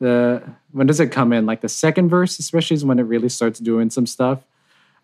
[0.01, 0.43] the
[0.73, 1.47] when does it come in?
[1.47, 4.41] Like the second verse, especially is when it really starts doing some stuff.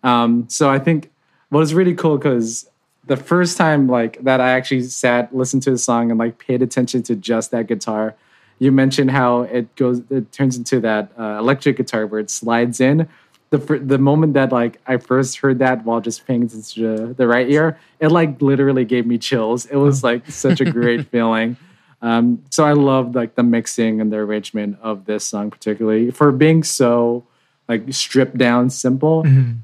[0.03, 1.11] Um, so I think
[1.49, 2.69] what was really cool because
[3.07, 6.61] the first time like that I actually sat, listened to the song, and like paid
[6.61, 8.15] attention to just that guitar.
[8.57, 12.79] You mentioned how it goes, it turns into that uh, electric guitar where it slides
[12.79, 13.09] in.
[13.57, 17.27] The the moment that like I first heard that while just paying attention to the
[17.27, 19.65] right ear, it like literally gave me chills.
[19.65, 21.57] It was like such a great feeling.
[22.01, 26.31] Um, so I loved like the mixing and the arrangement of this song, particularly for
[26.31, 27.25] being so
[27.67, 29.59] like stripped down, simple Mhm.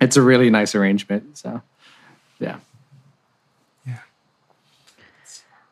[0.00, 1.36] it's a really nice arrangement.
[1.36, 1.60] So,
[2.40, 2.56] yeah.
[3.86, 3.98] yeah.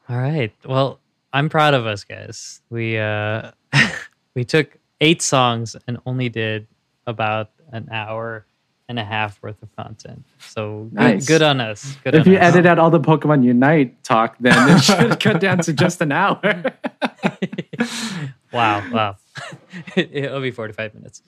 [0.08, 0.52] All right.
[0.66, 0.98] Well,
[1.32, 2.60] I'm proud of us guys.
[2.70, 3.52] We uh
[4.34, 6.66] we took eight songs and only did
[7.06, 8.46] about an hour
[8.88, 10.24] and a half worth of content.
[10.40, 11.26] So good, Nice.
[11.26, 11.96] good on us.
[12.02, 12.54] Good If on you us.
[12.54, 16.10] edit out all the Pokemon Unite talk, then it should cut down to just an
[16.10, 16.40] hour.
[18.52, 19.16] wow, wow.
[19.96, 21.22] It'll be 45 minutes.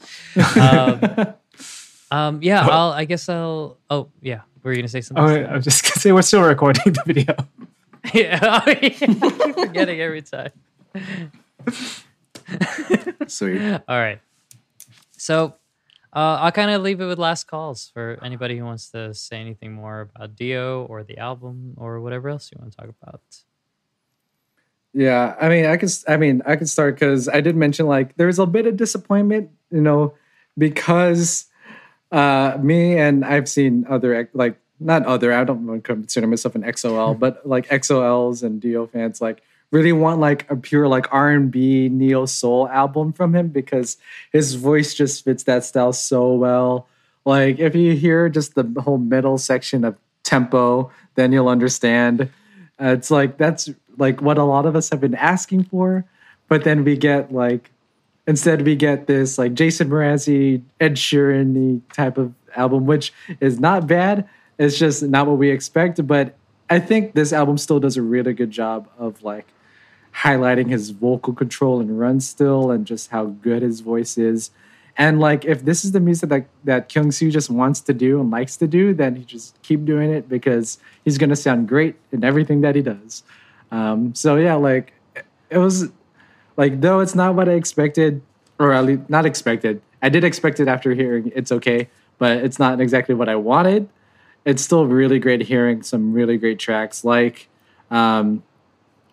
[0.59, 1.35] Um,
[2.11, 3.79] um, yeah, I'll, I guess I'll.
[3.89, 4.41] Oh, yeah.
[4.65, 5.25] Were you going to say something?
[5.25, 7.35] Oh, I was just gonna say we're still recording the video.
[8.13, 8.39] yeah.
[8.43, 10.51] I keep forgetting every time.
[13.29, 13.61] Sweet.
[13.89, 14.21] All right.
[15.17, 15.55] So
[16.15, 19.41] uh, I'll kind of leave it with last calls for anybody who wants to say
[19.41, 23.21] anything more about D.O or the album or whatever else you want to talk about.
[24.93, 25.91] Yeah, I mean, I could.
[26.07, 29.51] I mean, I could start because I did mention like there's a bit of disappointment,
[29.71, 30.15] you know,
[30.59, 31.47] because
[32.11, 35.33] uh me and I've seen other like not other.
[35.33, 39.43] I don't want to consider myself an EXO-L, but like EXO-Ls and D.O fans like
[39.73, 43.97] really want like a pure like R and B neo soul album from him because
[44.33, 46.87] his voice just fits that style so well.
[47.25, 52.31] Like if you hear just the whole middle section of tempo, then you'll understand.
[52.81, 56.05] Uh, it's like that's like what a lot of us have been asking for,
[56.49, 57.71] but then we get like
[58.27, 63.87] instead we get this like Jason Mrazzi, Ed Sheeran type of album, which is not
[63.87, 64.29] bad.
[64.59, 66.07] It's just not what we expect.
[66.07, 66.37] But
[66.69, 69.47] I think this album still does a really good job of like
[70.15, 74.51] highlighting his vocal control and run still and just how good his voice is.
[74.97, 78.21] And like if this is the music that that Kyung Soo just wants to do
[78.21, 81.97] and likes to do, then he just keep doing it because he's gonna sound great
[82.13, 83.23] in everything that he does.
[83.71, 84.93] Um, so yeah, like
[85.49, 85.89] it was
[86.59, 88.21] like though it's not what I expected,
[88.59, 89.81] or at least not expected.
[90.03, 93.89] I did expect it after hearing it's okay, but it's not exactly what I wanted.
[94.45, 97.49] It's still really great hearing some really great tracks like
[97.91, 98.43] um,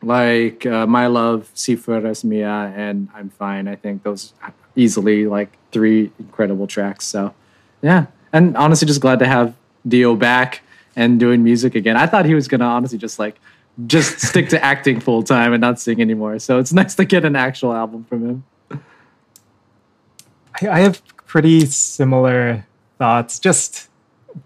[0.02, 3.68] like uh, My Love, Si Fueras Mia, and I'm Fine.
[3.68, 4.34] I think those
[4.76, 7.06] easily like three incredible tracks.
[7.06, 7.34] So
[7.82, 9.56] yeah, and honestly, just glad to have
[9.88, 10.62] D.O back
[10.96, 11.98] and doing music again.
[11.98, 13.40] I thought he was gonna honestly just like
[13.88, 16.40] just stick to acting full time and not sing anymore.
[16.40, 18.44] So it's nice to get an actual album from him.
[20.62, 22.66] I, I have pretty similar
[22.98, 23.90] thoughts, just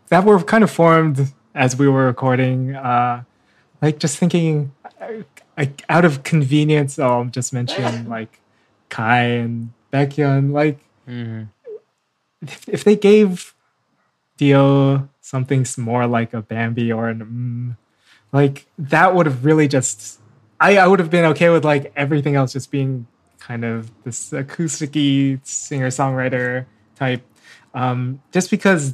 [0.10, 2.76] that were kind of formed as we were recording.
[2.76, 3.24] Uh,
[3.82, 4.72] like just thinking,
[5.04, 5.26] I,
[5.58, 8.40] I, out of convenience, I'll just mention like
[8.90, 10.52] Kai and Baekhyun.
[10.52, 11.50] Like Mhm.
[12.42, 13.54] if, if they gave
[14.38, 17.78] D.O something more like a Bambi or an mm,
[18.32, 20.20] like that would have really just
[20.60, 23.08] I, I would have been okay with like everything else just being
[23.40, 26.66] kind of this acousticy singer songwriter
[26.96, 27.22] type.
[27.74, 28.94] Um, just because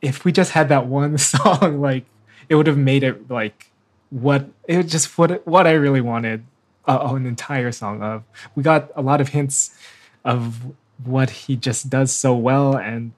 [0.00, 2.06] if we just had that one song, like
[2.48, 3.70] it would have made it like
[4.10, 6.44] what it was just what what I really wanted
[6.86, 8.24] uh, an entire song of.
[8.54, 9.76] We got a lot of hints
[10.24, 10.72] of
[11.04, 13.12] what he just does so well, and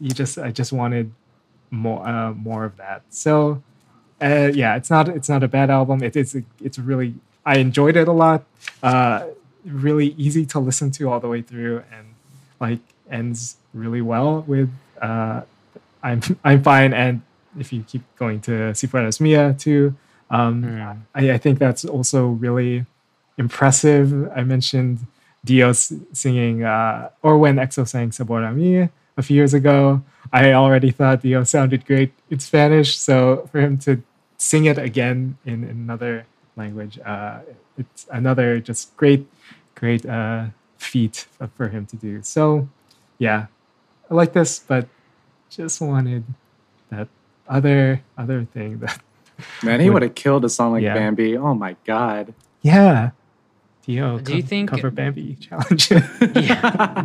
[0.00, 1.12] you just I just wanted
[1.70, 3.02] more uh, more of that.
[3.10, 3.62] So
[4.20, 6.02] uh, yeah, it's not it's not a bad album.
[6.02, 7.14] It, it's it's really
[7.44, 8.44] I enjoyed it a lot.
[8.82, 9.26] Uh,
[9.64, 12.14] really easy to listen to all the way through, and
[12.60, 12.80] like
[13.10, 15.42] ends really well with uh,
[16.02, 16.92] I'm I'm fine.
[16.92, 17.22] And
[17.58, 19.94] if you keep going to Si Fueras Mia too,
[20.30, 20.98] um, Mm.
[21.14, 22.86] I, I think that's also really
[23.38, 24.30] impressive.
[24.34, 25.06] I mentioned
[25.44, 30.02] D.O singing, uh, or when EXO sang Sabor a Mi, a few years ago.
[30.32, 34.02] I already thought D.O sounded great in Spanish, so for him to
[34.38, 36.26] sing it again in, in another
[36.56, 37.40] language, uh,
[37.78, 39.26] it's another just great,
[39.74, 40.46] great uh,
[40.78, 41.26] feat
[41.56, 42.22] for him to do.
[42.22, 42.68] So,
[43.18, 43.46] yeah,
[44.10, 44.88] I like this, but
[45.48, 46.24] just wanted
[46.90, 47.08] that
[47.48, 49.00] other other thing that
[49.62, 50.94] Man, he would have killed a song like Yeah.
[50.94, 51.36] Bambi.
[51.36, 52.34] Oh my god.
[52.62, 53.10] yeah.
[53.86, 55.90] D.O, Do you think- cover Bambi challenge?
[55.90, 57.04] Yeah.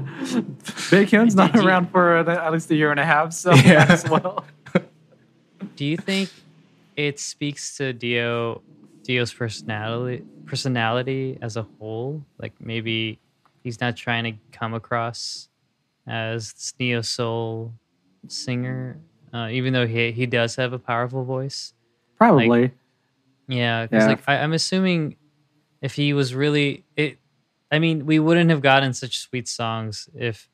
[0.92, 3.86] Baekhyun's not you- around for uh, at least a year and a half, so Yeah.
[3.90, 4.46] as well.
[5.76, 6.30] Do you think
[6.96, 8.62] it speaks to D.O
[9.04, 12.24] D.O's personality personality as a whole?
[12.40, 13.20] Like maybe
[13.64, 15.50] he's not trying to come across
[16.08, 17.74] as this neo soul
[18.28, 18.98] singer,
[19.34, 21.74] uh, even though he he does have a powerful voice.
[22.18, 22.72] Probably.
[23.48, 24.08] Yeah, because Yeah.
[24.10, 25.18] like I, I'm assuming
[25.82, 27.20] if he was really it,
[27.72, 30.50] I mean, we wouldn't have gotten such sweet songs if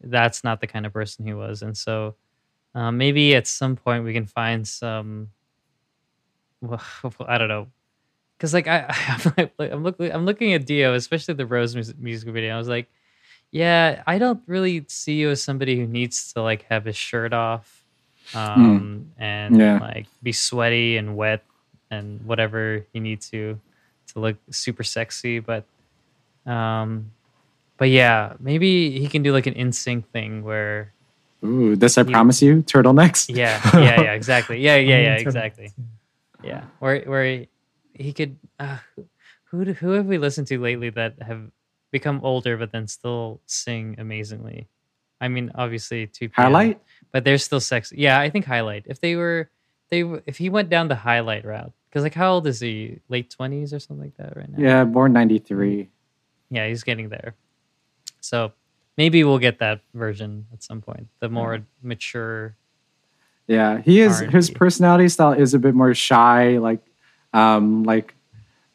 [0.00, 2.16] that's not the kind of person he was, and so
[2.74, 5.30] uh, maybe at some point we can find some.
[6.60, 6.82] Well,
[7.26, 7.68] I don't know,
[8.36, 8.86] because like I,
[9.38, 12.54] I'm, like, I'm looking, I'm looking at D.O, especially the Rose mus- music video.
[12.54, 12.88] I was like,
[13.50, 17.32] yeah, I don't really see you as somebody who needs to like have his shirt
[17.32, 17.85] off,
[18.34, 19.78] um, and Yeah.
[19.80, 21.44] like be sweaty and wet
[21.90, 23.60] and whatever you need to
[24.12, 25.38] to look super sexy.
[25.40, 25.64] But,
[26.46, 27.10] um,
[27.78, 30.92] but yeah, maybe he can do like an in sync thing where
[31.44, 33.28] Ooh, this I You- promise you, turtlenecks.
[33.28, 34.60] yeah, yeah, yeah, exactly.
[34.60, 35.72] Yeah, yeah, yeah, Mm, exactly.
[36.42, 37.48] Yeah, where where he,
[37.94, 38.36] he could.
[38.58, 38.78] Uh,
[39.50, 41.50] who who have we listened to lately that have
[41.92, 44.66] become older but then still sing amazingly?
[45.20, 46.80] I mean, obviously two Highlight?
[47.12, 47.96] but they're still sexy.
[47.98, 48.84] Yeah, I think highlight.
[48.86, 49.50] If they were,
[49.90, 53.00] they if he went down the highlight route, because like how old is he?
[53.08, 54.58] Late twenties or something like that right now.
[54.58, 55.88] Yeah, born 93.
[56.50, 57.34] yeah, he's getting there.
[58.20, 58.52] So
[58.96, 61.08] maybe we'll get that version at some point.
[61.20, 62.56] The more mature.
[63.46, 64.18] Yeah, he is.
[64.18, 64.58] His R&B.
[64.58, 66.82] personality style is a bit more shy, like,
[67.32, 68.15] um, like,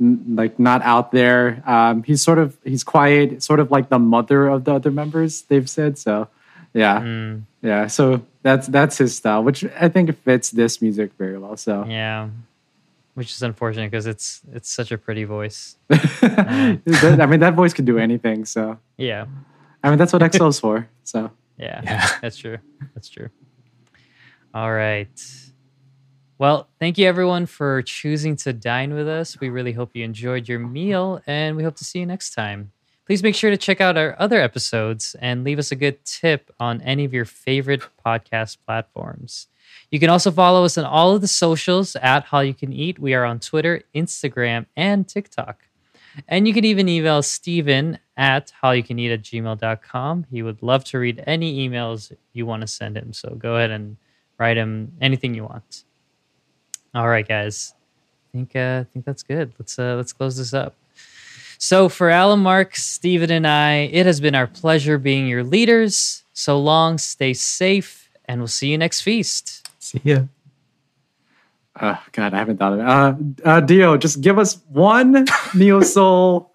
[0.01, 1.61] like not out there.
[1.65, 5.43] Um, he's sort of he's quiet, sort of like the mother of the other members.
[5.43, 6.27] They've said so.
[6.73, 7.87] Yeah, Mm, yeah.
[7.87, 11.55] So that's that's his style, which I think fits this music very well.
[11.57, 12.29] So yeah,
[13.13, 15.75] which is unfortunate because it's it's such a pretty voice.
[15.91, 16.79] I
[17.29, 18.45] mean, that voice could do anything.
[18.45, 19.25] So Yeah,
[19.83, 20.87] I mean, that's what EXO's for.
[21.03, 22.07] So yeah, Yeah.
[22.21, 22.57] that's true.
[22.95, 23.29] That's true.
[24.53, 25.11] All right.
[26.41, 29.39] Well, thank you everyone for choosing to dine with us.
[29.39, 32.72] We really hope you enjoyed your meal and we hope to see you next time.
[33.05, 36.49] Please make sure to check out our other episodes and leave us a good tip
[36.59, 39.49] on any of your favorite podcast platforms.
[39.91, 42.97] You can also follow us on all of the socials at Hallyu Can Eat.
[42.97, 45.59] We are on Twitter, Instagram, and TikTok.
[46.27, 50.26] And you can even email Steven at hallyucaneat at gmail.com.
[50.31, 53.13] He would love to read any emails you want to send him.
[53.13, 53.97] So go ahead and
[54.39, 55.84] write him anything you want.
[56.93, 57.73] All right, guys.
[58.34, 59.53] I think uh, I think that's good.
[59.57, 60.76] Let's uh, let's close this up.
[61.57, 66.23] So for Alan, Mark, Stephen, and I, it has been our pleasure being your leaders.
[66.34, 69.69] So long, stay safe, and we'll see you next feast.
[69.80, 70.23] See ya.
[71.80, 72.85] Oh God, I haven't thought of it.
[72.85, 76.50] Uh, uh, D.O, just give us one neo soul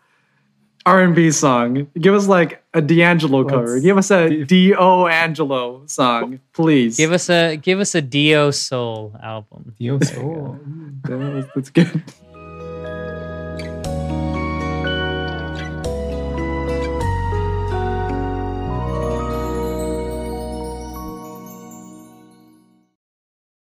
[0.86, 1.88] R and B song.
[1.98, 3.72] Give us like a D'Angelo cover.
[3.72, 4.44] Let's Give us a see.
[4.44, 6.96] Dio Angelo song, please.
[6.96, 9.74] Give us a give us a Dio Soul album.
[9.76, 10.60] Dio There you Soul.
[11.02, 12.02] That's, that's good.